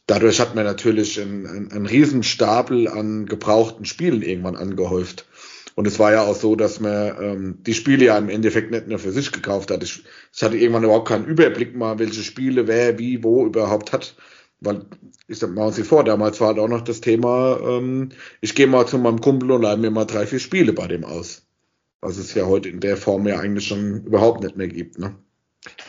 dadurch 0.07 0.41
hat 0.41 0.55
man 0.55 0.65
natürlich 0.65 1.21
einen, 1.21 1.47
einen, 1.47 1.73
einen 1.73 2.89
an 2.89 3.27
gebrauchten 3.27 3.85
Spielen 3.85 4.23
irgendwann 4.23 4.57
angehäuft. 4.57 5.27
Und 5.75 5.87
es 5.87 5.99
war 5.99 6.13
ja 6.13 6.23
auch 6.23 6.37
so, 6.37 6.55
dass 6.55 6.81
man 6.81 7.17
ähm, 7.21 7.59
die 7.63 7.75
Spiele 7.75 8.07
ja 8.07 8.19
im 8.19 8.29
Endeffekt 8.29 8.71
nicht 8.71 8.89
nur 8.89 8.99
für 8.99 9.13
sich 9.13 9.33
gekauft 9.33 9.71
hat. 9.71 9.83
Ich, 9.83 10.05
ich 10.35 10.43
hatte 10.43 10.57
irgendwann 10.57 10.85
überhaupt 10.85 11.09
keinen 11.09 11.25
Überblick 11.25 11.75
mal, 11.75 11.99
welche 11.99 12.23
Spiele 12.23 12.67
wer, 12.67 12.99
wie, 12.99 13.25
wo 13.25 13.47
überhaupt 13.47 13.93
hat. 13.93 14.15
Weil, 14.61 14.85
ich 15.29 15.39
sag 15.39 15.55
mal 15.55 15.73
Sie 15.73 15.83
vor, 15.83 16.05
damals 16.05 16.41
war 16.41 16.49
halt 16.49 16.59
auch 16.59 16.69
noch 16.69 16.83
das 16.83 17.01
Thema, 17.01 17.59
ähm, 17.63 18.11
ich 18.41 18.55
gehe 18.55 18.67
mal 18.67 18.87
zu 18.87 18.99
meinem 18.99 19.21
Kumpel 19.21 19.51
und 19.51 19.63
leih 19.63 19.77
mir 19.77 19.91
mal 19.91 20.05
drei, 20.05 20.27
vier 20.27 20.41
Spiele 20.41 20.73
bei 20.73 20.87
dem 20.87 21.05
aus. 21.05 21.47
Was 22.01 22.19
es 22.19 22.35
ja 22.35 22.47
heute 22.47 22.69
in 22.69 22.81
der 22.81 22.97
Form 22.97 23.27
ja 23.27 23.39
eigentlich 23.39 23.67
schon 23.67 24.05
überhaupt 24.05 24.43
nicht 24.43 24.57
mehr 24.57 24.69
gibt, 24.69 24.99
ne? 24.99 25.17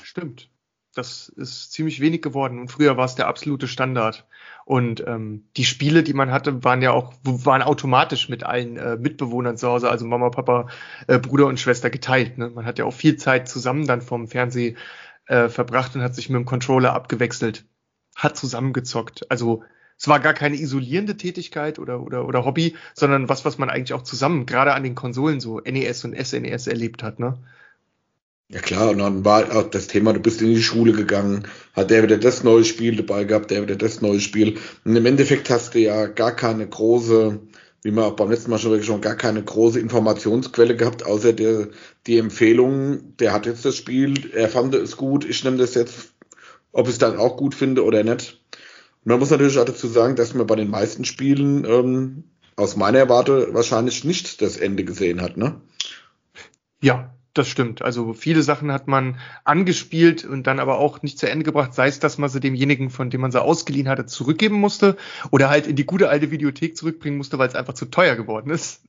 Stimmt. 0.03 0.52
Das 0.95 1.29
ist 1.29 1.71
ziemlich 1.71 1.99
wenig 2.01 2.21
geworden. 2.21 2.59
Und 2.59 2.71
früher 2.71 2.97
war 2.97 3.05
es 3.05 3.15
der 3.15 3.27
absolute 3.27 3.67
Standard. 3.67 4.27
Und 4.65 5.03
ähm, 5.07 5.45
die 5.57 5.65
Spiele, 5.65 6.03
die 6.03 6.13
man 6.13 6.31
hatte, 6.31 6.63
waren 6.63 6.81
ja 6.81 6.91
auch, 6.91 7.13
waren 7.23 7.61
automatisch 7.61 8.29
mit 8.29 8.43
allen 8.43 8.77
äh, 8.77 8.95
Mitbewohnern 8.97 9.57
zu 9.57 9.67
Hause, 9.67 9.89
also 9.89 10.05
Mama, 10.05 10.29
Papa, 10.29 10.67
äh, 11.07 11.19
Bruder 11.19 11.47
und 11.47 11.59
Schwester 11.59 11.89
geteilt. 11.89 12.37
Ne? 12.37 12.49
Man 12.49 12.65
hat 12.65 12.79
ja 12.79 12.85
auch 12.85 12.93
viel 12.93 13.17
Zeit 13.17 13.49
zusammen 13.49 13.87
dann 13.87 14.01
vom 14.01 14.27
Fernseh 14.27 14.75
äh, 15.25 15.49
verbracht 15.49 15.95
und 15.95 16.01
hat 16.01 16.15
sich 16.15 16.29
mit 16.29 16.37
dem 16.37 16.45
Controller 16.45 16.93
abgewechselt, 16.93 17.65
hat 18.15 18.37
zusammengezockt. 18.37 19.29
Also 19.31 19.63
es 19.97 20.07
war 20.07 20.19
gar 20.19 20.33
keine 20.33 20.55
isolierende 20.55 21.17
Tätigkeit 21.17 21.79
oder, 21.79 22.01
oder, 22.01 22.27
oder 22.27 22.45
Hobby, 22.45 22.75
sondern 22.93 23.29
was, 23.29 23.45
was 23.45 23.57
man 23.57 23.69
eigentlich 23.69 23.93
auch 23.93 24.01
zusammen, 24.01 24.45
gerade 24.45 24.73
an 24.73 24.83
den 24.83 24.95
Konsolen 24.95 25.39
so 25.39 25.59
NES 25.59 26.05
und 26.05 26.15
SNES 26.15 26.67
erlebt 26.67 27.03
hat. 27.03 27.19
Ne? 27.19 27.37
Ja 28.53 28.59
klar, 28.59 28.91
und 28.91 28.99
dann 28.99 29.25
war 29.25 29.51
auch 29.55 29.71
das 29.71 29.87
Thema, 29.87 30.13
du 30.13 30.19
bist 30.19 30.39
in 30.39 30.49
die 30.53 30.61
Schule 30.61 30.93
gegangen, 30.93 31.47
hat 31.73 31.89
der 31.89 32.03
wieder 32.03 32.19
das 32.19 32.43
neue 32.43 32.63
Spiel 32.63 32.95
dabei 32.95 33.23
gehabt, 33.23 33.49
der 33.49 33.63
wieder 33.63 33.75
das 33.75 33.99
neue 33.99 34.19
Spiel. 34.19 34.59
Und 34.85 34.95
im 34.95 35.07
Endeffekt 35.07 35.49
hast 35.49 35.73
du 35.73 35.79
ja 35.79 36.05
gar 36.05 36.35
keine 36.35 36.67
große, 36.67 37.39
wie 37.81 37.91
man 37.91 38.03
auch 38.03 38.15
beim 38.15 38.29
letzten 38.29 38.51
Mal 38.51 38.59
schon 38.59 38.83
schon 38.83 39.01
gar 39.01 39.15
keine 39.15 39.43
große 39.43 39.79
Informationsquelle 39.79 40.75
gehabt, 40.75 41.03
außer 41.03 41.33
der, 41.33 41.69
die 42.05 42.19
Empfehlung, 42.19 43.17
der 43.17 43.33
hat 43.33 43.47
jetzt 43.47 43.65
das 43.65 43.75
Spiel, 43.75 44.29
er 44.35 44.49
fand 44.49 44.75
es 44.75 44.97
gut, 44.97 45.25
ich 45.25 45.43
nehme 45.43 45.57
das 45.57 45.73
jetzt, 45.73 46.13
ob 46.73 46.85
ich 46.85 46.93
es 46.93 46.99
dann 46.99 47.17
auch 47.17 47.37
gut 47.37 47.55
finde 47.55 47.83
oder 47.83 48.03
nicht. 48.03 48.39
Und 49.03 49.09
man 49.09 49.19
muss 49.19 49.31
natürlich 49.31 49.57
auch 49.57 49.65
dazu 49.65 49.87
sagen, 49.87 50.15
dass 50.15 50.35
man 50.35 50.45
bei 50.45 50.57
den 50.57 50.69
meisten 50.69 51.05
Spielen 51.05 51.65
ähm, 51.65 52.23
aus 52.55 52.75
meiner 52.75 53.09
Warte 53.09 53.51
wahrscheinlich 53.51 54.03
nicht 54.03 54.43
das 54.43 54.57
Ende 54.57 54.83
gesehen 54.83 55.23
hat, 55.23 55.37
ne? 55.37 55.59
Ja, 56.83 57.15
das 57.33 57.47
stimmt. 57.47 57.81
Also 57.81 58.13
viele 58.13 58.43
Sachen 58.43 58.71
hat 58.71 58.87
man 58.87 59.19
angespielt 59.43 60.23
und 60.23 60.45
dann 60.45 60.59
aber 60.59 60.77
auch 60.77 61.01
nicht 61.01 61.17
zu 61.17 61.29
Ende 61.29 61.43
gebracht, 61.43 61.73
sei 61.73 61.87
es, 61.87 61.99
dass 61.99 62.17
man 62.17 62.29
sie 62.29 62.39
demjenigen, 62.39 62.89
von 62.89 63.09
dem 63.09 63.21
man 63.21 63.31
sie 63.31 63.41
ausgeliehen 63.41 63.89
hatte, 63.89 64.05
zurückgeben 64.05 64.55
musste 64.55 64.97
oder 65.31 65.49
halt 65.49 65.67
in 65.67 65.75
die 65.75 65.85
gute 65.85 66.09
alte 66.09 66.31
Videothek 66.31 66.77
zurückbringen 66.77 67.17
musste, 67.17 67.39
weil 67.39 67.47
es 67.47 67.55
einfach 67.55 67.73
zu 67.73 67.85
teuer 67.85 68.15
geworden 68.15 68.51
ist. 68.51 68.81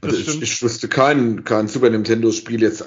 Das 0.00 0.14
also 0.14 0.32
ich, 0.32 0.42
ich 0.42 0.62
wüsste 0.62 0.88
kein, 0.88 1.44
kein 1.44 1.68
Super 1.68 1.90
Nintendo 1.90 2.32
Spiel 2.32 2.62
jetzt, 2.62 2.86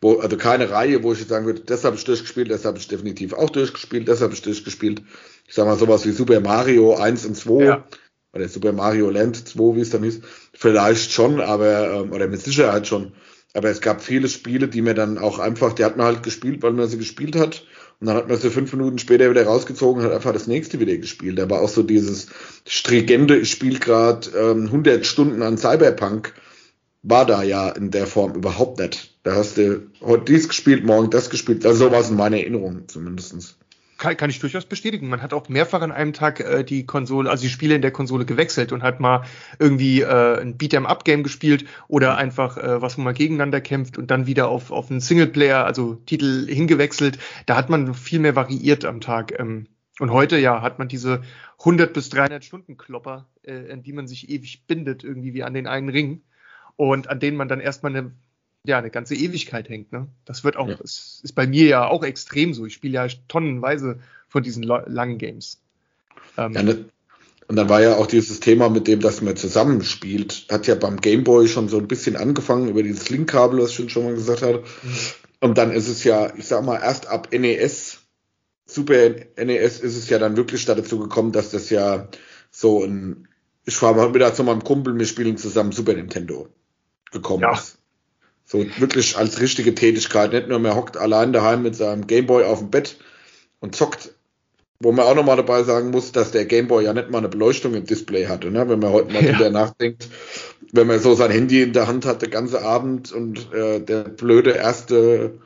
wo, 0.00 0.18
also 0.18 0.36
keine 0.36 0.70
Reihe, 0.70 1.02
wo 1.02 1.12
ich 1.12 1.18
jetzt 1.18 1.28
sagen 1.28 1.46
würde, 1.46 1.60
das 1.60 1.84
habe 1.84 1.96
ich 1.96 2.04
durchgespielt, 2.04 2.50
das 2.50 2.64
habe 2.64 2.78
ich 2.78 2.88
definitiv 2.88 3.32
auch 3.32 3.50
durchgespielt, 3.50 4.08
das 4.08 4.22
habe 4.22 4.32
ich 4.32 4.42
durchgespielt. 4.42 5.02
Ich 5.46 5.54
sag 5.54 5.66
mal 5.66 5.78
sowas 5.78 6.06
wie 6.06 6.12
Super 6.12 6.40
Mario 6.40 6.94
1 6.94 7.26
und 7.26 7.36
2 7.36 7.64
ja. 7.64 7.84
oder 8.32 8.48
Super 8.48 8.72
Mario 8.72 9.10
Land 9.10 9.48
2, 9.48 9.76
wie 9.76 9.80
es 9.80 9.90
dann 9.90 10.02
hieß. 10.02 10.20
Vielleicht 10.52 11.12
schon, 11.12 11.40
aber, 11.40 11.92
ähm, 11.92 12.12
oder 12.12 12.28
mit 12.28 12.40
Sicherheit 12.40 12.86
schon 12.86 13.12
aber 13.54 13.70
es 13.70 13.80
gab 13.80 14.02
viele 14.02 14.28
Spiele, 14.28 14.68
die 14.68 14.82
mir 14.82 14.94
dann 14.94 15.16
auch 15.16 15.38
einfach, 15.38 15.72
die 15.72 15.84
hat 15.84 15.96
man 15.96 16.06
halt 16.06 16.22
gespielt, 16.24 16.62
weil 16.62 16.72
man 16.72 16.88
sie 16.88 16.98
gespielt 16.98 17.36
hat. 17.36 17.64
Und 18.00 18.08
dann 18.08 18.16
hat 18.16 18.28
man 18.28 18.36
sie 18.36 18.50
fünf 18.50 18.72
Minuten 18.72 18.98
später 18.98 19.30
wieder 19.30 19.46
rausgezogen 19.46 20.02
und 20.02 20.08
hat 20.08 20.14
einfach 20.14 20.32
das 20.32 20.48
nächste 20.48 20.80
wieder 20.80 20.96
gespielt. 20.96 21.38
Da 21.38 21.48
war 21.48 21.60
auch 21.60 21.68
so 21.68 21.84
dieses 21.84 22.26
stringente, 22.66 23.36
ich 23.36 23.50
spiele 23.50 23.78
gerade 23.78 24.28
ähm, 24.36 24.66
100 24.66 25.06
Stunden 25.06 25.42
an 25.42 25.56
Cyberpunk, 25.56 26.34
war 27.02 27.26
da 27.26 27.44
ja 27.44 27.68
in 27.70 27.92
der 27.92 28.08
Form 28.08 28.34
überhaupt 28.34 28.80
nicht. 28.80 29.16
Da 29.22 29.36
hast 29.36 29.56
du 29.56 29.86
heute 30.00 30.24
dies 30.24 30.48
gespielt, 30.48 30.84
morgen 30.84 31.10
das 31.10 31.30
gespielt. 31.30 31.64
Also 31.64 31.86
so 31.86 31.92
war 31.92 32.00
es 32.00 32.10
in 32.10 32.16
meiner 32.16 32.38
Erinnerung 32.38 32.88
zumindestens. 32.88 33.56
Kann, 33.96 34.16
kann 34.16 34.30
ich 34.30 34.40
durchaus 34.40 34.64
bestätigen. 34.66 35.08
Man 35.08 35.22
hat 35.22 35.32
auch 35.32 35.48
mehrfach 35.48 35.80
an 35.80 35.92
einem 35.92 36.12
Tag 36.12 36.40
äh, 36.40 36.64
die 36.64 36.84
Konsole, 36.84 37.30
also 37.30 37.42
die 37.42 37.48
Spiele 37.48 37.74
in 37.74 37.82
der 37.82 37.92
Konsole 37.92 38.24
gewechselt 38.24 38.72
und 38.72 38.82
hat 38.82 39.00
mal 39.00 39.24
irgendwie 39.58 40.00
äh, 40.00 40.40
ein 40.40 40.58
Beat'em-up-Game 40.58 41.22
gespielt 41.22 41.64
oder 41.88 42.12
mhm. 42.12 42.18
einfach 42.18 42.56
äh, 42.56 42.82
was 42.82 42.96
man 42.96 43.04
mal 43.04 43.14
gegeneinander 43.14 43.60
kämpft 43.60 43.98
und 43.98 44.10
dann 44.10 44.26
wieder 44.26 44.48
auf, 44.48 44.70
auf 44.70 44.90
einen 44.90 45.00
Singleplayer, 45.00 45.64
also 45.64 45.94
Titel 46.06 46.46
hingewechselt. 46.48 47.18
Da 47.46 47.56
hat 47.56 47.70
man 47.70 47.94
viel 47.94 48.18
mehr 48.18 48.34
variiert 48.36 48.84
am 48.84 49.00
Tag. 49.00 49.38
Ähm, 49.38 49.66
Und 50.00 50.10
heute, 50.10 50.38
ja, 50.38 50.60
hat 50.60 50.78
man 50.78 50.88
diese 50.88 51.22
100 51.60 51.92
bis 51.92 52.08
300 52.10 52.44
Stunden 52.44 52.76
Klopper, 52.76 53.28
äh, 53.42 53.72
an 53.72 53.82
die 53.82 53.92
man 53.92 54.08
sich 54.08 54.28
ewig 54.28 54.66
bindet, 54.66 55.04
irgendwie 55.04 55.34
wie 55.34 55.44
an 55.44 55.54
den 55.54 55.66
einen 55.66 55.88
Ring. 55.88 56.22
Und 56.76 57.08
an 57.08 57.20
denen 57.20 57.36
man 57.36 57.48
dann 57.48 57.60
erstmal 57.60 57.94
eine, 57.94 58.12
ja, 58.66 58.78
eine 58.78 58.90
ganze 58.90 59.14
Ewigkeit 59.14 59.68
hängt. 59.68 59.92
Ne? 59.92 60.08
Das 60.24 60.44
wird 60.44 60.56
auch, 60.56 60.68
ja. 60.68 60.76
ist, 60.76 61.20
ist 61.22 61.34
bei 61.34 61.46
mir 61.46 61.66
ja 61.66 61.86
auch 61.86 62.02
extrem 62.02 62.54
so. 62.54 62.66
Ich 62.66 62.74
spiele 62.74 62.94
ja 62.94 63.06
tonnenweise 63.28 64.00
von 64.28 64.42
diesen 64.42 64.62
langen 64.62 65.18
Games. 65.18 65.60
Ähm, 66.36 66.52
ja, 66.52 66.62
ne, 66.62 66.84
und 67.46 67.56
dann 67.56 67.68
war 67.68 67.82
ja 67.82 67.96
auch 67.96 68.06
dieses 68.06 68.40
Thema 68.40 68.70
mit 68.70 68.88
dem, 68.88 69.00
dass 69.00 69.20
man 69.20 69.36
zusammenspielt, 69.36 70.46
hat 70.50 70.66
ja 70.66 70.74
beim 70.74 71.00
Gameboy 71.00 71.46
schon 71.46 71.68
so 71.68 71.76
ein 71.78 71.88
bisschen 71.88 72.16
angefangen 72.16 72.68
über 72.68 72.82
dieses 72.82 73.10
Linkkabel, 73.10 73.60
was 73.60 73.78
ich 73.78 73.92
schon 73.92 74.04
mal 74.04 74.14
gesagt 74.14 74.42
habe. 74.42 74.64
Mhm. 74.82 74.96
Und 75.40 75.58
dann 75.58 75.70
ist 75.70 75.88
es 75.88 76.04
ja, 76.04 76.34
ich 76.36 76.46
sag 76.46 76.64
mal, 76.64 76.80
erst 76.80 77.06
ab 77.06 77.28
NES 77.32 78.00
Super 78.66 79.10
NES 79.36 79.80
ist 79.80 79.96
es 79.96 80.08
ja 80.08 80.18
dann 80.18 80.36
wirklich 80.36 80.64
dazu 80.64 80.98
gekommen, 80.98 81.32
dass 81.32 81.50
das 81.50 81.70
ja 81.70 82.08
so 82.50 82.82
ein, 82.82 83.28
ich 83.66 83.80
war 83.82 83.94
mal 83.94 84.14
wieder 84.14 84.32
zu 84.34 84.42
meinem 84.44 84.64
Kumpel, 84.64 84.98
wir 84.98 85.06
spielen 85.06 85.36
zusammen 85.36 85.72
Super 85.72 85.94
Nintendo 85.94 86.48
gekommen 87.12 87.42
ja. 87.42 87.52
ist. 87.52 87.78
So 88.44 88.64
wirklich 88.78 89.16
als 89.16 89.40
richtige 89.40 89.74
Tätigkeit, 89.74 90.32
nicht 90.32 90.48
nur 90.48 90.58
mehr 90.58 90.76
hockt 90.76 90.96
allein 90.96 91.32
daheim 91.32 91.62
mit 91.62 91.76
seinem 91.76 92.06
Gameboy 92.06 92.44
auf 92.44 92.58
dem 92.58 92.70
Bett 92.70 92.96
und 93.60 93.74
zockt. 93.74 94.10
Wo 94.80 94.92
man 94.92 95.06
auch 95.06 95.14
nochmal 95.14 95.36
dabei 95.36 95.62
sagen 95.62 95.90
muss, 95.90 96.12
dass 96.12 96.32
der 96.32 96.44
Gameboy 96.44 96.84
ja 96.84 96.92
nicht 96.92 97.10
mal 97.10 97.18
eine 97.18 97.28
Beleuchtung 97.28 97.74
im 97.74 97.86
Display 97.86 98.26
hatte, 98.26 98.50
ne? 98.50 98.68
wenn 98.68 98.80
man 98.80 98.90
heute 98.92 99.12
mal 99.12 99.24
ja. 99.24 99.32
drüber 99.32 99.50
nachdenkt, 99.50 100.08
wenn 100.72 100.86
man 100.86 100.98
so 100.98 101.14
sein 101.14 101.30
Handy 101.30 101.62
in 101.62 101.72
der 101.72 101.86
Hand 101.86 102.04
hat, 102.04 102.20
den 102.20 102.30
ganzen 102.30 102.56
Abend 102.56 103.12
und 103.12 103.52
äh, 103.54 103.80
der 103.80 104.02
blöde 104.04 104.50
erste 104.50 105.38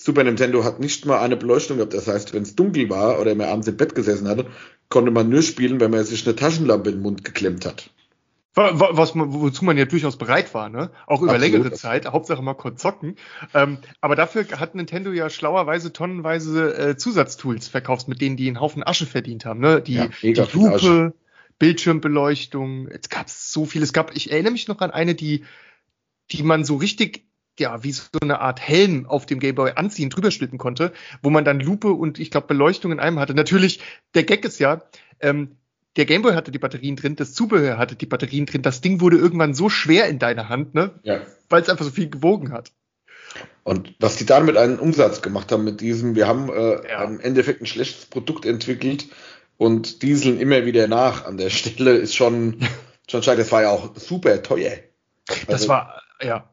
Super 0.00 0.22
Nintendo 0.22 0.62
hat 0.62 0.78
nicht 0.78 1.06
mal 1.06 1.18
eine 1.18 1.36
Beleuchtung 1.36 1.78
gehabt. 1.78 1.92
Das 1.92 2.06
heißt, 2.06 2.32
wenn 2.32 2.44
es 2.44 2.54
dunkel 2.54 2.88
war 2.88 3.20
oder 3.20 3.34
man 3.34 3.48
abends 3.48 3.66
im 3.66 3.76
Bett 3.76 3.96
gesessen 3.96 4.28
hatte, 4.28 4.46
konnte 4.90 5.10
man 5.10 5.28
nur 5.28 5.42
spielen, 5.42 5.80
wenn 5.80 5.90
man 5.90 6.04
sich 6.04 6.24
eine 6.24 6.36
Taschenlampe 6.36 6.90
in 6.90 6.96
den 6.96 7.02
Mund 7.02 7.24
geklemmt 7.24 7.66
hat. 7.66 7.90
Was 8.58 9.14
man, 9.14 9.32
wozu 9.32 9.64
man 9.64 9.78
ja 9.78 9.84
durchaus 9.84 10.18
bereit 10.18 10.52
war, 10.52 10.68
ne? 10.68 10.90
Auch 11.06 11.22
über 11.22 11.34
Absolut. 11.34 11.52
längere 11.52 11.72
Zeit, 11.72 12.06
Hauptsache 12.06 12.42
mal 12.42 12.54
kurz 12.54 12.82
zocken. 12.82 13.14
Ähm, 13.54 13.78
aber 14.00 14.16
dafür 14.16 14.46
hat 14.58 14.74
Nintendo 14.74 15.12
ja 15.12 15.30
schlauerweise 15.30 15.92
tonnenweise 15.92 16.76
äh, 16.76 16.96
Zusatztools 16.96 17.68
verkauft, 17.68 18.08
mit 18.08 18.20
denen 18.20 18.36
die 18.36 18.48
einen 18.48 18.60
Haufen 18.60 18.84
Asche 18.84 19.06
verdient 19.06 19.44
haben, 19.44 19.60
ne? 19.60 19.80
Die, 19.80 19.94
ja, 19.94 20.08
die 20.22 20.34
Lupe, 20.52 21.14
Bildschirmbeleuchtung, 21.60 22.88
es 22.88 23.08
gab 23.08 23.30
so 23.30 23.64
viel. 23.64 23.82
Es 23.82 23.92
gab, 23.92 24.16
ich 24.16 24.32
erinnere 24.32 24.52
mich 24.52 24.66
noch 24.66 24.80
an 24.80 24.90
eine, 24.90 25.14
die, 25.14 25.44
die 26.32 26.42
man 26.42 26.64
so 26.64 26.76
richtig 26.76 27.28
ja, 27.60 27.82
wie 27.82 27.92
so 27.92 28.04
eine 28.20 28.40
Art 28.40 28.60
Helm 28.60 29.06
auf 29.06 29.26
dem 29.26 29.40
Gameboy 29.40 29.72
anziehen, 29.74 30.10
drüber 30.10 30.30
stülpen 30.30 30.58
konnte, 30.58 30.92
wo 31.22 31.30
man 31.30 31.44
dann 31.44 31.60
Lupe 31.60 31.90
und 31.90 32.18
ich 32.18 32.30
glaube 32.30 32.46
Beleuchtung 32.46 32.92
in 32.92 33.00
einem 33.00 33.18
hatte. 33.18 33.34
Natürlich, 33.34 33.80
der 34.14 34.22
Gag 34.22 34.44
ist 34.44 34.60
ja, 34.60 34.82
ähm, 35.20 35.56
der 35.98 36.06
Gameboy 36.06 36.32
hatte 36.32 36.50
die 36.50 36.58
Batterien 36.58 36.96
drin, 36.96 37.16
das 37.16 37.34
Zubehör 37.34 37.76
hatte 37.76 37.96
die 37.96 38.06
Batterien 38.06 38.46
drin, 38.46 38.62
das 38.62 38.80
Ding 38.80 39.00
wurde 39.00 39.18
irgendwann 39.18 39.52
so 39.52 39.68
schwer 39.68 40.08
in 40.08 40.18
deiner 40.18 40.48
Hand, 40.48 40.74
ne? 40.74 40.98
Ja. 41.02 41.20
Weil 41.50 41.60
es 41.60 41.68
einfach 41.68 41.84
so 41.84 41.90
viel 41.90 42.08
gewogen 42.08 42.52
hat. 42.52 42.72
Und 43.64 43.94
was 44.00 44.16
die 44.16 44.24
damit 44.24 44.56
einen 44.56 44.78
Umsatz 44.78 45.20
gemacht 45.20 45.52
haben 45.52 45.64
mit 45.64 45.82
diesem, 45.82 46.14
wir 46.14 46.26
haben 46.26 46.48
äh, 46.48 46.88
ja. 46.88 47.04
im 47.04 47.20
Endeffekt 47.20 47.60
ein 47.60 47.66
schlechtes 47.66 48.06
Produkt 48.06 48.46
entwickelt 48.46 49.08
und 49.58 50.02
dieseln 50.02 50.40
immer 50.40 50.64
wieder 50.64 50.88
nach 50.88 51.26
an 51.26 51.36
der 51.36 51.50
Stelle, 51.50 51.92
ist 51.96 52.14
schon, 52.14 52.60
schon 53.10 53.22
schade. 53.22 53.38
Das 53.38 53.52
war 53.52 53.62
ja 53.62 53.70
auch 53.70 53.94
super 53.96 54.42
teuer. 54.42 54.78
Also, 55.28 55.46
das 55.48 55.68
war, 55.68 56.00
ja, 56.22 56.48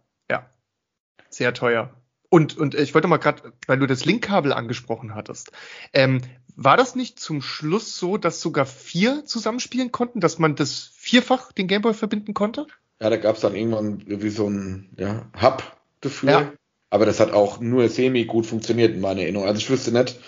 sehr 1.36 1.53
teuer. 1.53 1.89
Und, 2.36 2.58
und 2.58 2.76
ich 2.76 2.93
wollte 2.93 3.08
mal 3.08 3.15
gerade, 3.15 3.54
weil 3.65 3.80
du 3.80 3.88
das 3.88 4.04
Linkkabel 4.04 4.52
angesprochen 4.52 5.15
hattest, 5.15 5.54
ähm, 5.93 6.19
war 6.58 6.76
das 6.76 6.93
nicht 6.93 7.17
zum 7.17 7.41
Schluss 7.41 7.95
so, 7.95 8.17
dass 8.17 8.41
sogar 8.41 8.65
vier 8.65 9.24
zusammenspielen 9.24 9.93
konnten, 9.93 10.19
dass 10.19 10.38
man 10.38 10.58
das 10.58 10.91
vierfach 10.98 11.54
den 11.54 11.67
Gameboy 11.67 11.93
verbinden 11.93 12.34
konnte? 12.34 12.67
Ja, 13.00 13.10
da 13.10 13.15
gab 13.15 13.36
es 13.36 13.41
dann 13.41 13.56
irgendwann 13.56 14.04
wie 14.06 14.30
so 14.30 14.50
ein 14.50 14.89
ja, 14.98 15.28
Hub 15.41 15.63
dafür. 16.02 16.30
Ja. 16.30 16.52
Aber 16.89 17.06
das 17.06 17.21
hat 17.21 17.32
auch 17.32 17.62
nur 17.62 17.88
semi 17.88 18.26
gut 18.26 18.45
funktioniert 18.45 18.93
in 18.93 19.00
meiner 19.00 19.21
Erinnerung. 19.21 19.48
Also 19.48 19.60
ich 19.60 19.69
wüsste 19.69 19.93
nicht, 19.93 20.19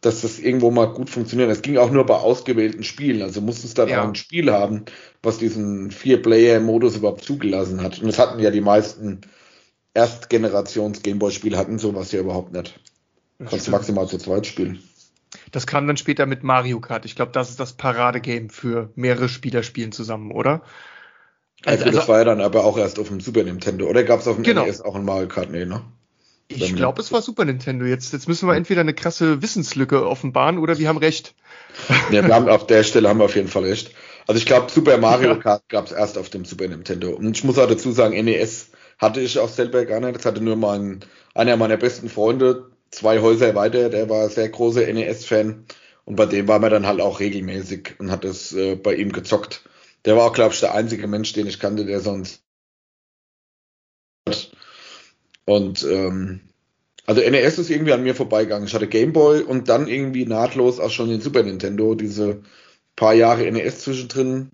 dass 0.00 0.20
das 0.20 0.38
irgendwo 0.38 0.70
mal 0.70 0.92
gut 0.92 1.10
funktioniert. 1.10 1.50
Es 1.50 1.62
ging 1.62 1.78
auch 1.78 1.90
nur 1.90 2.06
bei 2.06 2.14
ausgewählten 2.14 2.84
Spielen. 2.84 3.22
Also 3.22 3.40
musste 3.40 3.66
es 3.66 3.74
dann 3.74 3.88
ja. 3.88 4.02
auch 4.02 4.06
ein 4.06 4.14
Spiel 4.14 4.52
haben, 4.52 4.84
was 5.20 5.38
diesen 5.38 5.90
Vier-Player-Modus 5.90 6.94
überhaupt 6.94 7.24
zugelassen 7.24 7.82
hat. 7.82 7.98
Und 7.98 8.06
das 8.06 8.20
hatten 8.20 8.38
ja 8.38 8.52
die 8.52 8.60
meisten 8.60 9.22
Erstgenerations 9.96 11.02
Gameboy-Spiel 11.02 11.56
hatten 11.56 11.78
sowas 11.78 12.12
ja 12.12 12.20
überhaupt 12.20 12.52
nicht. 12.52 12.78
Das 13.38 13.50
Kannst 13.50 13.66
du 13.66 13.70
maximal 13.70 14.06
zu 14.06 14.18
zweit 14.18 14.46
spielen. 14.46 14.82
Das 15.52 15.66
kam 15.66 15.86
dann 15.86 15.96
später 15.96 16.26
mit 16.26 16.42
Mario 16.42 16.80
Kart. 16.80 17.04
Ich 17.06 17.16
glaube, 17.16 17.32
das 17.32 17.50
ist 17.50 17.60
das 17.60 17.72
Paradegame 17.72 18.50
für 18.50 18.90
mehrere 18.94 19.28
Spieler 19.28 19.62
spielen 19.62 19.92
zusammen, 19.92 20.30
oder? 20.30 20.62
Also, 21.64 21.84
also, 21.84 21.98
das 21.98 22.08
war 22.08 22.18
ja 22.18 22.24
dann 22.24 22.40
aber 22.40 22.64
auch 22.64 22.76
erst 22.76 22.98
auf 22.98 23.08
dem 23.08 23.20
Super 23.20 23.42
Nintendo. 23.42 23.86
Oder 23.86 24.04
gab 24.04 24.20
es 24.20 24.28
auf 24.28 24.36
dem 24.36 24.44
genau. 24.44 24.66
NES 24.66 24.82
auch 24.82 24.94
ein 24.94 25.04
Mario 25.04 25.28
Kart? 25.28 25.50
Nee, 25.50 25.64
ne? 25.64 25.82
Ich 26.48 26.76
glaube, 26.76 27.00
es 27.00 27.10
war 27.10 27.22
Super 27.22 27.44
Nintendo. 27.44 27.86
Jetzt, 27.86 28.12
jetzt 28.12 28.28
müssen 28.28 28.48
wir 28.48 28.54
entweder 28.54 28.82
eine 28.82 28.94
krasse 28.94 29.42
Wissenslücke 29.42 30.06
offenbaren 30.06 30.58
oder 30.58 30.78
wir 30.78 30.88
haben 30.88 30.98
recht. 30.98 31.34
Ja, 32.10 32.24
wir 32.24 32.34
haben 32.34 32.48
auf 32.48 32.66
der 32.66 32.84
Stelle 32.84 33.08
haben 33.08 33.18
wir 33.18 33.24
auf 33.24 33.36
jeden 33.36 33.48
Fall 33.48 33.64
recht. 33.64 33.90
Also 34.26 34.38
ich 34.38 34.46
glaube, 34.46 34.70
Super 34.70 34.96
Mario 34.98 35.38
Kart 35.38 35.68
gab 35.68 35.86
es 35.86 35.92
erst 35.92 36.16
auf 36.18 36.30
dem 36.30 36.44
Super 36.44 36.68
Nintendo. 36.68 37.10
Und 37.10 37.36
ich 37.36 37.44
muss 37.44 37.58
auch 37.58 37.68
dazu 37.68 37.92
sagen, 37.92 38.14
NES 38.24 38.70
hatte 38.98 39.20
ich 39.20 39.38
auch 39.38 39.48
selber 39.48 39.84
gar 39.84 40.00
nicht. 40.00 40.16
Das 40.16 40.24
hatte 40.24 40.40
nur 40.40 40.56
mein, 40.56 41.00
einer 41.34 41.56
meiner 41.56 41.76
besten 41.76 42.08
Freunde, 42.08 42.70
zwei 42.90 43.20
Häuser 43.20 43.54
weiter, 43.54 43.90
der 43.90 44.08
war 44.08 44.28
sehr 44.28 44.48
großer 44.48 44.86
NES-Fan. 44.92 45.64
Und 46.04 46.16
bei 46.16 46.26
dem 46.26 46.46
war 46.48 46.60
man 46.60 46.70
dann 46.70 46.86
halt 46.86 47.00
auch 47.00 47.20
regelmäßig 47.20 47.94
und 47.98 48.10
hat 48.10 48.24
es 48.24 48.52
äh, 48.52 48.76
bei 48.76 48.94
ihm 48.94 49.12
gezockt. 49.12 49.68
Der 50.04 50.16
war 50.16 50.24
auch, 50.24 50.32
glaube 50.32 50.54
ich, 50.54 50.60
der 50.60 50.74
einzige 50.74 51.08
Mensch, 51.08 51.32
den 51.32 51.48
ich 51.48 51.58
kannte, 51.58 51.84
der 51.84 52.00
sonst. 52.00 52.44
Und 55.44 55.84
ähm, 55.84 56.40
also 57.06 57.20
NES 57.20 57.58
ist 57.58 57.70
irgendwie 57.70 57.92
an 57.92 58.02
mir 58.02 58.14
vorbeigegangen. 58.14 58.66
Ich 58.66 58.74
hatte 58.74 58.88
Gameboy 58.88 59.42
und 59.42 59.68
dann 59.68 59.88
irgendwie 59.88 60.26
nahtlos 60.26 60.80
auch 60.80 60.90
schon 60.90 61.08
den 61.08 61.20
Super 61.20 61.42
Nintendo, 61.42 61.94
diese 61.94 62.42
paar 62.94 63.14
Jahre 63.14 63.50
NES 63.50 63.80
zwischendrin. 63.80 64.50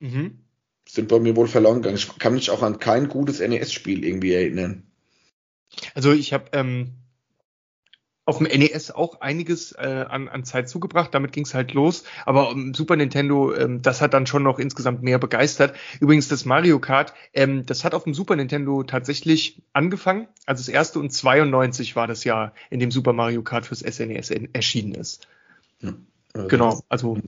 Mhm 0.00 0.45
sind 0.88 1.08
bei 1.08 1.18
mir 1.18 1.36
wohl 1.36 1.48
verloren 1.48 1.82
gegangen. 1.82 1.96
Ich 1.96 2.18
kann 2.18 2.34
mich 2.34 2.50
auch 2.50 2.62
an 2.62 2.78
kein 2.78 3.08
gutes 3.08 3.40
NES-Spiel 3.40 4.04
irgendwie 4.04 4.32
erinnern. 4.32 4.84
Also 5.94 6.12
ich 6.12 6.32
habe 6.32 6.46
ähm, 6.52 6.92
auf 8.26 8.38
dem 8.38 8.46
NES 8.46 8.90
auch 8.90 9.20
einiges 9.20 9.72
äh, 9.72 10.04
an, 10.08 10.28
an 10.28 10.44
Zeit 10.44 10.68
zugebracht. 10.68 11.14
Damit 11.14 11.32
ging 11.32 11.44
es 11.44 11.54
halt 11.54 11.72
los. 11.72 12.02
Aber 12.24 12.50
um, 12.50 12.74
Super 12.74 12.96
Nintendo, 12.96 13.54
ähm, 13.54 13.82
das 13.82 14.00
hat 14.00 14.14
dann 14.14 14.26
schon 14.26 14.42
noch 14.42 14.58
insgesamt 14.58 15.02
mehr 15.02 15.18
begeistert. 15.18 15.76
Übrigens 16.00 16.28
das 16.28 16.44
Mario 16.44 16.80
Kart, 16.80 17.14
ähm, 17.32 17.64
das 17.66 17.84
hat 17.84 17.94
auf 17.94 18.04
dem 18.04 18.14
Super 18.14 18.34
Nintendo 18.34 18.82
tatsächlich 18.82 19.62
angefangen. 19.72 20.26
Also 20.44 20.60
das 20.60 20.68
erste 20.68 20.98
und 20.98 21.10
92 21.10 21.94
war 21.94 22.08
das 22.08 22.24
Jahr, 22.24 22.52
in 22.68 22.80
dem 22.80 22.90
Super 22.90 23.12
Mario 23.12 23.42
Kart 23.42 23.64
fürs 23.64 23.80
SNES 23.80 24.30
e 24.30 24.48
erschienen 24.52 24.94
ist. 24.94 25.28
Ja, 25.80 25.94
also 26.34 26.48
genau, 26.48 26.80
also 26.88 27.18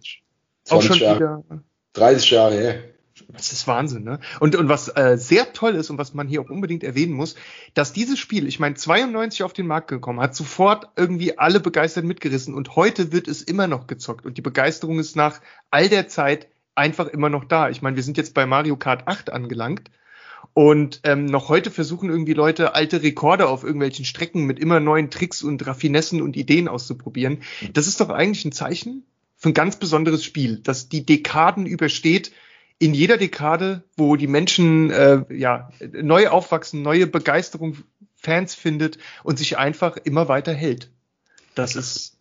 auch 0.68 0.82
schon 0.82 0.98
Jahre, 0.98 1.16
wieder 1.16 1.44
30 1.92 2.30
Jahre 2.30 2.54
her. 2.54 2.82
Das 3.28 3.52
ist 3.52 3.66
Wahnsinn, 3.66 4.04
ne? 4.04 4.20
Und, 4.40 4.56
und 4.56 4.68
was 4.68 4.88
äh, 4.88 5.16
sehr 5.18 5.52
toll 5.52 5.74
ist 5.74 5.90
und 5.90 5.98
was 5.98 6.14
man 6.14 6.28
hier 6.28 6.40
auch 6.40 6.50
unbedingt 6.50 6.84
erwähnen 6.84 7.12
muss, 7.12 7.34
dass 7.74 7.92
dieses 7.92 8.18
Spiel, 8.18 8.46
ich 8.46 8.60
meine, 8.60 8.74
92 8.74 9.42
auf 9.42 9.52
den 9.52 9.66
Markt 9.66 9.88
gekommen, 9.88 10.20
hat 10.20 10.34
sofort 10.34 10.88
irgendwie 10.96 11.38
alle 11.38 11.60
begeistert 11.60 12.04
mitgerissen 12.04 12.54
und 12.54 12.76
heute 12.76 13.12
wird 13.12 13.28
es 13.28 13.42
immer 13.42 13.66
noch 13.66 13.86
gezockt 13.86 14.26
und 14.26 14.36
die 14.36 14.42
Begeisterung 14.42 14.98
ist 14.98 15.16
nach 15.16 15.40
all 15.70 15.88
der 15.88 16.08
Zeit 16.08 16.48
einfach 16.74 17.08
immer 17.08 17.28
noch 17.28 17.44
da. 17.44 17.68
Ich 17.70 17.82
meine, 17.82 17.96
wir 17.96 18.02
sind 18.02 18.16
jetzt 18.16 18.34
bei 18.34 18.46
Mario 18.46 18.76
Kart 18.76 19.08
8 19.08 19.30
angelangt 19.30 19.90
und 20.54 21.00
ähm, 21.04 21.26
noch 21.26 21.48
heute 21.48 21.70
versuchen 21.70 22.08
irgendwie 22.08 22.34
Leute 22.34 22.74
alte 22.74 23.02
Rekorde 23.02 23.48
auf 23.48 23.64
irgendwelchen 23.64 24.04
Strecken 24.04 24.44
mit 24.44 24.58
immer 24.58 24.80
neuen 24.80 25.10
Tricks 25.10 25.42
und 25.42 25.66
Raffinessen 25.66 26.22
und 26.22 26.36
Ideen 26.36 26.68
auszuprobieren. 26.68 27.42
Das 27.72 27.86
ist 27.86 28.00
doch 28.00 28.10
eigentlich 28.10 28.44
ein 28.44 28.52
Zeichen 28.52 29.04
für 29.36 29.50
ein 29.50 29.54
ganz 29.54 29.76
besonderes 29.76 30.24
Spiel, 30.24 30.60
das 30.62 30.88
die 30.88 31.06
Dekaden 31.06 31.66
übersteht 31.66 32.32
in 32.78 32.94
jeder 32.94 33.16
Dekade, 33.16 33.82
wo 33.96 34.16
die 34.16 34.26
Menschen 34.26 34.90
äh, 34.90 35.24
ja 35.30 35.70
neu 35.92 36.28
aufwachsen, 36.28 36.82
neue 36.82 37.06
Begeisterung, 37.06 37.76
Fans 38.14 38.54
findet 38.54 38.98
und 39.22 39.38
sich 39.38 39.58
einfach 39.58 39.96
immer 39.96 40.28
weiter 40.28 40.52
hält. 40.52 40.90
Das 41.54 41.76
ist 41.76 42.18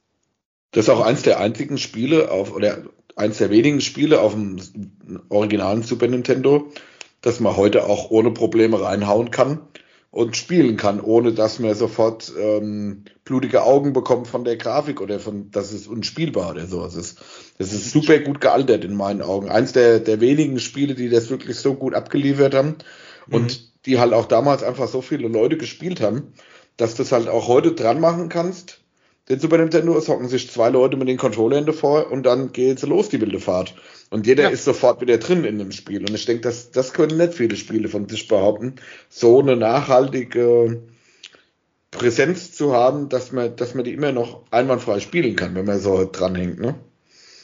das 0.72 0.86
ist 0.86 0.90
auch 0.90 1.02
eins 1.02 1.24
der 1.24 1.40
einzigen 1.40 1.78
Spiele 1.78 2.30
auf 2.30 2.54
oder 2.54 2.84
eins 3.16 3.40
der 3.40 3.50
wenigen 3.50 3.82
Spiele 3.82 4.22
auf 4.22 4.34
dem 4.34 4.60
originalen 5.30 5.82
Super 5.82 6.08
Nintendo, 6.08 6.72
das 7.22 7.40
man 7.40 7.58
heute 7.58 7.86
auch 7.86 8.12
ohne 8.12 8.32
Probleme 8.32 8.80
reinhauen 8.80 9.32
kann 9.32 9.62
und 10.18 10.36
spielen 10.36 10.78
kann, 10.78 11.00
ohne 11.00 11.32
dass 11.32 11.60
man 11.60 11.76
sofort 11.76 12.34
ähm, 12.42 13.04
blutige 13.24 13.62
Augen 13.62 13.94
bekommt 13.94 14.28
von 14.28 14.44
der 14.44 14.58
Grafik 14.58 15.00
oder 15.00 15.20
von, 15.20 15.52
das 15.52 15.72
ist 15.72 15.86
unspielbar 15.86 16.50
oder 16.50 16.66
so. 16.66 16.82
Das 16.82 16.96
ist, 16.96 17.20
das 17.60 17.72
ist 17.72 17.92
super 17.92 18.18
gut 18.18 18.42
gealtert 18.42 18.84
in 18.84 18.96
meinen 18.96 19.22
Augen. 19.22 19.48
Eins 19.48 19.74
der, 19.74 20.00
der 20.00 20.20
wenigen 20.20 20.60
Spiele, 20.60 20.96
die 20.96 21.10
das 21.10 21.30
wirklich 21.30 21.58
so 21.58 21.76
gut 21.76 21.94
abgeliefert 21.94 22.56
haben 22.56 22.78
und 23.30 23.44
mhm. 23.44 23.64
die 23.86 24.00
halt 24.00 24.14
auch 24.14 24.26
damals 24.26 24.64
einfach 24.64 24.88
so 24.88 25.04
viele 25.04 25.28
Leute 25.28 25.56
gespielt 25.56 26.02
haben, 26.02 26.34
dass 26.78 26.96
du 26.96 27.04
das 27.04 27.12
halt 27.12 27.28
auch 27.28 27.48
heute 27.48 27.74
dran 27.74 28.00
machen 28.00 28.28
kannst 28.28 28.80
den 29.30 29.40
Super 29.40 29.58
Nintendo, 29.58 29.98
es 29.98 30.08
hocken 30.08 30.30
sich 30.30 30.50
zwei 30.50 30.70
Leute 30.70 30.96
mit 30.96 31.10
den 31.10 31.18
Controllerhände 31.18 31.74
vor 31.74 32.12
und 32.12 32.24
dann 32.24 32.54
geht's 32.54 32.84
los, 32.84 33.10
die 33.10 33.20
wilde 33.20 33.40
Fahrt. 33.40 33.76
Und 34.10 34.26
jeder 34.26 34.44
ja. 34.44 34.50
ist 34.50 34.64
sofort 34.64 35.02
wieder 35.02 35.18
drin 35.18 35.44
in 35.44 35.60
dem 35.60 35.72
Spiel. 35.72 36.02
Und 36.02 36.14
ich 36.14 36.26
denke, 36.26 36.42
das, 36.42 36.72
das 36.72 36.94
können 36.94 37.18
nicht 37.18 37.34
viele 37.34 37.56
Spiele 37.56 37.90
von 37.90 38.08
sich 38.08 38.28
behaupten, 38.28 38.76
so 39.10 39.40
eine 39.40 39.56
nachhaltige 39.58 40.82
Präsenz 41.92 42.54
zu 42.54 42.74
haben, 42.74 43.10
dass 43.10 43.32
man, 43.32 43.56
dass 43.56 43.74
man 43.74 43.84
die 43.84 43.94
immer 43.94 44.12
noch 44.12 44.44
einwandfrei 44.52 45.00
spielen 45.00 45.36
kann, 45.36 45.56
wenn 45.56 45.66
man 45.66 45.80
so 45.80 46.08
dranhängt, 46.10 46.60
ne? 46.60 46.76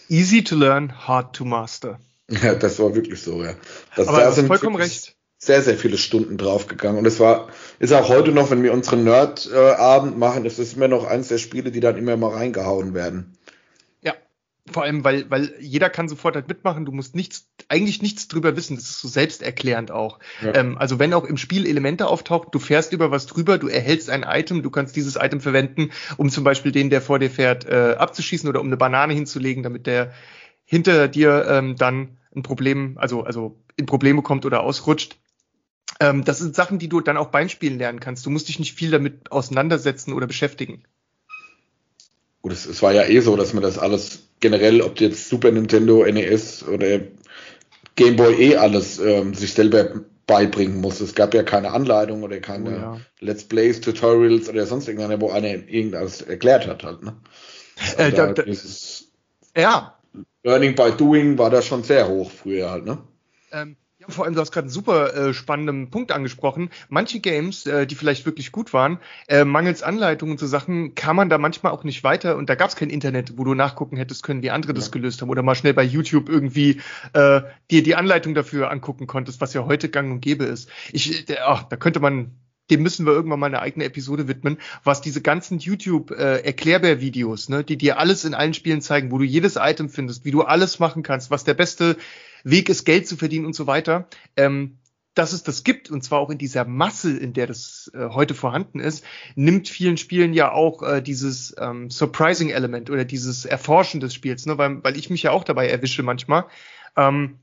Easy 0.10 0.44
to 0.44 0.56
learn, 0.56 1.08
hard 1.08 1.36
to 1.36 1.46
master. 1.46 2.00
Ja, 2.42 2.56
das 2.56 2.80
war 2.80 2.96
wirklich 2.96 3.22
so, 3.22 3.44
ja. 3.44 3.54
Das, 3.96 4.08
Aber 4.08 4.20
da 4.20 4.32
sind 4.32 4.48
vollkommen 4.48 4.78
recht. 4.78 5.16
Sehr, 5.38 5.62
sehr 5.62 5.78
viele 5.78 5.98
Stunden 5.98 6.38
draufgegangen. 6.38 6.98
Und 6.98 7.06
es 7.06 7.20
war, 7.20 7.50
ist 7.80 7.92
auch 7.92 8.08
heute 8.08 8.32
noch, 8.32 8.50
wenn 8.50 8.64
wir 8.64 8.72
unseren 8.72 9.04
Nerd-Abend 9.04 10.18
machen, 10.18 10.46
ist 10.46 10.58
es 10.58 10.74
immer 10.74 10.88
noch 10.88 11.04
eins 11.04 11.28
der 11.28 11.38
Spiele, 11.38 11.70
die 11.70 11.82
dann 11.82 11.98
immer 11.98 12.16
mal 12.16 12.32
reingehauen 12.32 12.94
werden. 12.94 13.38
Vor 14.72 14.84
allem, 14.84 15.04
weil, 15.04 15.30
weil 15.30 15.54
jeder 15.60 15.90
kann 15.90 16.08
sofort 16.08 16.36
halt 16.36 16.48
mitmachen, 16.48 16.86
du 16.86 16.94
musst 16.94 17.16
nichts, 17.16 17.50
eigentlich 17.68 18.02
nichts 18.02 18.30
drüber 18.30 18.56
wissen, 18.56 18.78
das 18.78 18.86
ist 18.86 19.02
so 19.02 19.10
selbsterklärend 19.10 19.92
auch. 19.92 20.20
Ja. 20.42 20.56
Ähm, 20.56 20.78
also 20.78 21.00
wenn 21.00 21.14
auch 21.14 21.26
im 21.26 21.36
Spiel 21.36 21.66
Elemente 21.68 22.08
auftauchen, 22.08 22.50
du 22.52 22.60
fährst 22.60 22.94
über 22.94 23.12
was 23.12 23.26
drüber, 23.26 23.58
du 23.58 23.68
erhältst 23.68 24.10
ein 24.10 24.24
Item, 24.24 24.64
du 24.64 24.70
kannst 24.70 24.96
dieses 24.96 25.18
Item 25.18 25.42
verwenden, 25.42 25.92
um 26.16 26.30
zum 26.30 26.46
Beispiel 26.46 26.72
den, 26.72 26.90
der 26.90 27.02
vor 27.02 27.20
dir 27.20 27.30
fährt, 27.30 27.66
äh, 27.66 27.96
abzuschießen 27.98 28.48
oder 28.48 28.62
um 28.62 28.68
eine 28.68 28.78
Banane 28.78 29.14
hinzulegen, 29.14 29.64
damit 29.64 29.86
der 29.86 30.14
hinter 30.64 31.10
dir 31.10 31.46
ähm, 31.50 31.76
dann 31.76 32.18
ein 32.34 32.44
Problem, 32.44 32.98
also, 32.98 33.24
also 33.24 33.60
in 33.76 33.86
Probleme 33.86 34.22
kommt 34.22 34.46
oder 34.46 34.62
ausrutscht. 34.62 35.18
Ähm, 36.00 36.24
das 36.24 36.40
sind 36.40 36.56
Sachen, 36.56 36.80
die 36.80 36.88
du 36.88 37.02
dann 37.02 37.18
auch 37.18 37.28
beim 37.28 37.50
Spielen 37.50 37.78
lernen 37.78 38.00
kannst. 38.00 38.26
Du 38.26 38.30
musst 38.30 38.48
dich 38.48 38.60
nicht 38.60 38.74
viel 38.74 38.92
damit 38.92 39.30
auseinandersetzen 39.32 40.14
oder 40.14 40.26
beschäftigen. 40.26 40.84
Gut, 42.42 42.52
es, 42.52 42.66
es, 42.66 42.82
war 42.82 42.94
ja 42.94 43.06
eh 43.06 43.20
so, 43.22 43.36
dass 43.38 43.54
man 43.54 43.64
das 43.64 43.78
alles 43.78 44.28
generell, 44.44 44.82
ob 44.82 45.00
jetzt 45.00 45.30
Super 45.30 45.52
Nintendo, 45.52 46.06
NES 46.06 46.68
oder 46.68 47.00
Game 47.96 48.18
Boy 48.18 48.36
eh 48.36 48.58
alles 48.58 49.00
ähm, 49.00 49.34
sich 49.34 49.54
selber 49.54 50.02
beibringen 50.28 50.82
muss. 50.82 51.00
Es 51.00 51.16
gab 51.16 51.34
ja 51.34 51.44
keine 51.44 51.72
Anleitung 51.72 52.24
oder 52.24 52.40
keine 52.42 52.70
oh, 52.70 52.74
ja. 52.74 53.00
Let's 53.22 53.46
Plays, 53.46 53.80
Tutorials 53.80 54.50
oder 54.50 54.66
sonst 54.66 54.88
irgendeiner, 54.88 55.22
wo 55.22 55.32
einer 55.32 55.48
irgendwas 55.48 56.22
erklärt 56.22 56.68
hat 56.68 56.84
halt. 56.84 57.04
Ne? 57.04 57.16
Äh, 57.98 58.04
also 58.04 58.18
da, 58.18 58.34
da, 58.34 58.44
ja. 59.56 60.00
Learning 60.44 60.76
by 60.76 60.92
Doing 60.92 61.38
war 61.38 61.50
da 61.50 61.62
schon 61.62 61.84
sehr 61.84 62.08
hoch 62.10 62.30
früher 62.30 62.70
halt, 62.70 62.86
ne? 62.86 62.98
Ähm, 63.52 63.78
vor 64.10 64.26
allem, 64.26 64.36
du 64.36 64.42
hast 64.42 64.52
gerade 64.52 64.66
einen 64.66 64.72
super 64.72 65.16
äh, 65.16 65.34
spannenden 65.34 65.90
Punkt 65.90 66.12
angesprochen. 66.12 66.70
Manche 66.90 67.20
Games, 67.20 67.66
äh, 67.66 67.86
die 67.88 67.96
vielleicht 67.96 68.26
wirklich 68.26 68.52
gut 68.52 68.74
waren, 68.74 69.00
äh, 69.28 69.46
mangels 69.46 69.84
Anleitungen 69.84 70.38
zu 70.38 70.46
Sachen, 70.46 70.96
kam 70.96 71.16
man 71.16 71.30
da 71.30 71.38
manchmal 71.38 71.72
auch 71.72 71.84
nicht 71.84 72.04
weiter 72.04 72.38
und 72.38 72.50
da 72.50 72.56
gab 72.56 72.70
es 72.70 72.76
kein 72.76 72.90
Internet, 72.90 73.38
wo 73.38 73.44
du 73.44 73.54
nachgucken 73.54 73.98
hättest 73.98 74.24
können, 74.24 74.44
wie 74.44 74.52
andere 74.52 74.74
ja. 74.74 74.76
das 74.76 74.92
gelöst 74.92 75.22
haben 75.22 75.30
oder 75.30 75.44
mal 75.44 75.56
schnell 75.56 75.74
bei 75.74 75.84
YouTube 75.84 76.30
irgendwie 76.30 76.82
äh, 77.14 77.42
dir 77.72 77.84
die 77.84 77.96
Anleitung 77.96 78.34
dafür 78.34 78.72
angucken 78.72 79.08
konntest, 79.08 79.42
was 79.42 79.54
ja 79.54 79.66
heute 79.66 79.90
gang 79.90 80.12
und 80.12 80.22
gäbe 80.22 80.46
ist. 80.46 80.70
Ich, 80.92 81.30
äh, 81.30 81.38
ach, 81.44 81.64
da 81.64 81.76
könnte 81.76 82.00
man 82.00 82.32
dem 82.70 82.82
müssen 82.82 83.06
wir 83.06 83.14
irgendwann 83.14 83.40
mal 83.40 83.48
eine 83.48 83.62
eigene 83.62 83.86
Episode 83.86 84.28
widmen, 84.28 84.58
was 84.84 85.02
diese 85.02 85.22
ganzen 85.22 85.60
YouTube-Erklärbär-Videos, 85.60 87.50
äh, 87.50 87.52
ne, 87.52 87.64
die 87.64 87.78
dir 87.78 88.00
alles 88.00 88.24
in 88.26 88.34
allen 88.34 88.54
Spielen 88.54 88.82
zeigen, 88.82 89.12
wo 89.12 89.18
du 89.18 89.26
jedes 89.26 89.58
Item 89.58 89.90
findest, 89.90 90.24
wie 90.24 90.32
du 90.32 90.44
alles 90.44 90.80
machen 90.80 91.04
kannst, 91.04 91.30
was 91.30 91.44
der 91.44 91.56
beste 91.56 91.98
Weg 92.44 92.70
ist, 92.70 92.86
Geld 92.86 93.08
zu 93.08 93.18
verdienen 93.18 93.46
und 93.46 93.56
so 93.56 93.68
weiter. 93.68 94.08
Ähm, 94.36 94.78
dass 95.14 95.32
es 95.32 95.44
das 95.44 95.64
gibt, 95.64 95.92
und 95.92 96.04
zwar 96.04 96.20
auch 96.20 96.30
in 96.30 96.38
dieser 96.38 96.66
Masse, 96.66 97.16
in 97.18 97.34
der 97.34 97.48
das 97.48 97.92
äh, 97.94 98.10
heute 98.10 98.34
vorhanden 98.34 98.80
ist, 98.80 99.06
nimmt 99.36 99.70
vielen 99.70 99.98
Spielen 99.98 100.34
ja 100.34 100.52
auch 100.52 100.82
äh, 100.82 101.02
dieses 101.02 101.56
ähm, 101.60 101.90
Surprising 101.90 102.50
Element 102.50 102.90
oder 102.90 103.06
dieses 103.06 103.46
Erforschen 103.46 104.00
des 104.00 104.14
Spiels, 104.14 104.46
ne? 104.46 104.58
weil, 104.58 104.84
weil 104.84 104.98
ich 104.98 105.10
mich 105.10 105.24
ja 105.24 105.32
auch 105.32 105.44
dabei 105.44 105.68
erwische 105.70 106.02
manchmal, 106.02 106.46
ähm, 106.98 107.38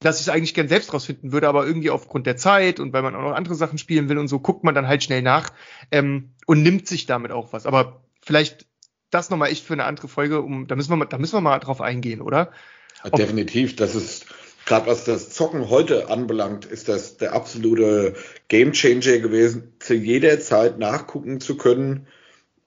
dass 0.00 0.20
ich 0.20 0.26
es 0.26 0.28
eigentlich 0.28 0.52
gern 0.52 0.68
selbst 0.68 0.92
rausfinden 0.92 1.32
würde, 1.32 1.48
aber 1.48 1.66
irgendwie 1.66 1.90
aufgrund 1.90 2.26
der 2.26 2.36
Zeit 2.36 2.78
und 2.78 2.92
weil 2.92 3.02
man 3.02 3.14
auch 3.14 3.22
noch 3.22 3.34
andere 3.34 3.54
Sachen 3.54 3.78
spielen 3.78 4.10
will 4.10 4.18
und 4.18 4.28
so, 4.28 4.38
guckt 4.38 4.62
man 4.62 4.74
dann 4.74 4.86
halt 4.86 5.02
schnell 5.02 5.22
nach 5.22 5.50
ähm, 5.90 6.34
und 6.46 6.62
nimmt 6.62 6.86
sich 6.86 7.06
damit 7.06 7.32
auch 7.32 7.54
was. 7.54 7.64
Aber 7.64 8.02
vielleicht 8.20 8.66
das 9.10 9.30
nochmal 9.30 9.50
echt 9.50 9.64
für 9.64 9.72
eine 9.72 9.84
andere 9.84 10.08
Folge, 10.08 10.42
um, 10.42 10.66
da 10.66 10.76
müssen 10.76 10.90
wir 10.90 10.96
mal, 10.96 11.06
da 11.06 11.16
müssen 11.16 11.36
wir 11.36 11.40
mal 11.40 11.58
drauf 11.58 11.80
eingehen, 11.80 12.20
oder? 12.20 12.50
Definitiv, 13.16 13.76
das 13.76 13.94
ist 13.94 14.26
gerade 14.66 14.86
was 14.86 15.04
das 15.04 15.30
Zocken 15.30 15.68
heute 15.70 16.08
anbelangt, 16.08 16.64
ist 16.64 16.88
das 16.88 17.16
der 17.16 17.32
absolute 17.32 18.14
Gamechanger 18.48 19.18
gewesen, 19.18 19.74
zu 19.78 19.94
jeder 19.94 20.40
Zeit 20.40 20.78
nachgucken 20.78 21.40
zu 21.40 21.56
können, 21.56 22.06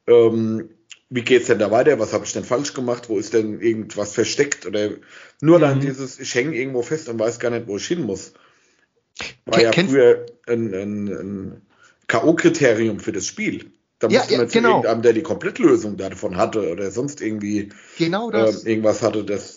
ähm, 0.08 0.70
wie 1.10 1.22
geht's 1.22 1.48
denn 1.48 1.60
da 1.60 1.72
weiter, 1.72 2.00
was 2.00 2.14
habe 2.14 2.26
ich 2.26 2.34
denn 2.34 2.44
falsch 2.44 2.74
gemacht, 2.74 3.10
wo 3.10 3.18
ist 3.18 3.34
denn 3.34 3.62
irgendwas 3.62 4.14
versteckt 4.14 4.66
oder 4.66 4.90
nur 5.42 5.58
mhm. 5.58 5.62
dann 5.62 5.80
dieses, 5.80 6.20
ich 6.20 6.34
hänge 6.36 6.56
irgendwo 6.56 6.82
fest 6.82 7.08
und 7.08 7.20
weiß 7.20 7.40
gar 7.40 7.50
nicht, 7.50 7.68
wo 7.68 7.78
ich 7.78 7.88
hin 7.88 8.02
muss. 8.02 8.34
War 9.46 9.62
ja 9.62 9.72
früher 9.72 10.26
ein, 10.46 10.74
ein, 10.74 11.08
ein 11.08 11.62
K.O.-Kriterium 12.08 13.00
für 13.00 13.14
das 13.14 13.26
Spiel. 13.26 13.72
Da 14.00 14.10
ja, 14.10 14.20
musste 14.20 14.34
man 14.34 14.46
ja, 14.46 14.48
zu 14.48 14.58
genau. 14.60 14.70
irgendeinem, 14.70 15.02
der 15.02 15.14
die 15.14 15.24
Komplettlösung 15.24 15.98
davon 15.98 16.38
hatte 16.38 16.72
oder 16.72 16.92
sonst 16.92 17.20
irgendwie 17.22 17.70
genau. 17.98 18.32
Ähm, 18.32 18.56
irgendwas 18.64 19.02
hatte, 19.02 19.24
das 19.24 19.57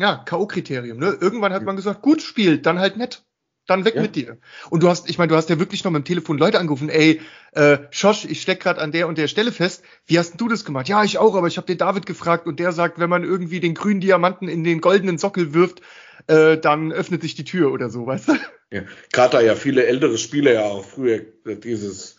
ja, 0.00 0.22
K.O.-Kriterium. 0.24 0.94
Ne? 0.94 1.16
Irgendwann 1.20 1.52
hat 1.52 1.62
man 1.62 1.76
gesagt, 1.76 2.02
gut, 2.02 2.22
spielt, 2.22 2.66
dann 2.66 2.78
halt 2.78 2.96
nett. 2.96 3.22
Dann 3.66 3.84
weg 3.84 3.94
ja. 3.94 4.02
mit 4.02 4.16
dir. 4.16 4.38
Und 4.70 4.82
du 4.82 4.88
hast, 4.88 5.08
ich 5.08 5.18
meine, 5.18 5.28
du 5.28 5.36
hast 5.36 5.48
ja 5.50 5.60
wirklich 5.60 5.84
noch 5.84 5.92
mit 5.92 6.02
dem 6.02 6.04
Telefon 6.06 6.38
Leute 6.38 6.58
angerufen, 6.58 6.88
ey, 6.88 7.20
äh, 7.52 7.78
Schosch, 7.90 8.24
ich 8.24 8.40
steck 8.40 8.60
gerade 8.60 8.80
an 8.80 8.90
der 8.90 9.06
und 9.06 9.18
der 9.18 9.28
Stelle 9.28 9.52
fest. 9.52 9.84
Wie 10.06 10.18
hast 10.18 10.40
du 10.40 10.48
das 10.48 10.64
gemacht? 10.64 10.88
Ja, 10.88 11.04
ich 11.04 11.18
auch, 11.18 11.36
aber 11.36 11.46
ich 11.46 11.56
habe 11.56 11.66
den 11.66 11.78
David 11.78 12.06
gefragt 12.06 12.46
und 12.46 12.58
der 12.58 12.72
sagt, 12.72 12.98
wenn 12.98 13.10
man 13.10 13.22
irgendwie 13.22 13.60
den 13.60 13.74
grünen 13.74 14.00
Diamanten 14.00 14.48
in 14.48 14.64
den 14.64 14.80
goldenen 14.80 15.18
Sockel 15.18 15.54
wirft, 15.54 15.82
äh, 16.26 16.56
dann 16.58 16.90
öffnet 16.90 17.22
sich 17.22 17.34
die 17.34 17.44
Tür 17.44 17.70
oder 17.70 17.90
so, 17.90 18.06
weißt 18.06 18.28
du? 18.28 18.32
Ja, 18.72 18.82
gerade 19.12 19.36
da 19.36 19.40
ja 19.40 19.54
viele 19.54 19.86
ältere 19.86 20.16
Spieler 20.16 20.52
ja 20.52 20.64
auch 20.64 20.84
früher 20.84 21.20
dieses 21.44 22.16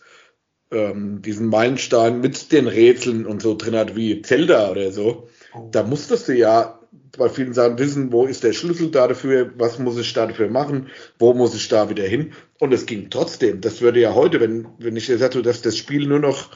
ähm, 0.70 1.22
diesen 1.22 1.48
Meilenstein 1.48 2.20
mit 2.20 2.50
den 2.50 2.66
Rätseln 2.66 3.26
und 3.26 3.42
so 3.42 3.56
drin 3.56 3.76
hat 3.76 3.94
wie 3.94 4.22
Zelda 4.22 4.70
oder 4.70 4.90
so. 4.90 5.28
Oh. 5.54 5.68
Da 5.70 5.82
musstest 5.82 6.28
du 6.28 6.34
ja 6.34 6.81
bei 7.16 7.28
vielen 7.28 7.54
Sachen 7.54 7.78
wissen, 7.78 8.12
wo 8.12 8.26
ist 8.26 8.44
der 8.44 8.52
Schlüssel 8.52 8.90
da 8.90 9.08
dafür, 9.08 9.52
was 9.56 9.78
muss 9.78 9.98
ich 9.98 10.12
da 10.12 10.26
dafür 10.26 10.48
machen, 10.48 10.88
wo 11.18 11.34
muss 11.34 11.54
ich 11.54 11.68
da 11.68 11.90
wieder 11.90 12.04
hin. 12.04 12.32
Und 12.58 12.72
es 12.72 12.86
ging 12.86 13.10
trotzdem. 13.10 13.60
Das 13.60 13.80
würde 13.80 14.00
ja 14.00 14.14
heute, 14.14 14.40
wenn, 14.40 14.68
wenn 14.78 14.96
ich 14.96 15.06
gesagt 15.06 15.34
hätte, 15.34 15.42
dass 15.42 15.62
das 15.62 15.76
Spiel 15.76 16.06
nur 16.06 16.20
noch, 16.20 16.50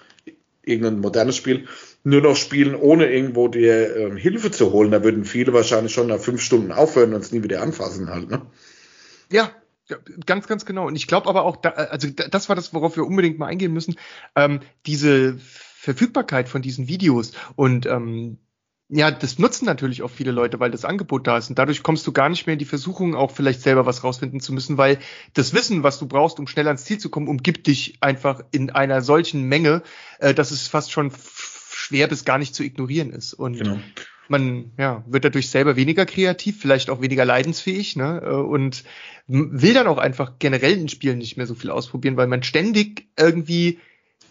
irgendein 0.63 1.01
modernes 1.01 1.37
Spiel, 1.37 1.67
nur 2.05 2.21
noch 2.21 2.37
spielen, 2.37 2.75
ohne 2.75 3.11
irgendwo 3.11 3.49
dir 3.49 3.97
ähm, 3.97 4.17
Hilfe 4.17 4.51
zu 4.51 4.73
holen, 4.73 4.91
da 4.91 5.03
würden 5.03 5.25
viele 5.25 5.53
wahrscheinlich 5.53 5.93
schon 5.93 6.09
nach 6.09 6.21
fünf 6.21 6.41
Stunden 6.41 6.73
aufhören 6.73 7.15
und 7.15 7.21
es 7.21 7.33
nie 7.33 7.43
wieder 7.43 7.63
anfassen 7.63 8.09
halt, 8.09 8.31
ne? 8.31 8.43
Ja, 9.31 9.51
ja, 9.89 9.97
ganz, 10.25 10.47
ganz 10.49 10.65
genau. 10.65 10.87
Und 10.87 10.97
ich 10.97 11.07
glaube 11.07 11.29
aber 11.29 11.45
auch, 11.45 11.57
da, 11.57 11.71
also 11.71 12.09
das 12.09 12.49
war 12.49 12.57
das, 12.57 12.75
worauf 12.75 12.97
wir 12.97 13.07
unbedingt 13.07 13.39
mal 13.39 13.47
eingehen 13.47 13.73
müssen, 13.73 13.97
ähm, 14.35 14.61
diese 14.87 15.39
Verfügbarkeit 15.39 16.49
von 16.49 16.63
diesen 16.63 16.89
Videos 16.89 17.33
und 17.55 17.87
ähm, 17.87 18.39
ja, 18.89 19.11
das 19.11 19.39
nutzen 19.39 19.65
natürlich 19.65 20.03
auch 20.03 20.11
viele 20.11 20.31
Leute, 20.31 20.61
weil 20.61 20.71
das 20.71 20.85
Angebot 20.85 21.27
da 21.27 21.39
ist. 21.39 21.49
Und 21.49 21.59
dadurch 21.59 21.83
kommst 21.83 22.07
du 22.07 22.13
gar 22.13 22.29
nicht 22.29 22.47
mehr 22.47 22.53
in 22.53 22.61
die 22.61 22.65
Versuchung, 22.65 23.17
auch 23.17 23.33
vielleicht 23.33 23.61
selber 23.61 23.85
was 23.85 24.05
rausfinden 24.05 24.39
zu 24.39 24.53
müssen, 24.53 24.79
weil 24.79 24.99
das 25.35 25.53
Wissen, 25.55 25.83
was 25.83 25.99
du 25.99 26.07
brauchst, 26.07 26.39
um 26.39 26.47
schnell 26.47 26.69
ans 26.69 26.85
Ziel 26.85 26.99
zu 26.99 27.11
kommen, 27.11 27.27
umgibt 27.27 27.67
dich 27.67 27.99
einfach 28.01 28.43
in 28.53 28.71
einer 28.71 29.03
solchen 29.03 29.43
Menge, 29.43 29.83
äh, 30.21 30.35
dass 30.35 30.53
es 30.53 30.69
fast 30.69 30.93
schon 30.93 31.11
schwer 31.73 32.07
bis 32.07 32.25
gar 32.25 32.39
nicht 32.39 32.55
zu 32.55 32.63
ignorieren 32.63 33.11
ist. 33.11 33.35
Und 33.35 33.59
genau. 33.59 33.81
man 34.29 34.71
ja, 34.79 35.03
wird 35.09 35.25
dadurch 35.25 35.51
selber 35.51 35.75
weniger 35.75 36.07
kreativ, 36.07 36.61
vielleicht 36.61 36.89
auch 36.89 37.01
weniger 37.01 37.25
leidensfähig, 37.25 37.97
ne? 37.97 38.23
Äh, 38.25 38.31
und 38.31 38.85
will 39.27 39.75
dann 39.75 39.89
auch 39.89 39.99
einfach 39.99 40.35
generell 40.39 40.79
in 40.79 40.89
Spielen 40.89 41.19
nicht 41.19 41.37
mehr 41.37 41.49
so 41.49 41.57
viel 41.57 41.71
ausprobieren, 41.71 42.17
weil 42.17 42.29
man 42.29 42.45
ständig 42.45 43.09
irgendwie 43.19 43.81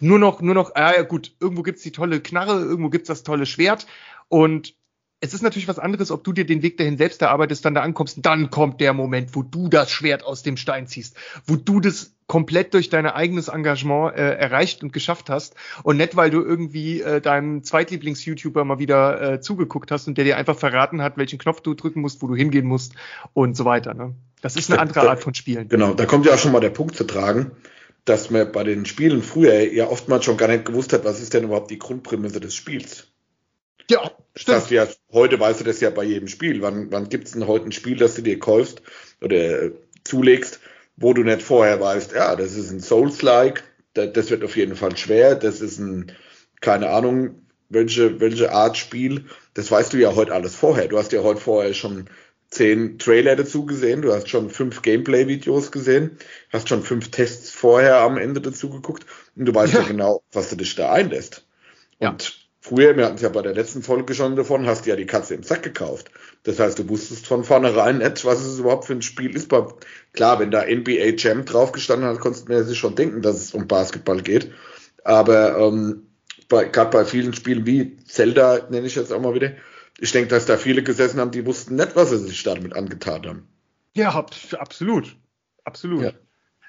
nur 0.00 0.18
noch, 0.18 0.40
nur 0.40 0.54
noch, 0.54 0.74
ah 0.74 0.94
ja 0.94 1.02
gut, 1.02 1.34
irgendwo 1.40 1.62
gibt's 1.62 1.82
die 1.82 1.92
tolle 1.92 2.20
Knarre, 2.20 2.60
irgendwo 2.60 2.90
gibt's 2.90 3.08
das 3.08 3.22
tolle 3.22 3.46
Schwert 3.46 3.86
und 4.28 4.74
es 5.20 5.32
ist 5.32 5.42
natürlich 5.42 5.66
was 5.66 5.78
anderes, 5.78 6.10
ob 6.10 6.24
du 6.24 6.32
dir 6.32 6.44
den 6.44 6.62
Weg 6.62 6.76
dahin 6.76 6.98
selbst 6.98 7.22
erarbeitest, 7.22 7.64
dann 7.64 7.74
da 7.74 7.80
ankommst, 7.80 8.18
dann 8.22 8.50
kommt 8.50 8.80
der 8.80 8.92
Moment, 8.92 9.34
wo 9.34 9.42
du 9.42 9.68
das 9.68 9.90
Schwert 9.90 10.24
aus 10.24 10.42
dem 10.42 10.56
Stein 10.58 10.86
ziehst, 10.86 11.16
wo 11.46 11.56
du 11.56 11.80
das 11.80 12.14
komplett 12.26 12.74
durch 12.74 12.90
dein 12.90 13.06
eigenes 13.06 13.48
Engagement 13.48 14.14
äh, 14.16 14.34
erreicht 14.34 14.82
und 14.82 14.92
geschafft 14.92 15.30
hast 15.30 15.54
und 15.84 15.96
nicht, 15.96 16.16
weil 16.16 16.30
du 16.30 16.42
irgendwie 16.42 17.00
äh, 17.00 17.20
deinem 17.20 17.62
Zweitlieblings-YouTuber 17.62 18.64
mal 18.64 18.78
wieder 18.78 19.34
äh, 19.34 19.40
zugeguckt 19.40 19.90
hast 19.90 20.06
und 20.06 20.18
der 20.18 20.24
dir 20.24 20.36
einfach 20.36 20.58
verraten 20.58 21.00
hat, 21.02 21.16
welchen 21.16 21.38
Knopf 21.38 21.60
du 21.60 21.74
drücken 21.74 22.00
musst, 22.00 22.20
wo 22.20 22.26
du 22.26 22.34
hingehen 22.34 22.66
musst 22.66 22.94
und 23.32 23.56
so 23.56 23.64
weiter. 23.64 23.94
Ne? 23.94 24.14
Das 24.42 24.56
ist 24.56 24.70
eine 24.70 24.80
andere 24.80 25.00
da, 25.00 25.10
Art 25.10 25.22
von 25.22 25.34
Spielen. 25.34 25.68
Genau, 25.68 25.94
da 25.94 26.04
kommt 26.04 26.26
ja 26.26 26.34
auch 26.34 26.38
schon 26.38 26.52
mal 26.52 26.60
der 26.60 26.70
Punkt 26.70 26.96
zu 26.96 27.04
tragen, 27.04 27.52
dass 28.04 28.30
man 28.30 28.52
bei 28.52 28.64
den 28.64 28.84
Spielen 28.84 29.22
früher 29.22 29.72
ja 29.72 29.86
oftmals 29.86 30.24
schon 30.24 30.36
gar 30.36 30.48
nicht 30.48 30.66
gewusst 30.66 30.92
hat, 30.92 31.04
was 31.04 31.22
ist 31.22 31.32
denn 31.32 31.44
überhaupt 31.44 31.70
die 31.70 31.78
Grundprämisse 31.78 32.40
des 32.40 32.54
Spiels. 32.54 33.08
Ja, 33.90 34.10
stimmt. 34.34 34.56
Das 34.56 34.70
ja, 34.70 34.86
heute 35.12 35.38
weißt 35.38 35.60
du 35.60 35.64
das 35.64 35.80
ja 35.80 35.90
bei 35.90 36.04
jedem 36.04 36.28
Spiel. 36.28 36.62
Wann, 36.62 36.90
wann 36.90 37.08
gibt 37.08 37.26
es 37.26 37.32
denn 37.32 37.46
heute 37.46 37.66
ein 37.66 37.72
Spiel, 37.72 37.96
das 37.96 38.14
du 38.14 38.22
dir 38.22 38.38
kaufst 38.38 38.82
oder 39.20 39.64
äh, 39.64 39.72
zulegst, 40.04 40.60
wo 40.96 41.12
du 41.12 41.22
nicht 41.22 41.42
vorher 41.42 41.80
weißt, 41.80 42.12
ja, 42.12 42.36
das 42.36 42.54
ist 42.54 42.70
ein 42.70 42.80
Souls-like, 42.80 43.64
das, 43.94 44.30
wird 44.30 44.44
auf 44.44 44.56
jeden 44.56 44.76
Fall 44.76 44.96
schwer, 44.96 45.34
das 45.34 45.60
ist 45.60 45.78
ein 45.78 46.12
keine 46.60 46.90
Ahnung, 46.90 47.42
welche, 47.68 48.20
welche 48.20 48.52
Art 48.52 48.76
Spiel, 48.76 49.26
das 49.54 49.70
weißt 49.70 49.92
du 49.92 49.98
ja 49.98 50.14
heute 50.14 50.32
alles 50.32 50.54
vorher. 50.54 50.88
Du 50.88 50.98
hast 50.98 51.12
ja 51.12 51.22
heute 51.22 51.40
vorher 51.40 51.74
schon 51.74 52.08
zehn 52.48 52.98
Trailer 52.98 53.36
dazu 53.36 53.66
gesehen, 53.66 54.02
du 54.02 54.12
hast 54.12 54.28
schon 54.28 54.50
fünf 54.50 54.82
Gameplay-Videos 54.82 55.72
gesehen, 55.72 56.18
hast 56.52 56.68
schon 56.68 56.82
fünf 56.82 57.10
Tests 57.10 57.50
vorher 57.50 57.98
am 57.98 58.18
Ende 58.18 58.40
dazu 58.40 58.70
geguckt 58.70 59.04
und 59.34 59.46
du 59.46 59.54
weißt 59.54 59.74
ja, 59.74 59.80
ja 59.80 59.86
genau, 59.86 60.22
was 60.32 60.50
du 60.50 60.56
dich 60.56 60.74
da 60.74 60.92
einlässt. 60.92 61.46
Ja. 61.98 62.16
Früher, 62.68 62.96
wir 62.96 63.04
hatten 63.04 63.14
es 63.14 63.22
ja 63.22 63.28
bei 63.28 63.42
der 63.42 63.54
letzten 63.54 63.80
Folge 63.80 64.12
schon 64.12 64.34
davon, 64.34 64.66
hast 64.66 64.86
du 64.86 64.90
ja 64.90 64.96
die 64.96 65.06
Katze 65.06 65.34
im 65.34 65.44
Sack 65.44 65.62
gekauft. 65.62 66.10
Das 66.42 66.58
heißt, 66.58 66.80
du 66.80 66.88
wusstest 66.88 67.24
von 67.24 67.44
vornherein 67.44 67.98
nicht, 67.98 68.24
was 68.24 68.40
es 68.40 68.58
überhaupt 68.58 68.86
für 68.86 68.94
ein 68.94 69.02
Spiel 69.02 69.36
ist. 69.36 69.48
Klar, 70.12 70.40
wenn 70.40 70.50
da 70.50 70.64
NBA 70.64 71.14
Jam 71.16 71.44
draufgestanden 71.44 72.08
hat, 72.08 72.18
konntest 72.18 72.48
du 72.48 72.52
mir 72.52 72.64
sich 72.64 72.76
schon 72.76 72.96
denken, 72.96 73.22
dass 73.22 73.36
es 73.36 73.54
um 73.54 73.68
Basketball 73.68 74.20
geht. 74.20 74.50
Aber 75.04 75.56
ähm, 75.58 76.08
gerade 76.48 76.90
bei 76.90 77.04
vielen 77.04 77.34
Spielen 77.34 77.66
wie 77.66 77.98
Zelda, 77.98 78.66
nenne 78.68 78.88
ich 78.88 78.96
jetzt 78.96 79.12
auch 79.12 79.20
mal 79.20 79.34
wieder, 79.34 79.52
ich 80.00 80.10
denke, 80.10 80.30
dass 80.30 80.46
da 80.46 80.56
viele 80.56 80.82
gesessen 80.82 81.20
haben, 81.20 81.30
die 81.30 81.46
wussten 81.46 81.76
nicht, 81.76 81.94
was 81.94 82.10
sie 82.10 82.18
sich 82.18 82.42
damit 82.42 82.74
angetan 82.74 83.24
haben. 83.28 83.48
Ja, 83.94 84.10
absolut. 84.10 85.16
Absolut. 85.62 86.02
Ja. 86.02 86.12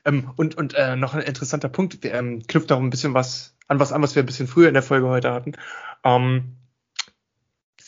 Ähm, 0.06 0.30
und 0.36 0.56
und 0.60 0.76
äh, 0.76 0.96
noch 0.96 1.16
ein 1.16 1.24
interessanter 1.24 1.70
Punkt, 1.70 1.98
ähm, 2.04 2.44
knüpft 2.46 2.72
auch 2.72 2.80
ein 2.80 2.92
bisschen 2.92 3.16
was 3.16 3.57
an 3.68 3.80
was 3.80 3.92
an, 3.92 4.02
was 4.02 4.16
wir 4.16 4.24
ein 4.24 4.26
bisschen 4.26 4.48
früher 4.48 4.68
in 4.68 4.74
der 4.74 4.84
Folge 4.84 5.08
heute 5.08 5.32
hatten. 5.32 5.54
Ähm, 6.04 6.58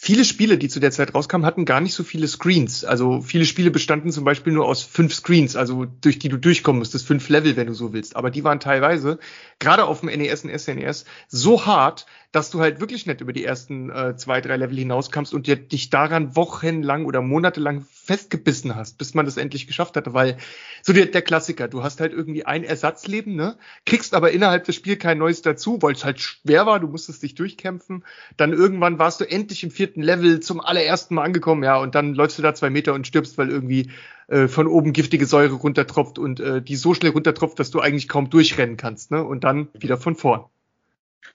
viele 0.02 0.24
Spiele, 0.24 0.58
die 0.58 0.70
zu 0.70 0.80
der 0.80 0.92
Zeit 0.92 1.14
rauskamen, 1.14 1.46
hatten 1.46 1.66
gar 1.66 1.82
nicht 1.82 1.94
so 1.94 2.04
viele 2.04 2.28
Screens. 2.28 2.86
Also 2.86 3.22
viele 3.22 3.46
Spiele 3.46 3.70
bestanden 3.70 4.12
zum 4.12 4.24
Beispiel 4.24 4.54
nur 4.54 4.66
aus 4.66 4.82
fünf 4.82 5.14
Screens, 5.14 5.58
also 5.58 5.86
durch 5.86 6.20
die 6.20 6.30
du 6.30 6.38
durchkommen 6.38 6.80
musstest, 6.80 7.06
fünf 7.06 7.28
Level, 7.28 7.58
wenn 7.58 7.68
du 7.68 7.74
so 7.74 7.92
willst. 7.92 8.16
Aber 8.16 8.32
die 8.32 8.46
waren 8.46 8.62
teilweise, 8.62 9.20
gerade 9.60 9.84
auf 9.84 10.00
dem 10.00 10.10
NES 10.10 10.46
und 10.46 10.58
SNES, 10.58 11.04
e 11.04 11.06
so 11.28 11.66
hart, 11.66 12.06
dass 12.32 12.50
du 12.50 12.62
halt 12.62 12.80
wirklich 12.80 13.08
nicht 13.08 13.20
über 13.20 13.34
die 13.34 13.44
ersten 13.44 13.90
äh, 13.90 14.16
zwei, 14.16 14.40
drei 14.40 14.56
Level 14.56 14.78
hinauskamst 14.78 15.34
und 15.34 15.48
dir, 15.48 15.58
dich 15.58 15.90
daran 15.90 16.36
wochenlang 16.36 17.06
oder 17.06 17.22
monatelang 17.22 17.86
festgebissen 18.10 18.76
hast, 18.76 18.98
bis 18.98 19.14
man 19.14 19.28
das 19.28 19.38
endlich 19.38 19.68
geschafft 19.68 19.96
hatte, 19.96 20.16
weil 20.16 20.38
so 20.82 20.94
der, 20.94 21.06
der 21.06 21.22
Klassiker, 21.22 21.68
du 21.68 21.84
hast 21.84 22.00
halt 22.00 22.12
irgendwie 22.12 22.44
ein 22.44 22.64
Ersatzleben, 22.64 23.36
ne? 23.36 23.56
Kriegst 23.86 24.16
aber 24.16 24.32
innerhalb 24.32 24.64
des 24.64 24.74
Spiels 24.74 24.98
kein 24.98 25.20
neues 25.20 25.44
dazu, 25.44 25.80
weil 25.84 25.94
es 25.94 26.04
halt 26.04 26.20
schwer 26.20 26.66
war, 26.66 26.80
du 26.80 26.88
musstest 26.88 27.22
dich 27.22 27.36
durchkämpfen. 27.36 28.04
Dann 28.36 28.52
irgendwann 28.52 28.98
warst 28.98 29.22
du 29.22 29.30
endlich 29.30 29.64
im 29.64 29.70
vierten 29.70 30.02
Level 30.02 30.40
zum 30.40 30.60
allerersten 30.60 31.14
Mal 31.14 31.24
angekommen, 31.24 31.62
ja, 31.64 31.78
und 31.78 31.94
dann 31.94 32.16
läufst 32.16 32.40
du 32.40 32.42
da 32.42 32.56
zwei 32.56 32.72
Meter 32.72 32.96
und 32.96 33.06
stirbst, 33.06 33.38
weil 33.38 33.52
irgendwie 33.52 33.92
äh, 34.28 34.48
von 34.48 34.66
oben 34.66 34.92
giftige 34.92 35.28
Säure 35.28 35.54
runtertropft 35.54 36.18
und 36.18 36.40
äh, 36.40 36.64
die 36.64 36.78
so 36.78 36.96
schnell 36.96 37.12
runtertropft, 37.12 37.60
dass 37.60 37.70
du 37.70 37.80
eigentlich 37.80 38.08
kaum 38.08 38.32
durchrennen 38.32 38.76
kannst, 38.76 39.12
ne? 39.12 39.24
Und 39.24 39.44
dann 39.44 39.68
wieder 39.80 39.98
von 39.98 40.16
vorn 40.16 40.46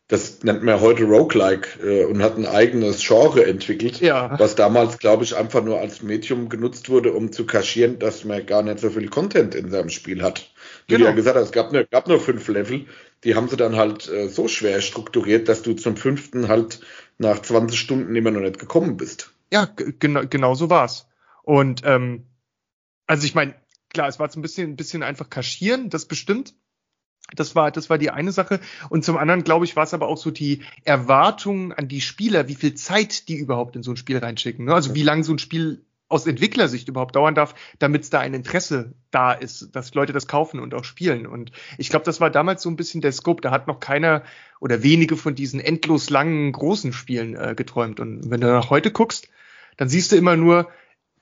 das 0.08 0.42
nennt 0.42 0.62
man 0.62 0.80
heute 0.80 1.04
Roguelike 1.04 1.80
äh, 1.82 2.04
und 2.04 2.22
hat 2.22 2.36
ein 2.36 2.46
eigenes 2.46 3.06
Genre 3.06 3.46
entwickelt, 3.46 4.00
ja. 4.00 4.38
was 4.38 4.54
damals, 4.54 4.98
glaube 4.98 5.24
ich, 5.24 5.34
einfach 5.34 5.64
nur 5.64 5.80
als 5.80 6.02
Medium 6.02 6.50
genutzt 6.50 6.90
wurde, 6.90 7.12
um 7.12 7.32
zu 7.32 7.46
kaschieren, 7.46 7.98
dass 7.98 8.24
man 8.24 8.44
gar 8.44 8.62
nicht 8.62 8.80
so 8.80 8.90
viel 8.90 9.08
Content 9.08 9.54
in 9.54 9.70
seinem 9.70 9.88
Spiel 9.88 10.22
hat. 10.22 10.52
Wie 10.86 10.94
genau. 10.94 11.06
du 11.06 11.10
ja 11.10 11.16
gesagt 11.16 11.36
hast, 11.36 11.46
es 11.46 11.52
gab 11.52 11.72
nur, 11.72 11.84
gab 11.84 12.06
nur 12.06 12.20
fünf 12.20 12.46
Level, 12.48 12.84
die 13.24 13.34
haben 13.34 13.48
sie 13.48 13.56
dann 13.56 13.76
halt 13.76 14.08
äh, 14.08 14.28
so 14.28 14.46
schwer 14.46 14.82
strukturiert, 14.82 15.48
dass 15.48 15.62
du 15.62 15.72
zum 15.72 15.96
fünften 15.96 16.48
halt 16.48 16.80
nach 17.16 17.40
20 17.40 17.78
Stunden 17.78 18.14
immer 18.14 18.30
noch 18.30 18.40
nicht 18.40 18.58
gekommen 18.58 18.98
bist. 18.98 19.32
Ja, 19.50 19.64
genau, 19.74 20.22
genau 20.28 20.54
so 20.54 20.68
war's. 20.68 21.08
Und 21.42 21.80
ähm, 21.84 22.26
also 23.06 23.24
ich 23.24 23.34
meine, 23.34 23.54
klar, 23.92 24.08
es 24.08 24.18
war 24.18 24.30
so 24.30 24.38
ein 24.38 24.42
bisschen, 24.42 24.72
ein 24.72 24.76
bisschen 24.76 25.02
einfach 25.02 25.30
kaschieren, 25.30 25.88
das 25.88 26.04
bestimmt. 26.04 26.54
Das 27.34 27.54
war, 27.54 27.70
das 27.70 27.90
war 27.90 27.98
die 27.98 28.10
eine 28.10 28.32
Sache. 28.32 28.60
Und 28.90 29.04
zum 29.04 29.16
anderen, 29.16 29.44
glaube 29.44 29.64
ich, 29.64 29.76
war 29.76 29.84
es 29.84 29.94
aber 29.94 30.08
auch 30.08 30.18
so 30.18 30.30
die 30.30 30.60
Erwartung 30.84 31.72
an 31.72 31.88
die 31.88 32.00
Spieler, 32.00 32.48
wie 32.48 32.54
viel 32.54 32.74
Zeit 32.74 33.28
die 33.28 33.36
überhaupt 33.36 33.76
in 33.76 33.82
so 33.82 33.90
ein 33.90 33.96
Spiel 33.96 34.18
reinschicken. 34.18 34.66
Ne? 34.66 34.74
Also 34.74 34.94
wie 34.94 35.02
lange 35.02 35.24
so 35.24 35.32
ein 35.32 35.38
Spiel 35.38 35.84
aus 36.08 36.26
Entwicklersicht 36.26 36.88
überhaupt 36.88 37.16
dauern 37.16 37.34
darf, 37.34 37.54
damit 37.78 38.02
es 38.02 38.10
da 38.10 38.20
ein 38.20 38.34
Interesse 38.34 38.92
da 39.10 39.32
ist, 39.32 39.74
dass 39.74 39.94
Leute 39.94 40.12
das 40.12 40.28
kaufen 40.28 40.60
und 40.60 40.74
auch 40.74 40.84
spielen. 40.84 41.26
Und 41.26 41.50
ich 41.78 41.88
glaube, 41.88 42.04
das 42.04 42.20
war 42.20 42.30
damals 42.30 42.62
so 42.62 42.68
ein 42.68 42.76
bisschen 42.76 43.00
der 43.00 43.12
Scope. 43.12 43.40
Da 43.40 43.50
hat 43.50 43.66
noch 43.66 43.80
keiner 43.80 44.22
oder 44.60 44.82
wenige 44.82 45.16
von 45.16 45.34
diesen 45.34 45.60
endlos 45.60 46.10
langen, 46.10 46.52
großen 46.52 46.92
Spielen 46.92 47.34
äh, 47.34 47.54
geträumt. 47.56 48.00
Und 48.00 48.30
wenn 48.30 48.40
du 48.40 48.46
nach 48.46 48.70
heute 48.70 48.90
guckst, 48.90 49.28
dann 49.76 49.88
siehst 49.88 50.12
du 50.12 50.16
immer 50.16 50.36
nur, 50.36 50.68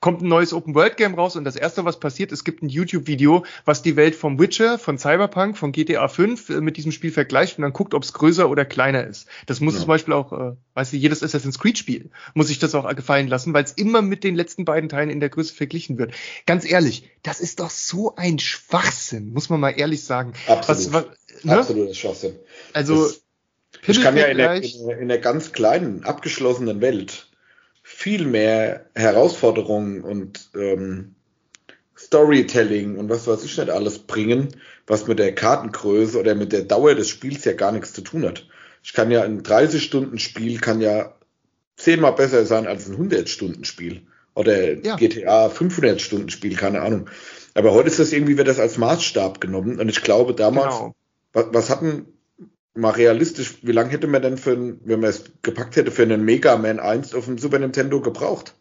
kommt 0.03 0.21
ein 0.21 0.27
neues 0.27 0.51
Open-World-Game 0.51 1.15
raus 1.15 1.37
und 1.37 1.45
das 1.45 1.55
erste, 1.55 1.85
was 1.85 1.97
passiert, 1.97 2.33
es 2.33 2.43
gibt 2.43 2.61
ein 2.61 2.67
YouTube-Video, 2.67 3.45
was 3.63 3.83
die 3.83 3.95
Welt 3.95 4.15
vom 4.15 4.37
Witcher, 4.37 4.77
von 4.77 4.97
Cyberpunk, 4.97 5.57
von 5.57 5.71
GTA 5.71 6.09
5 6.09 6.49
äh, 6.49 6.59
mit 6.59 6.75
diesem 6.75 6.91
Spiel 6.91 7.09
vergleicht 7.09 7.57
und 7.57 7.61
dann 7.61 7.71
guckt, 7.71 7.93
ob 7.93 8.03
es 8.03 8.11
größer 8.11 8.49
oder 8.49 8.65
kleiner 8.65 9.07
ist. 9.07 9.29
Das 9.45 9.61
muss 9.61 9.75
ja. 9.75 9.79
zum 9.79 9.87
Beispiel 9.87 10.13
auch, 10.13 10.33
äh, 10.33 10.55
weißt 10.73 10.91
du, 10.91 10.97
jedes 10.97 11.23
Assassin's 11.23 11.57
Creed-Spiel 11.57 12.09
muss 12.33 12.49
sich 12.49 12.59
das 12.59 12.75
auch 12.75 12.93
gefallen 12.93 13.29
lassen, 13.29 13.53
weil 13.53 13.63
es 13.63 13.71
immer 13.71 14.01
mit 14.01 14.25
den 14.25 14.35
letzten 14.35 14.65
beiden 14.65 14.89
Teilen 14.89 15.09
in 15.09 15.21
der 15.21 15.29
Größe 15.29 15.55
verglichen 15.55 15.97
wird. 15.97 16.13
Ganz 16.45 16.69
ehrlich, 16.69 17.09
das 17.23 17.39
ist 17.39 17.61
doch 17.61 17.69
so 17.69 18.13
ein 18.17 18.39
Schwachsinn, 18.39 19.31
muss 19.31 19.49
man 19.49 19.61
mal 19.61 19.69
ehrlich 19.69 20.03
sagen. 20.03 20.33
Absolut. 20.47 20.67
Was, 20.67 21.07
was, 21.31 21.43
ne? 21.45 21.57
Absoluter 21.59 21.93
Schwachsinn. 21.93 22.35
Also, 22.73 23.05
das, 23.05 23.23
ich 23.87 24.01
kann 24.01 24.17
ja 24.17 24.25
in 24.25 24.37
der, 24.37 24.61
in 24.99 25.07
der 25.07 25.19
ganz 25.19 25.53
kleinen, 25.53 26.03
abgeschlossenen 26.03 26.81
Welt 26.81 27.29
viel 28.03 28.27
mehr 28.27 28.85
Herausforderungen 28.95 30.01
und 30.01 30.49
ähm, 30.55 31.15
Storytelling 31.97 32.97
und 32.97 33.07
was 33.07 33.27
weiß 33.27 33.45
ich 33.45 33.57
nicht 33.57 33.69
alles 33.69 33.99
bringen, 33.99 34.49
was 34.85 35.07
mit 35.07 35.19
der 35.19 35.33
Kartengröße 35.33 36.19
oder 36.19 36.35
mit 36.35 36.51
der 36.51 36.63
Dauer 36.63 36.95
des 36.95 37.07
Spiels 37.07 37.45
ja 37.45 37.53
gar 37.53 37.71
nichts 37.71 37.93
zu 37.93 38.01
tun 38.01 38.25
hat. 38.25 38.45
Ich 38.83 38.91
kann 38.91 39.09
ja 39.09 39.23
ein 39.23 39.41
30-Stunden-Spiel 39.41 40.59
kann 40.59 40.81
ja 40.81 41.15
zehnmal 41.77 42.11
besser 42.11 42.45
sein 42.45 42.67
als 42.67 42.89
ein 42.89 42.97
100-Stunden-Spiel 42.97 44.01
oder 44.35 44.73
ja. 44.73 44.97
GTA 44.97 45.47
500-Stunden-Spiel, 45.47 46.57
keine 46.57 46.81
Ahnung. 46.81 47.09
Aber 47.53 47.71
heute 47.71 47.87
ist 47.87 47.99
das 47.99 48.11
irgendwie, 48.11 48.37
wird 48.37 48.49
das 48.49 48.59
als 48.59 48.77
Maßstab 48.77 49.39
genommen 49.39 49.79
und 49.79 49.87
ich 49.87 50.01
glaube 50.01 50.33
damals, 50.33 50.75
genau. 50.75 50.95
was, 51.31 51.45
was 51.51 51.69
hatten 51.69 52.12
mal 52.75 52.91
realistisch, 52.91 53.59
wie 53.61 53.71
lange 53.71 53.89
hätte 53.89 54.07
man 54.07 54.21
denn 54.21 54.37
für, 54.37 54.51
ein, 54.51 54.79
wenn 54.83 54.99
man 54.99 55.09
es 55.09 55.25
gepackt 55.41 55.75
hätte, 55.75 55.91
für 55.91 56.03
einen 56.03 56.23
Mega 56.23 56.57
Man 56.57 56.79
1 56.79 57.13
auf 57.13 57.25
dem 57.25 57.37
Super 57.37 57.59
Nintendo 57.59 58.01
gebraucht? 58.01 58.55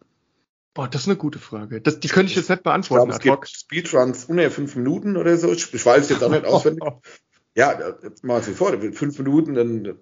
Boah, 0.74 0.88
das 0.88 1.02
ist 1.02 1.08
eine 1.08 1.16
gute 1.16 1.38
Frage. 1.38 1.80
Das, 1.80 2.00
die 2.00 2.08
könnte 2.08 2.30
ich 2.30 2.36
jetzt 2.36 2.48
nicht 2.48 2.62
beantworten. 2.62 3.10
Ich 3.10 3.18
glaube, 3.18 3.44
es 3.44 3.50
gibt 3.50 3.60
Speedruns 3.60 4.24
unter 4.24 4.50
fünf 4.50 4.74
Minuten 4.76 5.16
oder 5.16 5.36
so. 5.36 5.52
Ich, 5.52 5.84
weiß 5.84 6.08
jetzt 6.08 6.24
auch 6.24 6.30
nicht 6.30 6.46
auswendig. 6.46 6.82
ja, 7.54 7.94
mal 8.22 8.42
sie 8.42 8.54
vor, 8.54 8.78
fünf 8.92 9.18
Minuten, 9.18 9.54
dann, 9.54 9.98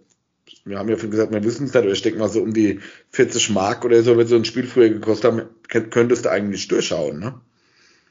wir 0.64 0.78
haben 0.78 0.88
ja 0.88 0.98
schon 0.98 1.10
gesagt, 1.10 1.32
wir 1.32 1.42
wissen 1.42 1.66
es 1.66 1.74
nicht, 1.74 1.82
aber 1.82 1.92
ich 1.92 2.02
denke 2.02 2.20
mal 2.20 2.28
so 2.28 2.40
um 2.40 2.52
die 2.52 2.80
40 3.10 3.50
Mark 3.50 3.84
oder 3.84 4.02
so, 4.02 4.16
wenn 4.16 4.28
so 4.28 4.36
ein 4.36 4.44
Spiel 4.44 4.66
früher 4.66 4.90
gekostet 4.90 5.32
haben, 5.32 5.42
könntest 5.90 6.24
du 6.24 6.30
eigentlich 6.30 6.68
durchschauen, 6.68 7.18
ne? 7.18 7.40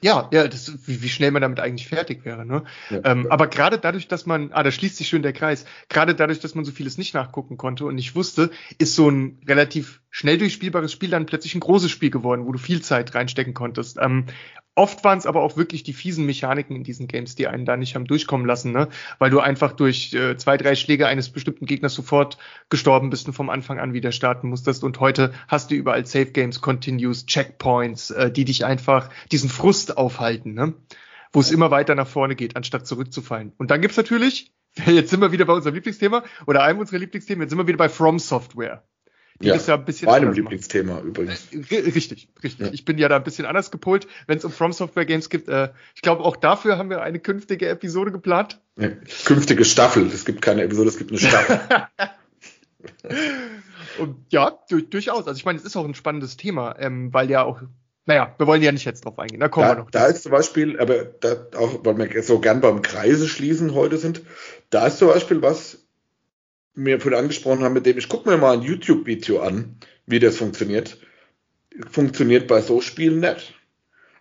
Ja, 0.02 0.30
ja, 0.32 0.48
das, 0.48 0.72
wie, 0.88 1.02
wie 1.02 1.10
schnell 1.10 1.32
man 1.32 1.42
damit 1.42 1.60
eigentlich 1.60 1.88
fertig 1.88 2.24
wäre. 2.24 2.46
Ne? 2.46 2.64
Ja, 2.90 3.02
ähm, 3.04 3.24
ja. 3.24 3.32
Aber 3.32 3.48
gerade 3.48 3.78
dadurch, 3.80 4.08
dass 4.08 4.26
man, 4.26 4.52
ah, 4.54 4.64
da 4.64 4.72
schließt 4.72 4.96
sich 4.96 5.08
schön 5.08 5.24
der 5.24 5.34
Kreis, 5.34 5.66
gerade 5.90 6.16
dadurch, 6.16 6.40
dass 6.40 6.56
man 6.56 6.64
so 6.64 6.72
vieles 6.72 6.98
nicht 6.98 7.14
nachgucken 7.14 7.58
konnte 7.58 7.86
und 7.86 7.96
nicht 7.96 8.16
wusste, 8.16 8.50
ist 8.78 8.96
so 8.96 9.10
ein 9.10 9.40
relativ 9.46 10.02
schnell 10.12 10.38
durchspielbares 10.38 10.92
Spiel 10.92 11.10
dann 11.10 11.26
plötzlich 11.26 11.56
ein 11.56 11.60
großes 11.60 11.92
Spiel 11.92 12.10
geworden, 12.10 12.46
wo 12.46 12.52
du 12.52 12.60
viel 12.60 12.82
Zeit 12.82 13.14
reinstecken 13.16 13.54
konntest. 13.54 13.98
Ähm, 14.02 14.26
Oft 14.80 15.04
waren 15.04 15.18
es 15.18 15.26
aber 15.26 15.42
auch 15.42 15.58
wirklich 15.58 15.84
die 15.84 15.92
fiesen 15.92 16.26
Mechaniken 16.26 16.74
in 16.74 16.86
diesen 16.86 17.08
Games, 17.08 17.36
die 17.36 17.48
einen 17.48 17.66
da 17.66 17.76
nicht 17.76 17.96
haben 17.96 18.06
durchkommen 18.06 18.48
lassen, 18.48 18.72
ne? 18.72 18.88
Weil 19.18 19.30
du 19.30 19.42
einfach 19.42 19.74
durch 19.74 20.14
äh, 20.14 20.38
zwei, 20.38 20.56
drei 20.56 20.76
Schläge 20.76 21.06
eines 21.06 21.30
bestimmten 21.32 21.66
Gegners 21.66 21.94
sofort 21.94 22.38
gestorben 22.70 23.10
bist 23.10 23.28
und 23.28 23.34
vom 23.34 23.50
Anfang 23.50 23.78
an 23.78 23.92
wieder 23.92 24.14
starten 24.14 24.48
musstest. 24.48 24.86
Und 24.86 25.02
heute 25.02 25.34
hast 25.50 25.70
du 25.70 25.76
überall 25.76 26.06
Safe 26.06 26.32
Games, 26.32 26.62
Continues, 26.62 27.26
Checkpoints, 27.26 28.12
äh, 28.12 28.32
die 28.32 28.46
dich 28.46 28.64
einfach 28.64 29.10
diesen 29.34 29.50
Frust 29.50 29.98
aufhalten, 29.98 30.54
ne? 30.54 30.76
Wo 31.34 31.42
es 31.42 31.52
immer 31.52 31.72
weiter 31.72 31.94
nach 31.96 32.08
vorne 32.08 32.38
geht, 32.38 32.56
anstatt 32.56 32.88
zurückzufallen. 32.88 33.52
Und 33.58 33.72
dann 33.72 33.82
gibt's 33.82 33.98
natürlich, 33.98 34.54
jetzt 34.86 35.10
sind 35.10 35.20
wir 35.20 35.34
wieder 35.34 35.44
bei 35.44 35.54
unserem 35.54 35.76
Lieblingsthema 35.76 36.24
oder 36.48 36.64
einem 36.64 36.80
unserer 36.80 37.00
Lieblingsthemen, 37.00 37.42
jetzt 37.42 37.50
sind 37.50 37.60
wir 37.60 37.68
wieder 37.68 37.78
bei 37.78 37.90
From 37.90 38.18
Software 38.18 38.82
die 39.42 39.48
ja, 39.48 39.56
ist 39.56 39.68
ja 39.68 39.76
ein 39.76 39.86
bisschen. 39.86 40.08
Meinem 40.08 40.34
Lieblingsthema 40.34 40.96
machen. 40.96 41.08
übrigens. 41.08 41.48
Richtig, 41.72 42.28
richtig. 42.44 42.60
Ja. 42.60 42.74
Ich 42.74 42.84
bin 42.84 42.98
ja 42.98 43.08
da 43.08 43.16
ein 43.16 43.24
bisschen 43.24 43.46
anders 43.46 43.72
gepolt, 43.72 44.08
wenn 44.28 44.38
es 44.38 44.46
um 44.46 44.52
From 44.52 44.74
Software 44.74 45.06
Games 45.06 45.30
gibt. 45.30 45.48
Äh, 45.48 45.70
ich 45.96 46.02
glaube, 46.02 46.24
auch 46.24 46.36
dafür 46.36 46.78
haben 46.78 46.90
wir 46.90 47.02
eine 47.02 47.20
künftige 47.20 47.70
Episode 47.70 48.12
geplant. 48.12 48.60
Ja, 48.78 48.90
künftige 49.26 49.64
Staffel. 49.64 50.08
Es 50.08 50.26
gibt 50.26 50.42
keine 50.42 50.64
Episode, 50.64 50.90
es 50.90 50.98
gibt 50.98 51.12
eine 51.12 51.20
Staffel. 51.20 51.60
Und 54.00 54.18
ja, 54.30 54.60
durch, 54.70 54.90
durchaus. 54.90 55.28
Also 55.28 55.38
ich 55.38 55.46
meine, 55.46 55.58
es 55.58 55.66
ist 55.66 55.76
auch 55.76 55.86
ein 55.86 55.96
spannendes 55.96 56.38
Thema, 56.38 56.76
ähm, 56.80 57.14
weil 57.14 57.30
ja 57.30 57.44
auch 57.44 57.62
naja, 58.10 58.34
wir 58.40 58.48
wollen 58.48 58.64
ja 58.64 58.72
nicht 58.72 58.86
jetzt 58.86 59.06
drauf 59.06 59.20
eingehen. 59.20 59.40
Da 59.40 59.50
kommen 59.50 59.68
da, 59.68 59.76
wir 59.76 59.84
noch. 59.84 59.92
Da 59.92 60.08
ist 60.08 60.24
zum 60.24 60.32
Beispiel, 60.32 60.80
aber 60.80 61.04
da 61.04 61.46
auch, 61.56 61.86
weil 61.86 61.96
wir 62.12 62.24
so 62.24 62.40
gern 62.40 62.60
beim 62.60 62.82
Kreise 62.82 63.28
schließen 63.28 63.76
heute 63.76 64.00
sind, 64.00 64.24
da 64.72 64.88
ist 64.88 64.98
zum 64.98 65.10
Beispiel 65.10 65.44
was, 65.44 65.78
mir 66.80 67.00
vorhin 67.00 67.20
angesprochen 67.20 67.64
haben, 67.64 67.74
mit 67.74 67.86
dem 67.86 67.98
ich 67.98 68.10
gucke 68.10 68.30
mir 68.30 68.38
mal 68.38 68.54
ein 68.54 68.64
YouTube-Video 68.64 69.40
an, 69.42 69.78
wie 70.06 70.20
das 70.20 70.38
funktioniert. 70.38 70.98
Funktioniert 71.92 72.48
bei 72.48 72.62
so 72.62 72.82
Spielen 72.82 73.20
nicht. 73.20 73.54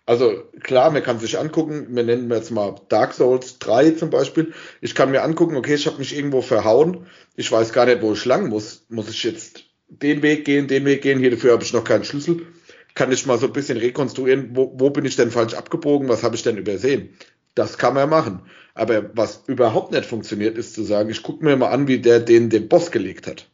Also 0.05 0.43
klar, 0.63 0.89
man 0.89 1.03
kann 1.03 1.19
sich 1.19 1.37
angucken, 1.37 1.87
wir 1.91 2.03
nennen 2.03 2.31
jetzt 2.31 2.49
mal 2.49 2.75
Dark 2.89 3.13
Souls 3.13 3.59
3 3.59 3.91
zum 3.91 4.09
Beispiel. 4.09 4.53
Ich 4.81 4.95
kann 4.95 5.11
mir 5.11 5.21
angucken, 5.21 5.55
okay, 5.55 5.75
ich 5.75 5.85
habe 5.85 5.99
mich 5.99 6.17
irgendwo 6.17 6.41
verhauen, 6.41 7.05
ich 7.35 7.51
weiß 7.51 7.73
gar 7.73 7.85
nicht, 7.85 8.01
wo 8.01 8.13
ich 8.13 8.25
lang 8.25 8.49
muss. 8.49 8.85
Muss 8.89 9.09
ich 9.09 9.23
jetzt 9.23 9.65
den 9.87 10.23
Weg 10.23 10.45
gehen, 10.45 10.67
den 10.67 10.85
Weg 10.85 11.03
gehen, 11.03 11.19
hier 11.19 11.29
dafür 11.29 11.51
habe 11.51 11.63
ich 11.63 11.73
noch 11.73 11.83
keinen 11.83 12.05
Schlüssel. 12.05 12.47
Kann 12.95 13.11
ich 13.11 13.27
mal 13.27 13.37
so 13.37 13.45
ein 13.45 13.53
bisschen 13.53 13.77
rekonstruieren, 13.77 14.49
wo, 14.55 14.73
wo 14.79 14.89
bin 14.89 15.05
ich 15.05 15.15
denn 15.15 15.29
falsch 15.29 15.53
abgebogen, 15.53 16.09
was 16.09 16.23
habe 16.23 16.35
ich 16.35 16.41
denn 16.41 16.57
übersehen? 16.57 17.15
Das 17.55 17.77
kann 17.77 17.93
man 17.93 18.09
machen. 18.09 18.41
Aber 18.73 19.15
was 19.15 19.43
überhaupt 19.47 19.91
nicht 19.91 20.05
funktioniert, 20.05 20.57
ist 20.57 20.73
zu 20.73 20.83
sagen, 20.83 21.09
ich 21.09 21.23
gucke 21.23 21.43
mir 21.43 21.57
mal 21.57 21.69
an, 21.69 21.87
wie 21.87 21.99
der 21.99 22.19
den, 22.19 22.49
den 22.49 22.69
Boss 22.69 22.91
gelegt 22.91 23.27
hat. 23.27 23.49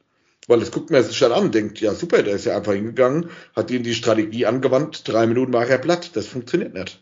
Weil 0.48 0.60
das 0.60 0.72
guckt 0.72 0.92
man 0.92 1.04
sich 1.04 1.18
dann 1.18 1.32
an 1.32 1.46
und 1.46 1.56
denkt, 1.56 1.82
ja 1.82 1.96
super, 1.96 2.22
der 2.22 2.36
ist 2.36 2.46
ja 2.46 2.56
einfach 2.56 2.74
hingegangen, 2.74 3.30
hat 3.56 3.72
ihn 3.72 3.82
die 3.82 3.96
Strategie 3.96 4.46
angewandt, 4.46 5.08
drei 5.08 5.26
Minuten 5.26 5.54
war 5.54 5.66
er 5.66 5.80
platt. 5.80 6.12
Das 6.14 6.28
funktioniert 6.28 6.74
nicht. 6.74 7.02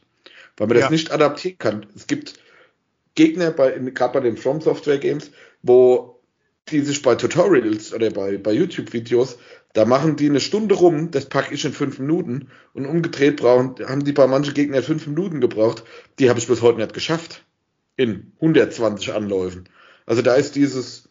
Weil 0.56 0.68
man 0.68 0.78
ja. 0.78 0.84
das 0.84 0.92
nicht 0.92 1.12
adaptieren 1.12 1.58
kann. 1.58 1.86
Es 1.96 2.08
gibt 2.08 2.36
Gegner, 3.16 3.52
bei, 3.52 3.72
gerade 3.72 4.14
bei 4.14 4.20
den 4.22 4.38
From 4.38 4.62
Software 4.62 4.98
Games, 4.98 5.32
wo 5.62 6.22
die 6.70 6.80
sich 6.80 7.02
bei 7.02 7.16
Tutorials 7.16 7.94
oder 7.94 8.10
bei, 8.10 8.38
bei 8.38 8.54
YouTube-Videos, 8.54 9.38
da 9.74 9.86
machen 9.86 10.16
die 10.16 10.30
eine 10.30 10.40
Stunde 10.40 10.76
rum, 10.76 11.10
das 11.10 11.26
packe 11.28 11.54
ich 11.54 11.66
in 11.66 11.74
fünf 11.74 11.98
Minuten 12.00 12.50
und 12.74 12.86
umgedreht 12.86 13.38
brauchen, 13.38 13.76
haben 13.88 14.04
die 14.04 14.12
bei 14.12 14.28
manchen 14.28 14.54
Gegnern 14.54 14.84
fünf 14.84 15.08
Minuten 15.08 15.42
gebraucht. 15.42 15.84
Die 16.20 16.30
habe 16.30 16.40
ich 16.40 16.48
bis 16.48 16.62
heute 16.62 16.80
nicht 16.80 16.94
geschafft. 16.94 17.44
In 17.96 18.32
120 18.36 19.14
Anläufen. 19.14 19.70
Also 20.06 20.22
da 20.22 20.36
ist 20.36 20.56
dieses, 20.56 21.10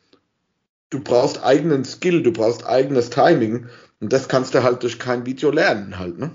du 0.90 1.00
brauchst 1.00 1.42
eigenen 1.42 1.84
Skill, 1.84 2.22
du 2.22 2.32
brauchst 2.32 2.66
eigenes 2.66 3.10
Timing 3.10 3.66
und 4.00 4.12
das 4.12 4.28
kannst 4.28 4.54
du 4.54 4.62
halt 4.62 4.82
durch 4.82 4.98
kein 4.98 5.26
Video 5.26 5.50
lernen 5.50 5.98
halt, 5.98 6.18
ne? 6.18 6.30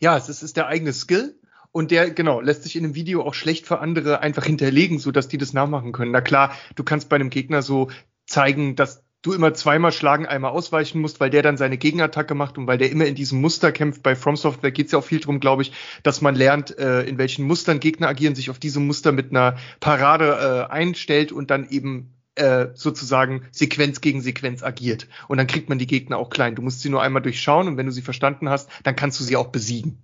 Ja, 0.00 0.16
es 0.16 0.28
ist, 0.28 0.42
ist 0.42 0.56
der 0.56 0.66
eigene 0.66 0.92
Skill 0.92 1.34
und 1.70 1.90
der, 1.90 2.10
genau, 2.10 2.40
lässt 2.40 2.64
sich 2.64 2.76
in 2.76 2.84
einem 2.84 2.94
Video 2.94 3.22
auch 3.22 3.34
schlecht 3.34 3.66
für 3.66 3.78
andere 3.78 4.20
einfach 4.20 4.44
hinterlegen, 4.44 4.98
so 4.98 5.12
dass 5.12 5.28
die 5.28 5.38
das 5.38 5.52
nachmachen 5.52 5.92
können. 5.92 6.10
Na 6.10 6.20
klar, 6.20 6.54
du 6.74 6.82
kannst 6.82 7.08
bei 7.08 7.16
einem 7.16 7.30
Gegner 7.30 7.62
so 7.62 7.90
zeigen, 8.26 8.74
dass 8.74 9.04
du 9.22 9.32
immer 9.32 9.52
zweimal 9.54 9.92
schlagen, 9.92 10.26
einmal 10.26 10.52
ausweichen 10.52 11.00
musst, 11.00 11.18
weil 11.20 11.30
der 11.30 11.42
dann 11.42 11.56
seine 11.56 11.78
Gegenattacke 11.78 12.34
macht 12.34 12.56
und 12.56 12.66
weil 12.66 12.78
der 12.78 12.90
immer 12.90 13.06
in 13.06 13.14
diesem 13.14 13.40
Muster 13.40 13.72
kämpft. 13.72 14.02
Bei 14.02 14.14
From 14.14 14.36
Software 14.36 14.70
geht 14.70 14.86
es 14.86 14.92
ja 14.92 14.98
auch 14.98 15.04
viel 15.04 15.20
drum, 15.20 15.40
glaube 15.40 15.62
ich, 15.62 15.72
dass 16.02 16.20
man 16.20 16.34
lernt, 16.34 16.78
äh, 16.78 17.02
in 17.02 17.18
welchen 17.18 17.44
Mustern 17.44 17.80
Gegner 17.80 18.08
agieren, 18.08 18.34
sich 18.34 18.50
auf 18.50 18.58
diese 18.58 18.80
Muster 18.80 19.12
mit 19.12 19.30
einer 19.30 19.56
Parade 19.80 20.68
äh, 20.70 20.72
einstellt 20.72 21.32
und 21.32 21.50
dann 21.50 21.68
eben 21.68 22.14
äh, 22.36 22.68
sozusagen 22.74 23.46
Sequenz 23.50 24.00
gegen 24.00 24.20
Sequenz 24.20 24.62
agiert. 24.62 25.08
Und 25.26 25.38
dann 25.38 25.48
kriegt 25.48 25.68
man 25.68 25.78
die 25.78 25.88
Gegner 25.88 26.18
auch 26.18 26.30
klein. 26.30 26.54
Du 26.54 26.62
musst 26.62 26.80
sie 26.80 26.88
nur 26.88 27.02
einmal 27.02 27.22
durchschauen 27.22 27.66
und 27.66 27.76
wenn 27.76 27.86
du 27.86 27.92
sie 27.92 28.02
verstanden 28.02 28.48
hast, 28.48 28.70
dann 28.84 28.94
kannst 28.94 29.18
du 29.18 29.24
sie 29.24 29.36
auch 29.36 29.48
besiegen. 29.48 29.98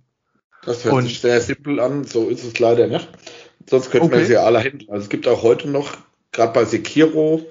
Das 0.65 0.83
hört 0.83 0.95
und, 0.95 1.03
sich 1.03 1.21
sehr 1.21 1.39
simpel 1.39 1.79
an, 1.79 2.03
so 2.03 2.27
ist 2.27 2.43
es 2.43 2.59
leider 2.59 2.87
nicht. 2.87 3.07
Sonst 3.69 3.91
könnten 3.91 4.07
okay. 4.07 4.19
wir 4.19 4.25
sie 4.25 4.37
alle 4.37 4.59
hinten. 4.59 4.91
Also 4.91 5.03
es 5.03 5.09
gibt 5.09 5.27
auch 5.27 5.43
heute 5.43 5.69
noch, 5.69 5.95
gerade 6.31 6.51
bei 6.51 6.65
Sekiro 6.65 7.45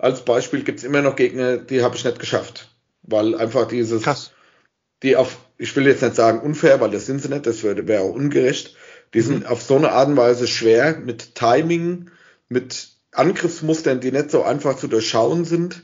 als 0.00 0.24
Beispiel, 0.24 0.64
gibt 0.64 0.78
es 0.78 0.84
immer 0.84 1.02
noch 1.02 1.14
Gegner, 1.14 1.58
die 1.58 1.82
habe 1.82 1.94
ich 1.94 2.04
nicht 2.04 2.18
geschafft. 2.18 2.74
Weil 3.02 3.34
einfach 3.34 3.68
dieses, 3.68 4.02
Krass. 4.02 4.32
die 5.02 5.16
auf, 5.16 5.38
ich 5.58 5.74
will 5.76 5.86
jetzt 5.86 6.02
nicht 6.02 6.16
sagen 6.16 6.40
unfair, 6.40 6.80
weil 6.80 6.90
das 6.90 7.06
sind 7.06 7.20
sie 7.22 7.28
nicht, 7.28 7.46
das 7.46 7.62
wäre 7.62 7.86
wär 7.86 8.02
auch 8.02 8.14
ungerecht. 8.14 8.76
Die 9.12 9.20
sind 9.20 9.40
mhm. 9.40 9.46
auf 9.46 9.62
so 9.62 9.76
eine 9.76 9.92
Art 9.92 10.08
und 10.08 10.16
Weise 10.16 10.46
schwer 10.46 10.98
mit 10.98 11.34
Timing, 11.34 12.10
mit 12.48 12.88
Angriffsmustern, 13.12 14.00
die 14.00 14.12
nicht 14.12 14.30
so 14.30 14.42
einfach 14.42 14.76
zu 14.76 14.88
durchschauen 14.88 15.44
sind, 15.44 15.82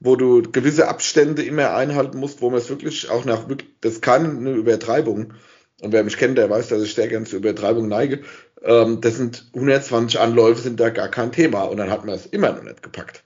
wo 0.00 0.16
du 0.16 0.42
gewisse 0.42 0.88
Abstände 0.88 1.42
immer 1.42 1.74
einhalten 1.74 2.18
musst, 2.18 2.40
wo 2.40 2.50
man 2.50 2.58
es 2.58 2.70
wirklich 2.70 3.10
auch 3.10 3.24
nach, 3.24 3.46
das 3.80 3.92
ist 3.92 4.02
keine 4.02 4.50
Übertreibung. 4.50 5.34
Und 5.80 5.92
wer 5.92 6.02
mich 6.02 6.16
kennt, 6.16 6.38
der 6.38 6.50
weiß, 6.50 6.68
dass 6.68 6.82
ich 6.82 6.94
sehr 6.94 7.08
gerne 7.08 7.26
zur 7.26 7.38
Übertreibung 7.38 7.88
neige. 7.88 8.22
Ähm, 8.62 9.00
das 9.00 9.16
sind 9.16 9.46
120 9.54 10.18
Anläufe, 10.18 10.62
sind 10.62 10.80
da 10.80 10.88
gar 10.88 11.08
kein 11.08 11.32
Thema. 11.32 11.64
Und 11.64 11.76
dann 11.76 11.90
hat 11.90 12.04
man 12.04 12.14
es 12.14 12.26
immer 12.26 12.52
noch 12.52 12.62
nicht 12.62 12.82
gepackt. 12.82 13.22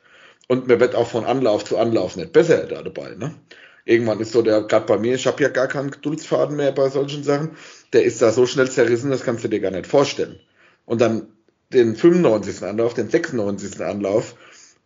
Und 0.49 0.67
man 0.67 0.81
wird 0.81 0.95
auch 0.95 1.09
von 1.09 1.25
Anlauf 1.25 1.65
zu 1.65 1.79
Anlauf 1.79 2.17
nicht 2.17 2.33
besser 2.33 2.67
da 2.67 2.83
dabei. 2.83 3.15
Ne? 3.15 3.35
Irgendwann 3.85 4.21
ist 4.21 4.33
so 4.33 4.43
der, 4.43 4.63
gerade 4.63 4.87
bei 4.87 4.99
mir, 4.99 5.15
ich 5.15 5.27
habe 5.27 5.43
ja 5.43 5.49
gar 5.49 5.69
keinen 5.69 5.91
Geduldsfaden 5.91 6.57
mehr 6.57 6.73
bei 6.73 6.89
solchen 6.89 7.23
Sachen, 7.23 7.51
der 7.93 8.05
ist 8.05 8.21
da 8.21 8.33
so 8.33 8.47
schnell 8.47 8.71
zerrissen, 8.71 9.11
das 9.11 9.23
kannst 9.23 9.45
du 9.45 9.49
dir 9.49 9.61
gar 9.61 9.71
nicht 9.71 9.87
vorstellen. 9.87 10.41
Und 10.85 11.01
dann 11.01 11.29
den 11.73 11.95
95. 11.97 12.63
Anlauf, 12.65 12.95
den 12.95 13.11
96. 13.11 13.81
Anlauf 13.81 14.35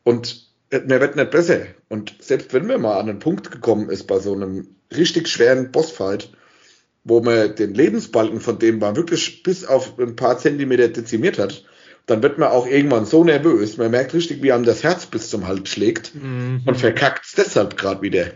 und 0.03 0.49
mir 0.73 1.01
wird 1.01 1.17
nicht 1.17 1.31
besser. 1.31 1.61
Und 1.89 2.15
selbst 2.21 2.53
wenn 2.53 2.67
man 2.67 2.81
mal 2.81 2.99
an 2.99 3.09
einen 3.09 3.19
Punkt 3.19 3.51
gekommen 3.51 3.91
ist 3.91 4.07
bei 4.07 4.19
so 4.19 4.33
einem 4.33 4.69
richtig 4.95 5.29
schweren 5.29 5.71
Bossfight, 5.71 6.31
wo 7.05 7.21
man 7.21 7.55
den 7.57 7.75
Lebensbalken 7.75 8.41
von 8.41 8.59
dem 8.59 8.79
man 8.79 8.97
wirklich 8.97 9.43
bis 9.43 9.65
auf 9.65 9.99
ein 9.99 10.17
paar 10.17 10.39
Zentimeter 10.39 10.89
dezimiert 10.89 11.39
hat, 11.39 11.65
dann 12.07 12.23
wird 12.23 12.39
man 12.39 12.51
auch 12.51 12.67
irgendwann 12.67 13.07
so 13.07 13.25
nervös, 13.25 13.77
man 13.77 13.91
merkt 13.91 14.15
richtig, 14.15 14.43
wie 14.43 14.53
einem 14.53 14.65
das 14.65 14.83
Herz 14.83 15.07
bis 15.07 15.31
zum 15.31 15.47
Hals 15.47 15.69
schlägt 15.69 16.15
mhm. 16.15 16.63
und 16.67 16.77
verkackt 16.77 17.25
es 17.25 17.33
deshalb 17.33 17.77
gerade 17.77 18.03
wieder. 18.03 18.33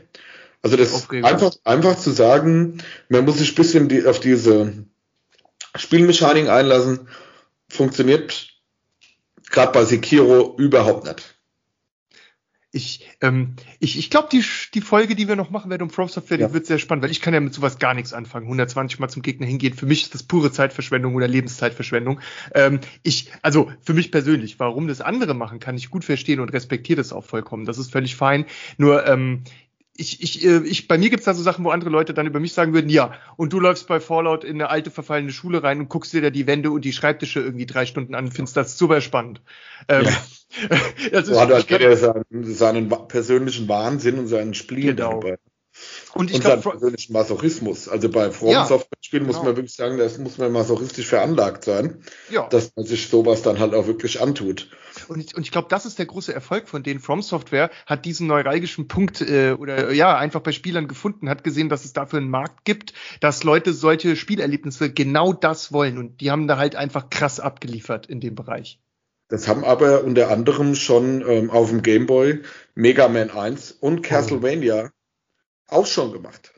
Also 0.63 0.77
das 0.77 1.09
einfach, 1.11 1.53
einfach 1.65 1.97
zu 1.97 2.11
sagen, 2.11 2.79
man 3.09 3.25
muss 3.25 3.39
sich 3.39 3.53
ein 3.53 3.55
bisschen 3.55 3.89
die, 3.89 4.05
auf 4.05 4.21
diese 4.21 4.85
Spielmechanik 5.77 6.49
einlassen 6.49 7.09
funktioniert 7.69 8.49
gerade 9.51 9.73
bei 9.73 9.85
Sekiro 9.85 10.55
überhaupt 10.59 11.07
nicht. 11.07 11.35
Ich, 12.73 13.06
ähm, 13.21 13.55
ich, 13.81 13.99
ich 13.99 14.11
glaube, 14.11 14.29
die, 14.31 14.45
die 14.75 14.81
Folge, 14.81 15.15
die 15.15 15.29
wir 15.29 15.37
noch 15.37 15.51
machen 15.51 15.71
werden 15.71 15.83
um 15.83 15.91
From 15.91 16.09
Software, 16.09 16.39
ja. 16.39 16.49
die 16.49 16.55
wird 16.55 16.67
sehr 16.67 16.79
spannend, 16.79 17.03
weil 17.03 17.11
ich 17.11 17.21
kann 17.21 17.33
ja 17.33 17.41
mit 17.41 17.55
sowas 17.55 17.79
gar 17.79 17.95
nichts 17.95 18.13
anfangen. 18.13 18.47
120 18.47 18.99
Mal 18.99 19.09
zum 19.09 19.23
Gegner 19.23 19.47
hingehen. 19.47 19.75
Für 19.75 19.87
mich 19.87 20.03
ist 20.03 20.15
das 20.15 20.23
pure 20.23 20.53
Zeitverschwendung 20.53 21.15
oder 21.15 21.29
Lebenszeitverschwendung. 21.29 22.21
Ähm, 22.55 22.81
ich, 23.03 23.31
also 23.43 23.71
für 23.83 23.95
mich 23.95 24.13
persönlich, 24.13 24.59
warum 24.61 24.89
das 24.89 25.01
andere 25.01 25.35
machen, 25.35 25.61
kann 25.61 25.77
ich 25.77 25.91
gut 25.91 26.05
verstehen 26.05 26.41
und 26.41 26.53
respektiere 26.53 26.99
das 26.99 27.13
auch 27.13 27.25
vollkommen. 27.25 27.65
Das 27.65 27.79
ist 27.79 27.91
völlig 27.91 28.17
fein. 28.17 28.45
Nur 28.77 29.07
ähm, 29.07 29.43
ich, 29.99 30.23
ich, 30.23 30.45
äh, 30.45 30.59
ich, 30.65 30.89
bei 30.89 30.99
mir 30.99 31.11
gibt's 31.11 31.25
da 31.25 31.35
so 31.35 31.43
Sachen, 31.43 31.65
wo 31.65 31.71
andere 31.71 31.91
Leute 31.91 32.15
dann 32.15 32.27
über 32.27 32.41
mich 32.41 32.53
sagen 32.53 32.73
würden, 32.73 32.89
ja, 32.89 33.15
und 33.37 33.53
du 33.53 33.61
läufst 33.61 33.87
bei 33.89 34.01
Fallout 34.01 34.45
in 34.45 34.57
eine 34.57 34.71
alte 34.71 34.91
verfallene 34.91 35.33
Schule 35.33 35.63
rein 35.63 35.81
und 35.81 35.89
guckst 35.89 36.13
dir 36.13 36.23
da 36.23 36.31
die 36.31 36.47
Wände 36.47 36.71
und 36.71 36.85
die 36.85 36.93
Schreibtische 36.93 37.41
irgendwie 37.41 37.67
drei 37.67 37.87
Stunden 37.87 38.15
an 38.15 38.27
und 38.27 38.33
findest 38.33 38.57
das 38.57 38.79
super 38.79 39.01
spannend. 39.01 39.41
Ähm, 39.89 40.05
ja. 40.05 40.11
das 41.13 41.23
ist, 41.23 41.35
so 41.35 41.41
hat 41.41 41.51
halt 41.51 41.71
jeder 41.71 41.97
seinen, 41.97 42.55
seinen 42.55 42.89
persönlichen 43.09 43.69
Wahnsinn 43.69 44.19
und 44.19 44.29
seinen 44.29 44.55
Spiel 44.55 44.95
genau. 44.95 45.21
dabei. 45.21 45.39
Und 46.15 46.31
ich 46.31 46.41
glaube, 46.41 46.63
persönlichen 46.63 47.13
Masochismus. 47.13 47.89
Also 47.89 48.09
bei 48.09 48.31
From 48.31 48.49
ja, 48.49 48.65
Software-Spielen 48.65 49.27
muss 49.27 49.37
genau. 49.37 49.49
man 49.49 49.57
wirklich 49.57 49.75
sagen, 49.75 49.99
das 49.99 50.17
muss 50.19 50.39
man 50.39 50.51
masochistisch 50.51 51.07
veranlagt 51.07 51.65
sein, 51.65 52.03
ja. 52.31 52.49
dass 52.49 52.73
man 52.75 52.87
sich 52.87 53.09
sowas 53.09 53.43
dann 53.43 53.59
halt 53.59 53.75
auch 53.75 53.87
wirklich 53.87 54.21
antut. 54.23 54.71
Und 55.09 55.21
ich, 55.21 55.37
und 55.37 55.43
ich 55.43 55.51
glaube, 55.51 55.69
das 55.69 55.87
ist 55.87 55.99
der 55.99 56.07
große 56.07 56.35
Erfolg 56.35 56.69
von 56.69 56.83
denen. 56.83 57.01
From 57.01 57.23
Software 57.23 57.71
hat 57.87 58.05
diesen 58.05 58.27
neuralgischen 58.27 58.89
Punkt 58.89 59.21
äh, 59.21 59.53
oder 59.53 59.93
ja 59.93 60.17
einfach 60.17 60.41
bei 60.41 60.53
Spielern 60.53 60.89
gefunden, 60.89 61.29
hat 61.29 61.45
gesehen, 61.45 61.69
dass 61.69 61.85
es 61.85 61.93
dafür 61.93 62.19
einen 62.19 62.31
Markt 62.31 62.65
gibt, 62.65 62.93
dass 63.21 63.45
Leute 63.45 63.73
solche 63.73 64.17
Spielerlebnisse 64.17 64.93
genau 64.93 65.33
das 65.33 65.73
wollen 65.73 65.99
und 65.99 66.21
die 66.21 66.31
haben 66.31 66.47
da 66.49 66.57
halt 66.57 66.77
einfach 66.77 67.11
krass 67.11 67.41
abgeliefert 67.41 68.07
in 68.07 68.21
dem 68.21 68.35
Bereich. 68.35 68.81
Das 69.29 69.49
haben 69.49 69.65
aber 69.65 70.05
unter 70.05 70.31
anderem 70.31 70.75
schon 70.75 71.25
ähm, 71.29 71.51
auf 71.51 71.71
dem 71.71 71.83
Game 71.83 72.07
Boy 72.07 72.43
Mega 72.75 73.09
Man 73.09 73.31
1 73.31 73.73
und 73.73 74.03
Castlevania 74.03 74.93
auch 75.67 75.87
schon 75.87 76.13
gemacht. 76.13 76.56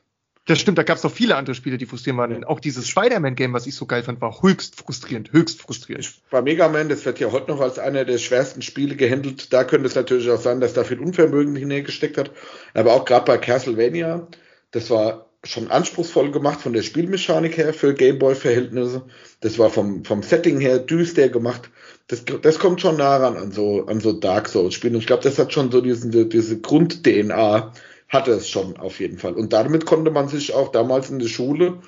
Das 0.48 0.58
stimmt, 0.58 0.78
da 0.78 0.82
gab 0.82 0.96
es 0.96 1.04
noch 1.04 1.12
viele 1.12 1.36
andere 1.36 1.54
Spiele, 1.54 1.76
die 1.76 1.84
frustrierend 1.84 2.18
waren. 2.18 2.44
Auch 2.44 2.58
dieses 2.58 2.88
Spider-Man-Game, 2.88 3.52
was 3.52 3.66
ich 3.66 3.74
so 3.74 3.84
geil 3.84 4.02
fand, 4.02 4.22
war 4.22 4.40
höchst 4.40 4.76
frustrierend, 4.76 5.30
höchst 5.30 5.60
frustrierend. 5.60 6.10
Bei 6.30 6.40
Mega 6.40 6.70
Man, 6.70 6.88
das 6.88 7.04
wird 7.04 7.20
ja 7.20 7.30
heute 7.30 7.50
noch 7.50 7.60
als 7.60 7.78
einer 7.78 8.06
der 8.06 8.16
schwersten 8.16 8.62
Spiele 8.62 8.96
gehandelt. 8.96 9.52
Da 9.52 9.64
könnte 9.64 9.86
es 9.86 9.94
natürlich 9.94 10.30
auch 10.30 10.40
sein, 10.40 10.60
dass 10.60 10.72
da 10.72 10.84
viel 10.84 11.00
Unvermögen 11.00 11.54
hineingesteckt 11.54 12.16
hat. 12.16 12.30
Aber 12.72 12.94
auch 12.94 13.04
gerade 13.04 13.26
bei 13.26 13.36
Castlevania, 13.36 14.26
das 14.70 14.88
war 14.88 15.26
schon 15.44 15.70
anspruchsvoll 15.70 16.30
gemacht 16.30 16.62
von 16.62 16.72
der 16.72 16.82
Spielmechanik 16.82 17.58
her 17.58 17.74
für 17.74 17.92
Gameboy-Verhältnisse. 17.92 19.02
Das 19.42 19.58
war 19.58 19.68
vom, 19.68 20.02
vom 20.06 20.22
Setting 20.22 20.60
her 20.60 20.78
düster 20.78 21.28
gemacht. 21.28 21.68
Das, 22.06 22.24
das 22.24 22.58
kommt 22.58 22.80
schon 22.80 22.96
nah 22.96 23.18
ran 23.18 23.36
an 23.36 23.52
so, 23.52 23.84
an 23.84 24.00
so 24.00 24.14
Dark 24.14 24.48
Souls-Spielen. 24.48 24.94
Und 24.94 25.02
ich 25.02 25.06
glaube, 25.06 25.24
das 25.24 25.38
hat 25.38 25.52
schon 25.52 25.70
so 25.70 25.82
diesen, 25.82 26.30
diese 26.30 26.58
Grund-DNA, 26.58 27.74
hatte 28.08 28.32
es 28.32 28.48
schon 28.48 28.76
auf 28.78 29.00
jeden 29.00 29.18
Fall. 29.18 29.34
Und 29.34 29.52
damit 29.52 29.86
konnte 29.86 30.10
man 30.10 30.28
sich 30.28 30.54
auch 30.54 30.72
damals 30.72 31.10
in 31.10 31.18
der 31.18 31.28
Schule 31.28 31.80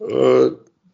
äh, 0.00 0.50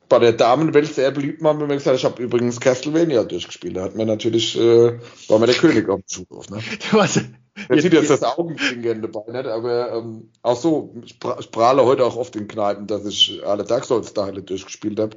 bei 0.09 0.19
der 0.19 0.33
Damenwelt 0.33 0.95
sehr 0.95 1.11
beliebt 1.11 1.43
machen, 1.43 1.61
wenn 1.61 1.69
man 1.69 1.79
gesagt 1.79 1.95
hat, 1.95 1.99
ich 1.99 2.05
habe 2.05 2.23
übrigens 2.23 2.61
Castlevania 2.61 3.25
durchgespielt. 3.25 3.77
Da 3.77 3.83
hat 3.83 3.97
man 3.97 4.07
natürlich, 4.07 4.57
äh, 4.59 4.99
war 5.29 5.39
man 5.39 5.49
der 5.49 5.57
König 5.57 5.89
auf 5.89 6.01
dem 6.01 6.09
Schulhof. 6.09 6.49
Ne? 6.51 6.59
Was? 6.93 7.21
Man 7.69 7.81
sieht 7.81 7.95
jetzt 7.95 8.11
das 8.11 8.23
Augenzwinkern 8.23 9.01
dabei, 9.01 9.33
nicht? 9.33 9.47
aber 9.47 9.95
ähm, 9.95 10.31
auch 10.43 10.61
so, 10.61 10.95
ich, 11.05 11.19
prahle 11.19 11.85
heute 11.85 12.05
auch 12.05 12.17
oft 12.17 12.37
in 12.37 12.49
Kneipen, 12.49 12.87
dass 12.87 13.07
ich 13.07 13.43
alle 13.45 13.65
Dark 13.65 13.87
Souls-Teile 13.87 14.43
durchgespielt 14.43 15.01
habe. 15.01 15.17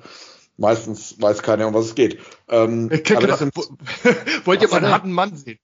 Meistens 0.56 1.22
weiß 1.22 1.42
keiner, 1.42 1.68
um 1.68 1.74
was 1.74 1.86
es 1.86 1.96
geht. 1.96 2.20
Ähm, 2.50 2.90
aber 3.16 3.28
das 3.28 3.40
sind, 3.40 3.56
Wollt 4.46 4.62
ihr 4.62 4.70
mal 4.70 4.78
einen 4.78 4.92
harten 4.92 5.12
Mann 5.12 5.36
sehen? 5.36 5.60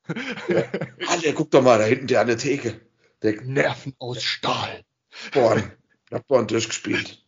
ja. 0.48 0.64
Alter, 1.08 1.34
guck 1.34 1.52
doch 1.52 1.62
mal, 1.62 1.80
da 1.80 1.86
hinten 1.86 2.08
der 2.08 2.22
an 2.22 2.28
der 2.28 2.38
Theke. 2.38 2.80
Der 3.22 3.42
Nerven 3.42 3.94
aus 4.00 4.24
Stahl. 4.24 4.84
Boah, 5.34 5.62
Nachbarn 6.10 6.48
durchgespielt. 6.48 7.24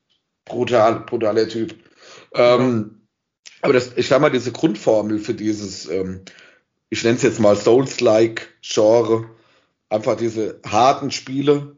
Brutal, 0.46 1.02
brutaler 1.02 1.48
Typ. 1.48 1.76
Ähm, 2.34 3.02
aber 3.62 3.74
das, 3.74 3.92
ich 3.96 4.08
sag 4.08 4.22
mal, 4.22 4.30
diese 4.30 4.52
Grundformel 4.52 5.20
für 5.20 5.34
dieses, 5.34 5.90
ähm, 5.90 6.22
ich 6.90 7.04
nenne 7.04 7.18
es 7.18 7.24
jetzt 7.24 7.40
mal 7.40 7.56
Souls-like 7.56 8.54
Genre, 8.62 9.30
einfach 9.90 10.16
diese 10.16 10.62
harten 10.66 11.12
Spiele 11.12 11.76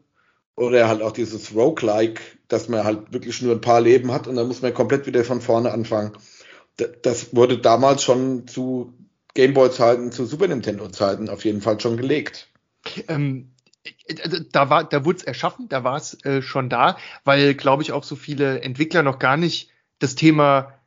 oder 0.56 0.88
halt 0.88 1.02
auch 1.02 1.12
dieses 1.12 1.54
Roguelike, 1.54 2.20
dass 2.48 2.68
man 2.68 2.84
halt 2.84 3.12
wirklich 3.12 3.40
nur 3.42 3.54
ein 3.54 3.60
paar 3.60 3.80
Leben 3.80 4.12
hat 4.12 4.26
und 4.26 4.36
dann 4.36 4.46
muss 4.46 4.62
man 4.62 4.74
komplett 4.74 5.06
wieder 5.06 5.24
von 5.24 5.40
vorne 5.40 5.72
anfangen. 5.72 6.12
Das 7.02 7.34
wurde 7.34 7.58
damals 7.58 8.02
schon 8.02 8.46
zu 8.46 8.94
Gameboy-Zeiten, 9.34 10.12
zu 10.12 10.26
Super 10.26 10.48
Nintendo-Zeiten 10.48 11.28
auf 11.28 11.44
jeden 11.44 11.60
Fall 11.60 11.80
schon 11.80 11.96
gelegt. 11.96 12.48
Ähm, 13.08 13.52
da 14.52 14.70
war, 14.70 14.84
da 14.84 15.04
wurde 15.04 15.18
es 15.18 15.24
erschaffen, 15.24 15.68
da 15.68 15.84
war 15.84 15.96
es 15.96 16.22
äh, 16.24 16.42
schon 16.42 16.68
da, 16.68 16.96
weil, 17.24 17.54
glaube 17.54 17.82
ich, 17.82 17.92
auch 17.92 18.04
so 18.04 18.16
viele 18.16 18.60
Entwickler 18.60 19.02
noch 19.02 19.18
gar 19.18 19.36
nicht 19.36 19.70
das 19.98 20.14
Thema 20.14 20.79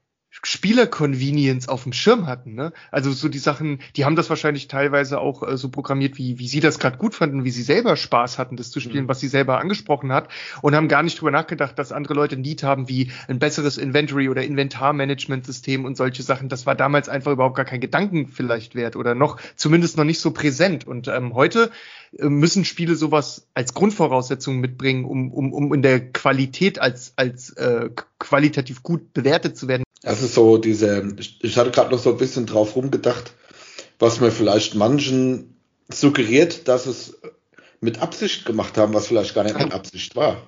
Spieler-Convenience 0.44 1.70
auf 1.70 1.84
dem 1.84 1.94
Schirm 1.94 2.28
hatten. 2.28 2.54
Ne? 2.54 2.74
Also 2.92 3.12
so 3.12 3.30
die 3.30 3.40
Sachen, 3.40 3.80
die 3.96 4.06
haben 4.06 4.16
das 4.16 4.30
wahrscheinlich 4.30 4.68
teilweise 4.68 5.20
auch 5.20 5.42
äh, 5.44 5.58
so 5.58 5.70
programmiert, 5.70 6.18
wie, 6.18 6.38
wie 6.38 6.48
sie 6.48 6.60
das 6.60 6.80
gerade 6.80 6.98
gut 6.98 7.16
fanden, 7.16 7.46
wie 7.46 7.52
sie 7.52 7.64
selber 7.64 7.96
Spaß 7.96 8.38
hatten, 8.38 8.58
das 8.58 8.70
zu 8.70 8.80
spielen, 8.80 9.06
mhm. 9.06 9.10
was 9.10 9.22
sie 9.22 9.30
selber 9.30 9.60
angesprochen 9.60 10.12
hat 10.12 10.28
und 10.62 10.76
haben 10.76 10.88
gar 10.90 11.02
nicht 11.02 11.20
drüber 11.20 11.32
nachgedacht, 11.32 11.80
dass 11.80 11.92
andere 11.92 12.14
Leute 12.14 12.36
ein 12.36 12.42
Need 12.42 12.64
haben 12.64 12.90
wie 12.90 13.12
ein 13.28 13.40
besseres 13.40 13.78
Inventory 13.78 14.30
oder 14.30 14.44
Inventarmanagement-System 14.44 15.86
und 15.86 15.96
solche 15.96 16.24
Sachen. 16.24 16.50
Das 16.50 16.66
war 16.66 16.76
damals 16.76 17.08
einfach 17.08 17.32
überhaupt 17.32 17.56
gar 17.56 17.66
kein 17.66 17.82
Gedanken 17.82 18.28
vielleicht 18.28 18.76
wert 18.76 18.96
oder 18.96 19.16
noch 19.16 19.40
zumindest 19.56 19.98
noch 19.98 20.04
nicht 20.04 20.20
so 20.20 20.32
präsent. 20.32 20.86
Und 20.86 21.08
ähm, 21.08 21.34
heute 21.34 21.72
äh, 22.18 22.28
müssen 22.28 22.66
Spiele 22.66 22.96
sowas 22.96 23.48
als 23.54 23.74
Grundvoraussetzung 23.74 24.60
mitbringen, 24.60 25.06
um, 25.06 25.32
um, 25.32 25.54
um 25.54 25.74
in 25.74 25.82
der 25.82 26.12
Qualität 26.12 26.80
als, 26.80 27.14
als 27.16 27.52
äh, 27.52 27.90
qualitativ 28.20 28.84
gut 28.84 29.14
bewertet 29.14 29.58
zu 29.58 29.68
werden. 29.68 29.84
Das 30.04 30.22
ist 30.22 30.36
so 30.36 30.58
diese, 30.58 31.16
ich 31.42 31.58
hatte 31.58 31.72
gerade 31.72 31.90
noch 31.92 32.00
so 32.00 32.12
ein 32.12 32.18
bisschen 32.18 32.46
drauf 32.46 32.76
rumgedacht, 32.76 33.34
was 34.00 34.20
mir 34.20 34.32
vielleicht 34.32 34.76
manchen 34.76 35.56
suggeriert, 35.90 36.68
dass 36.68 36.86
es 36.88 37.22
mit 37.80 38.02
Absicht 38.02 38.46
gemacht 38.46 38.78
haben, 38.78 38.94
was 38.94 39.08
vielleicht 39.08 39.34
gar 39.34 39.44
nicht 39.44 39.58
mit 39.58 39.74
Absicht 39.74 40.16
war. 40.16 40.42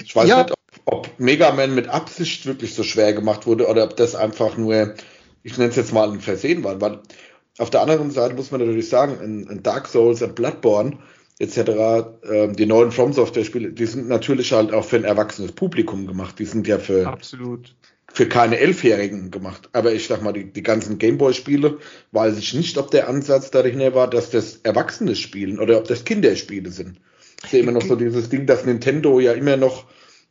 Ich 0.00 0.14
weiß 0.14 0.28
ja. 0.28 0.42
nicht, 0.44 0.54
ob, 0.84 0.94
ob 0.94 1.18
Mega 1.18 1.50
Man 1.52 1.74
mit 1.74 1.88
Absicht 1.88 2.46
wirklich 2.46 2.74
so 2.74 2.84
schwer 2.84 3.12
gemacht 3.12 3.46
wurde 3.46 3.66
oder 3.66 3.82
ob 3.82 3.96
das 3.96 4.14
einfach 4.14 4.56
nur, 4.56 4.94
ich 5.42 5.58
nenne 5.58 5.70
es 5.70 5.76
jetzt 5.76 5.92
mal 5.92 6.10
ein 6.10 6.20
Versehen 6.20 6.62
war. 6.62 6.80
Weil 6.80 7.00
auf 7.58 7.70
der 7.70 7.80
anderen 7.80 8.12
Seite 8.12 8.34
muss 8.34 8.52
man 8.52 8.60
natürlich 8.60 8.88
sagen, 8.88 9.18
in, 9.20 9.48
in 9.48 9.62
Dark 9.64 9.88
Souls, 9.88 10.22
in 10.22 10.36
Bloodborne 10.36 10.98
etc., 11.40 11.58
ähm, 12.30 12.54
die 12.54 12.66
neuen 12.66 12.92
From 12.92 13.12
Software 13.12 13.44
Spiele, 13.44 13.72
die 13.72 13.86
sind 13.86 14.08
natürlich 14.08 14.52
halt 14.52 14.72
auch 14.72 14.84
für 14.84 14.96
ein 14.96 15.04
erwachsenes 15.04 15.50
Publikum 15.50 16.06
gemacht. 16.06 16.38
Die 16.38 16.44
sind 16.44 16.68
ja 16.68 16.78
für 16.78 17.08
Absolut 17.08 17.74
für 18.12 18.26
keine 18.26 18.58
Elfjährigen 18.58 19.30
gemacht. 19.30 19.68
Aber 19.72 19.92
ich 19.92 20.06
sag 20.06 20.22
mal, 20.22 20.32
die, 20.32 20.52
die 20.52 20.62
ganzen 20.62 20.98
Gameboy-Spiele, 20.98 21.78
weiß 22.12 22.38
ich 22.38 22.54
nicht, 22.54 22.78
ob 22.78 22.90
der 22.90 23.08
Ansatz 23.08 23.50
dahinter 23.50 23.94
war, 23.94 24.08
dass 24.08 24.30
das 24.30 24.60
Erwachsene 24.62 25.14
spielen 25.14 25.58
oder 25.58 25.78
ob 25.78 25.86
das 25.86 26.04
Kinderspiele 26.04 26.70
sind. 26.70 26.98
Ich 27.44 27.50
sehe 27.50 27.60
immer 27.60 27.72
noch 27.72 27.82
so 27.82 27.94
dieses 27.94 28.28
Ding, 28.28 28.46
dass 28.46 28.64
Nintendo 28.64 29.20
ja 29.20 29.32
immer 29.32 29.56
noch 29.56 29.84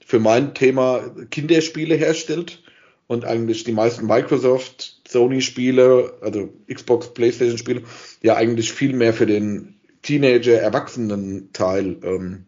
für 0.05 0.19
mein 0.19 0.53
Thema 0.53 1.13
Kinderspiele 1.29 1.95
herstellt 1.95 2.63
und 3.07 3.25
eigentlich 3.25 3.63
die 3.63 3.71
meisten 3.71 4.05
Microsoft, 4.05 5.01
Sony-Spiele, 5.07 6.13
also 6.21 6.53
Xbox, 6.71 7.13
PlayStation-Spiele, 7.13 7.83
ja 8.21 8.35
eigentlich 8.35 8.73
viel 8.73 8.93
mehr 8.93 9.13
für 9.13 9.25
den 9.25 9.75
Teenager-Erwachsenen-Teil 10.01 11.97
ähm, 12.03 12.45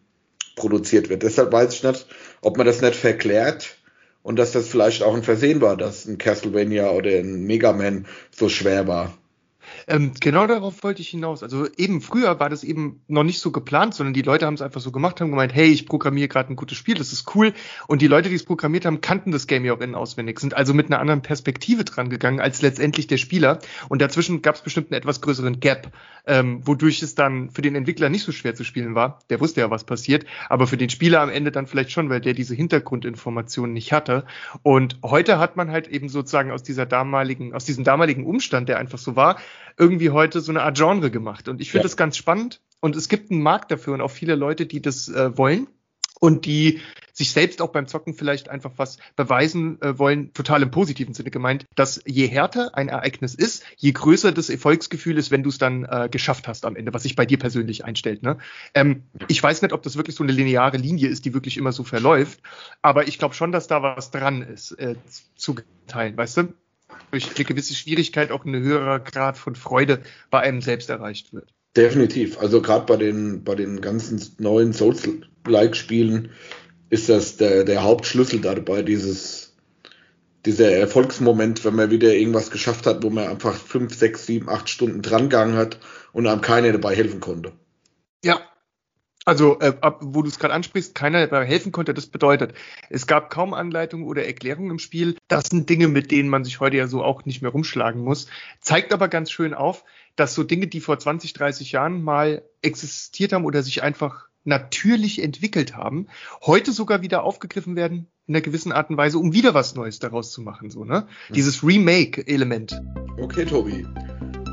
produziert 0.56 1.08
wird. 1.08 1.22
Deshalb 1.22 1.52
weiß 1.52 1.74
ich 1.74 1.82
nicht, 1.82 2.06
ob 2.42 2.58
man 2.58 2.66
das 2.66 2.82
nicht 2.82 2.96
verklärt 2.96 3.79
und 4.22 4.38
dass 4.38 4.52
das 4.52 4.68
vielleicht 4.68 5.02
auch 5.02 5.14
ein 5.14 5.22
Versehen 5.22 5.60
war, 5.60 5.76
dass 5.76 6.06
ein 6.06 6.18
Castlevania 6.18 6.90
oder 6.90 7.10
ein 7.10 7.44
Mega 7.44 7.72
Man 7.72 8.06
so 8.30 8.48
schwer 8.48 8.86
war. 8.86 9.16
Ähm, 9.86 10.12
genau 10.20 10.46
darauf 10.46 10.82
wollte 10.82 11.02
ich 11.02 11.08
hinaus. 11.08 11.42
Also 11.42 11.66
eben 11.76 12.00
früher 12.00 12.40
war 12.40 12.48
das 12.48 12.64
eben 12.64 13.02
noch 13.08 13.24
nicht 13.24 13.40
so 13.40 13.50
geplant, 13.50 13.94
sondern 13.94 14.14
die 14.14 14.22
Leute 14.22 14.46
haben 14.46 14.54
es 14.54 14.62
einfach 14.62 14.80
so 14.80 14.92
gemacht, 14.92 15.20
haben 15.20 15.30
gemeint, 15.30 15.54
hey, 15.54 15.68
ich 15.68 15.86
programmiere 15.86 16.28
gerade 16.28 16.52
ein 16.52 16.56
gutes 16.56 16.78
Spiel, 16.78 16.94
das 16.94 17.12
ist 17.12 17.34
cool. 17.34 17.52
Und 17.86 18.02
die 18.02 18.06
Leute, 18.06 18.28
die 18.28 18.34
es 18.34 18.44
programmiert 18.44 18.84
haben, 18.84 19.00
kannten 19.00 19.32
das 19.32 19.46
Game 19.46 19.64
ja 19.64 19.74
auch 19.74 19.80
innen 19.80 19.94
auswendig, 19.94 20.40
sind 20.40 20.54
also 20.54 20.74
mit 20.74 20.86
einer 20.86 21.00
anderen 21.00 21.22
Perspektive 21.22 21.84
dran 21.84 22.10
gegangen 22.10 22.40
als 22.40 22.62
letztendlich 22.62 23.06
der 23.06 23.18
Spieler. 23.18 23.58
Und 23.88 24.02
dazwischen 24.02 24.42
gab 24.42 24.54
es 24.54 24.62
bestimmt 24.62 24.92
einen 24.92 24.98
etwas 24.98 25.20
größeren 25.20 25.60
Gap, 25.60 25.92
ähm, 26.26 26.66
wodurch 26.66 27.02
es 27.02 27.14
dann 27.14 27.50
für 27.50 27.62
den 27.62 27.74
Entwickler 27.74 28.08
nicht 28.08 28.24
so 28.24 28.32
schwer 28.32 28.54
zu 28.54 28.64
spielen 28.64 28.94
war. 28.94 29.20
Der 29.30 29.40
wusste 29.40 29.60
ja, 29.60 29.70
was 29.70 29.84
passiert, 29.84 30.24
aber 30.48 30.66
für 30.66 30.76
den 30.76 30.90
Spieler 30.90 31.20
am 31.20 31.30
Ende 31.30 31.50
dann 31.50 31.66
vielleicht 31.66 31.90
schon, 31.90 32.10
weil 32.10 32.20
der 32.20 32.34
diese 32.34 32.54
Hintergrundinformationen 32.54 33.72
nicht 33.72 33.92
hatte. 33.92 34.24
Und 34.62 34.98
heute 35.02 35.38
hat 35.38 35.56
man 35.56 35.70
halt 35.70 35.88
eben 35.88 36.08
sozusagen 36.08 36.50
aus 36.50 36.62
dieser 36.62 36.86
damaligen, 36.86 37.54
aus 37.54 37.64
diesem 37.64 37.84
damaligen 37.84 38.24
Umstand, 38.24 38.68
der 38.68 38.78
einfach 38.78 38.98
so 38.98 39.16
war, 39.16 39.38
irgendwie 39.76 40.10
heute 40.10 40.40
so 40.40 40.52
eine 40.52 40.62
Art 40.62 40.76
Genre 40.76 41.10
gemacht. 41.10 41.48
Und 41.48 41.60
ich 41.60 41.70
finde 41.70 41.82
ja. 41.82 41.88
das 41.88 41.96
ganz 41.96 42.16
spannend. 42.16 42.60
Und 42.80 42.96
es 42.96 43.08
gibt 43.08 43.30
einen 43.30 43.42
Markt 43.42 43.70
dafür 43.70 43.94
und 43.94 44.00
auch 44.00 44.10
viele 44.10 44.34
Leute, 44.34 44.66
die 44.66 44.80
das 44.80 45.08
äh, 45.08 45.36
wollen 45.36 45.66
und 46.20 46.44
die 46.44 46.80
sich 47.12 47.32
selbst 47.32 47.60
auch 47.60 47.70
beim 47.70 47.86
Zocken 47.86 48.14
vielleicht 48.14 48.48
einfach 48.48 48.72
was 48.76 48.98
beweisen 49.16 49.80
äh, 49.82 49.98
wollen, 49.98 50.32
total 50.32 50.62
im 50.62 50.70
positiven 50.70 51.14
Sinne 51.14 51.30
gemeint, 51.30 51.66
dass 51.74 52.00
je 52.06 52.26
härter 52.26 52.74
ein 52.74 52.88
Ereignis 52.88 53.34
ist, 53.34 53.64
je 53.76 53.92
größer 53.92 54.30
das 54.30 54.48
Erfolgsgefühl 54.48 55.18
ist, 55.18 55.30
wenn 55.30 55.42
du 55.42 55.48
es 55.48 55.58
dann 55.58 55.84
äh, 55.84 56.08
geschafft 56.10 56.46
hast 56.46 56.64
am 56.64 56.76
Ende, 56.76 56.94
was 56.94 57.02
sich 57.02 57.16
bei 57.16 57.26
dir 57.26 57.38
persönlich 57.38 57.84
einstellt. 57.84 58.22
Ne? 58.22 58.38
Ähm, 58.74 59.02
ich 59.28 59.42
weiß 59.42 59.62
nicht, 59.62 59.72
ob 59.72 59.82
das 59.82 59.96
wirklich 59.96 60.14
so 60.14 60.22
eine 60.22 60.32
lineare 60.32 60.76
Linie 60.76 61.08
ist, 61.08 61.24
die 61.24 61.34
wirklich 61.34 61.56
immer 61.56 61.72
so 61.72 61.84
verläuft, 61.84 62.40
aber 62.80 63.08
ich 63.08 63.18
glaube 63.18 63.34
schon, 63.34 63.50
dass 63.50 63.66
da 63.66 63.82
was 63.82 64.10
dran 64.10 64.42
ist, 64.42 64.72
äh, 64.72 64.94
zu 65.36 65.56
teilen, 65.86 66.16
weißt 66.16 66.36
du? 66.36 66.54
Durch 67.10 67.34
eine 67.34 67.44
gewisse 67.44 67.74
Schwierigkeit 67.74 68.30
auch 68.30 68.44
ein 68.44 68.54
höherer 68.54 69.00
Grad 69.00 69.38
von 69.38 69.54
Freude 69.54 70.00
bei 70.30 70.40
einem 70.40 70.62
selbst 70.62 70.90
erreicht 70.90 71.32
wird. 71.32 71.52
Definitiv. 71.76 72.38
Also 72.38 72.60
gerade 72.60 72.86
bei 72.86 72.96
den, 72.96 73.44
bei 73.44 73.54
den 73.54 73.80
ganzen 73.80 74.20
neuen 74.38 74.72
Souls-like-Spielen 74.72 76.30
ist 76.90 77.08
das 77.08 77.36
der, 77.36 77.64
der 77.64 77.82
Hauptschlüssel 77.84 78.40
dabei, 78.40 78.82
dieses, 78.82 79.54
dieser 80.44 80.72
Erfolgsmoment, 80.72 81.64
wenn 81.64 81.76
man 81.76 81.90
wieder 81.90 82.12
irgendwas 82.12 82.50
geschafft 82.50 82.86
hat, 82.86 83.02
wo 83.04 83.10
man 83.10 83.28
einfach 83.28 83.54
fünf, 83.54 83.94
sechs, 83.94 84.26
sieben, 84.26 84.48
acht 84.48 84.68
Stunden 84.68 85.02
drangegangen 85.02 85.56
hat 85.56 85.78
und 86.12 86.26
einem 86.26 86.40
keiner 86.40 86.72
dabei 86.72 86.96
helfen 86.96 87.20
konnte. 87.20 87.52
Ja, 88.24 88.40
also, 89.30 89.60
äh, 89.60 89.74
ab, 89.80 90.00
wo 90.02 90.22
du 90.22 90.28
es 90.28 90.40
gerade 90.40 90.52
ansprichst, 90.52 90.92
keiner 90.92 91.24
dabei 91.24 91.46
helfen 91.46 91.70
konnte, 91.70 91.94
das 91.94 92.08
bedeutet, 92.08 92.52
es 92.88 93.06
gab 93.06 93.30
kaum 93.30 93.54
Anleitungen 93.54 94.04
oder 94.04 94.26
Erklärungen 94.26 94.72
im 94.72 94.78
Spiel. 94.80 95.14
Das 95.28 95.44
sind 95.50 95.70
Dinge, 95.70 95.86
mit 95.86 96.10
denen 96.10 96.28
man 96.28 96.42
sich 96.42 96.58
heute 96.58 96.78
ja 96.78 96.88
so 96.88 97.04
auch 97.04 97.24
nicht 97.24 97.40
mehr 97.40 97.52
rumschlagen 97.52 98.02
muss. 98.02 98.26
Zeigt 98.60 98.92
aber 98.92 99.06
ganz 99.06 99.30
schön 99.30 99.54
auf, 99.54 99.84
dass 100.16 100.34
so 100.34 100.42
Dinge, 100.42 100.66
die 100.66 100.80
vor 100.80 100.98
20, 100.98 101.32
30 101.32 101.70
Jahren 101.70 102.02
mal 102.02 102.42
existiert 102.60 103.32
haben 103.32 103.44
oder 103.44 103.62
sich 103.62 103.84
einfach 103.84 104.26
natürlich 104.42 105.22
entwickelt 105.22 105.76
haben, 105.76 106.08
heute 106.44 106.72
sogar 106.72 107.00
wieder 107.00 107.22
aufgegriffen 107.22 107.76
werden 107.76 108.08
in 108.26 108.34
einer 108.34 108.42
gewissen 108.42 108.72
Art 108.72 108.90
und 108.90 108.96
Weise, 108.96 109.20
um 109.20 109.32
wieder 109.32 109.54
was 109.54 109.76
Neues 109.76 110.00
daraus 110.00 110.32
zu 110.32 110.42
machen, 110.42 110.70
so, 110.70 110.84
ne? 110.84 111.06
Mhm. 111.28 111.34
Dieses 111.34 111.62
Remake-Element. 111.62 112.82
Okay, 113.16 113.44
Tobi. 113.44 113.86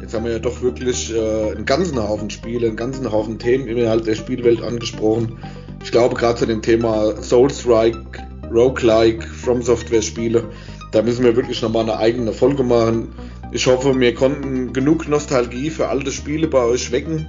Jetzt 0.08 0.14
haben 0.14 0.24
wir 0.24 0.32
ja 0.32 0.40
doch 0.40 0.62
wirklich 0.62 1.14
äh, 1.14 1.52
einen 1.52 1.66
ganzen 1.66 2.02
Haufen 2.02 2.30
Spiele, 2.30 2.68
einen 2.68 2.78
ganzen 2.78 3.12
Haufen 3.12 3.40
Themen 3.40 3.68
innerhalb 3.68 4.06
der 4.06 4.16
Spielwelt 4.16 4.62
angesprochen. 4.62 5.38
Ich 5.84 5.92
glaube, 5.92 6.16
gerade 6.16 6.40
zu 6.40 6.46
dem 6.46 6.62
Thema 6.62 7.22
Souls-like, 7.22 8.24
Roguelike, 8.50 9.28
From 9.28 9.62
Software 9.62 10.02
Spiele, 10.02 10.46
da 10.94 11.02
müssen 11.02 11.26
wir 11.26 11.36
wirklich 11.36 11.62
nochmal 11.62 11.84
eine 11.84 11.98
eigene 11.98 12.32
Folge 12.32 12.64
machen. 12.64 13.10
Ich 13.52 13.68
hoffe, 13.68 14.00
wir 14.00 14.14
konnten 14.14 14.72
genug 14.72 15.10
Nostalgie 15.10 15.70
für 15.70 15.90
alte 15.90 16.14
Spiele 16.14 16.48
bei 16.48 16.64
euch 16.64 16.90
wecken. 16.94 17.28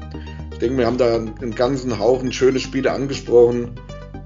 Ich 0.53 0.59
denke, 0.59 0.79
wir 0.79 0.87
haben 0.87 0.99
da 0.99 1.17
einen 1.17 1.57
ganzen 1.57 1.99
Haufen 1.99 2.31
schöne 2.31 2.61
Spiele 2.61 2.93
angesprochen. 2.93 3.73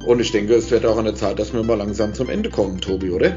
Und 0.06 0.20
ich 0.20 0.30
denke, 0.30 0.52
es 0.56 0.70
wird 0.70 0.84
auch 0.84 0.98
an 0.98 1.06
der 1.06 1.14
Zeit, 1.14 1.38
dass 1.38 1.54
wir 1.54 1.62
mal 1.62 1.78
langsam 1.78 2.12
zum 2.12 2.28
Ende 2.28 2.50
kommen, 2.50 2.82
Tobi, 2.82 3.12
oder? 3.12 3.32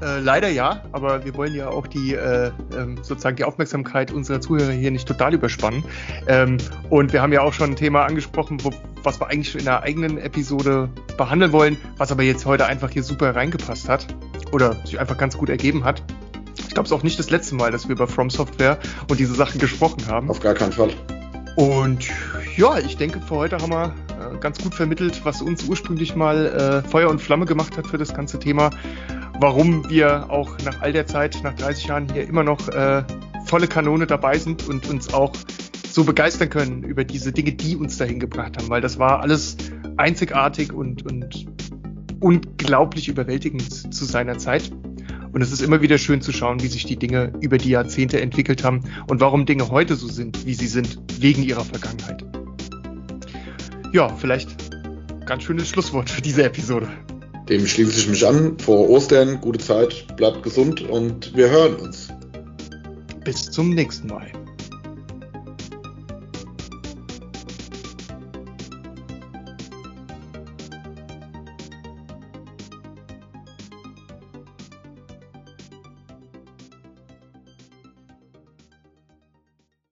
Äh, 0.00 0.20
leider 0.20 0.48
ja, 0.48 0.82
aber 0.92 1.24
wir 1.24 1.34
wollen 1.34 1.54
ja 1.54 1.68
auch 1.68 1.86
die 1.86 2.14
äh, 2.14 2.50
ähm, 2.76 2.98
sozusagen 3.02 3.36
die 3.36 3.44
Aufmerksamkeit 3.44 4.12
unserer 4.12 4.40
Zuhörer 4.40 4.70
hier 4.70 4.90
nicht 4.90 5.08
total 5.08 5.34
überspannen. 5.34 5.82
Ähm, 6.28 6.58
und 6.88 7.12
wir 7.12 7.20
haben 7.20 7.32
ja 7.32 7.40
auch 7.40 7.52
schon 7.52 7.70
ein 7.70 7.76
Thema 7.76 8.04
angesprochen, 8.04 8.58
wo, 8.62 8.70
was 9.02 9.20
wir 9.20 9.28
eigentlich 9.28 9.50
schon 9.50 9.60
in 9.60 9.68
einer 9.68 9.82
eigenen 9.82 10.18
Episode 10.18 10.88
behandeln 11.16 11.52
wollen, 11.52 11.76
was 11.96 12.12
aber 12.12 12.22
jetzt 12.22 12.46
heute 12.46 12.66
einfach 12.66 12.90
hier 12.90 13.02
super 13.02 13.34
reingepasst 13.34 13.88
hat 13.88 14.06
oder 14.52 14.76
sich 14.84 15.00
einfach 15.00 15.18
ganz 15.18 15.36
gut 15.36 15.48
ergeben 15.48 15.84
hat. 15.84 16.02
Ich 16.56 16.74
glaube, 16.74 16.86
es 16.86 16.92
ist 16.92 16.96
auch 16.96 17.02
nicht 17.02 17.18
das 17.18 17.30
letzte 17.30 17.56
Mal, 17.56 17.72
dass 17.72 17.88
wir 17.88 17.96
über 17.96 18.06
From 18.06 18.30
Software 18.30 18.78
und 19.08 19.18
diese 19.18 19.34
Sachen 19.34 19.58
gesprochen 19.58 20.06
haben. 20.06 20.30
Auf 20.30 20.40
gar 20.40 20.54
keinen 20.54 20.72
Fall. 20.72 20.90
Und 21.56 22.06
ja, 22.56 22.78
ich 22.78 22.96
denke, 22.96 23.20
für 23.20 23.34
heute 23.34 23.58
haben 23.58 23.72
wir 23.72 23.94
äh, 24.10 24.38
ganz 24.38 24.62
gut 24.62 24.76
vermittelt, 24.76 25.24
was 25.24 25.42
uns 25.42 25.64
ursprünglich 25.64 26.14
mal 26.14 26.46
äh, 26.84 26.88
Feuer 26.88 27.10
und 27.10 27.20
Flamme 27.20 27.46
gemacht 27.46 27.76
hat 27.76 27.88
für 27.88 27.98
das 27.98 28.14
ganze 28.14 28.38
Thema 28.38 28.70
warum 29.40 29.88
wir 29.88 30.30
auch 30.30 30.58
nach 30.64 30.80
all 30.80 30.92
der 30.92 31.06
Zeit, 31.06 31.38
nach 31.42 31.54
30 31.54 31.86
Jahren 31.86 32.12
hier 32.12 32.26
immer 32.28 32.42
noch 32.42 32.68
äh, 32.68 33.02
volle 33.46 33.66
Kanone 33.66 34.06
dabei 34.06 34.38
sind 34.38 34.68
und 34.68 34.88
uns 34.88 35.12
auch 35.14 35.32
so 35.90 36.04
begeistern 36.04 36.50
können 36.50 36.82
über 36.82 37.04
diese 37.04 37.32
Dinge, 37.32 37.52
die 37.52 37.76
uns 37.76 37.96
dahin 37.96 38.20
gebracht 38.20 38.56
haben, 38.56 38.68
weil 38.68 38.80
das 38.80 38.98
war 38.98 39.20
alles 39.20 39.56
einzigartig 39.96 40.72
und, 40.72 41.04
und 41.06 41.46
unglaublich 42.20 43.08
überwältigend 43.08 43.94
zu 43.94 44.04
seiner 44.04 44.38
Zeit. 44.38 44.70
Und 45.32 45.42
es 45.42 45.52
ist 45.52 45.60
immer 45.60 45.82
wieder 45.82 45.98
schön 45.98 46.20
zu 46.20 46.32
schauen, 46.32 46.62
wie 46.62 46.68
sich 46.68 46.84
die 46.84 46.96
Dinge 46.96 47.32
über 47.40 47.58
die 47.58 47.70
Jahrzehnte 47.70 48.20
entwickelt 48.20 48.64
haben 48.64 48.84
und 49.08 49.20
warum 49.20 49.46
Dinge 49.46 49.68
heute 49.70 49.94
so 49.94 50.08
sind, 50.08 50.46
wie 50.46 50.54
sie 50.54 50.66
sind, 50.66 50.98
wegen 51.20 51.42
ihrer 51.42 51.64
Vergangenheit. 51.64 52.24
Ja, 53.92 54.08
vielleicht 54.08 54.56
ganz 55.26 55.42
schönes 55.42 55.68
Schlusswort 55.68 56.08
für 56.10 56.22
diese 56.22 56.44
Episode. 56.44 56.88
Dem 57.48 57.66
schließe 57.66 57.98
ich 57.98 58.08
mich 58.08 58.26
an. 58.26 58.58
Vor 58.58 58.90
Ostern, 58.90 59.40
gute 59.40 59.58
Zeit, 59.58 60.06
bleibt 60.16 60.42
gesund 60.42 60.82
und 60.82 61.34
wir 61.34 61.48
hören 61.48 61.76
uns. 61.76 62.08
Bis 63.24 63.50
zum 63.50 63.70
nächsten 63.70 64.08
Mal. 64.08 64.30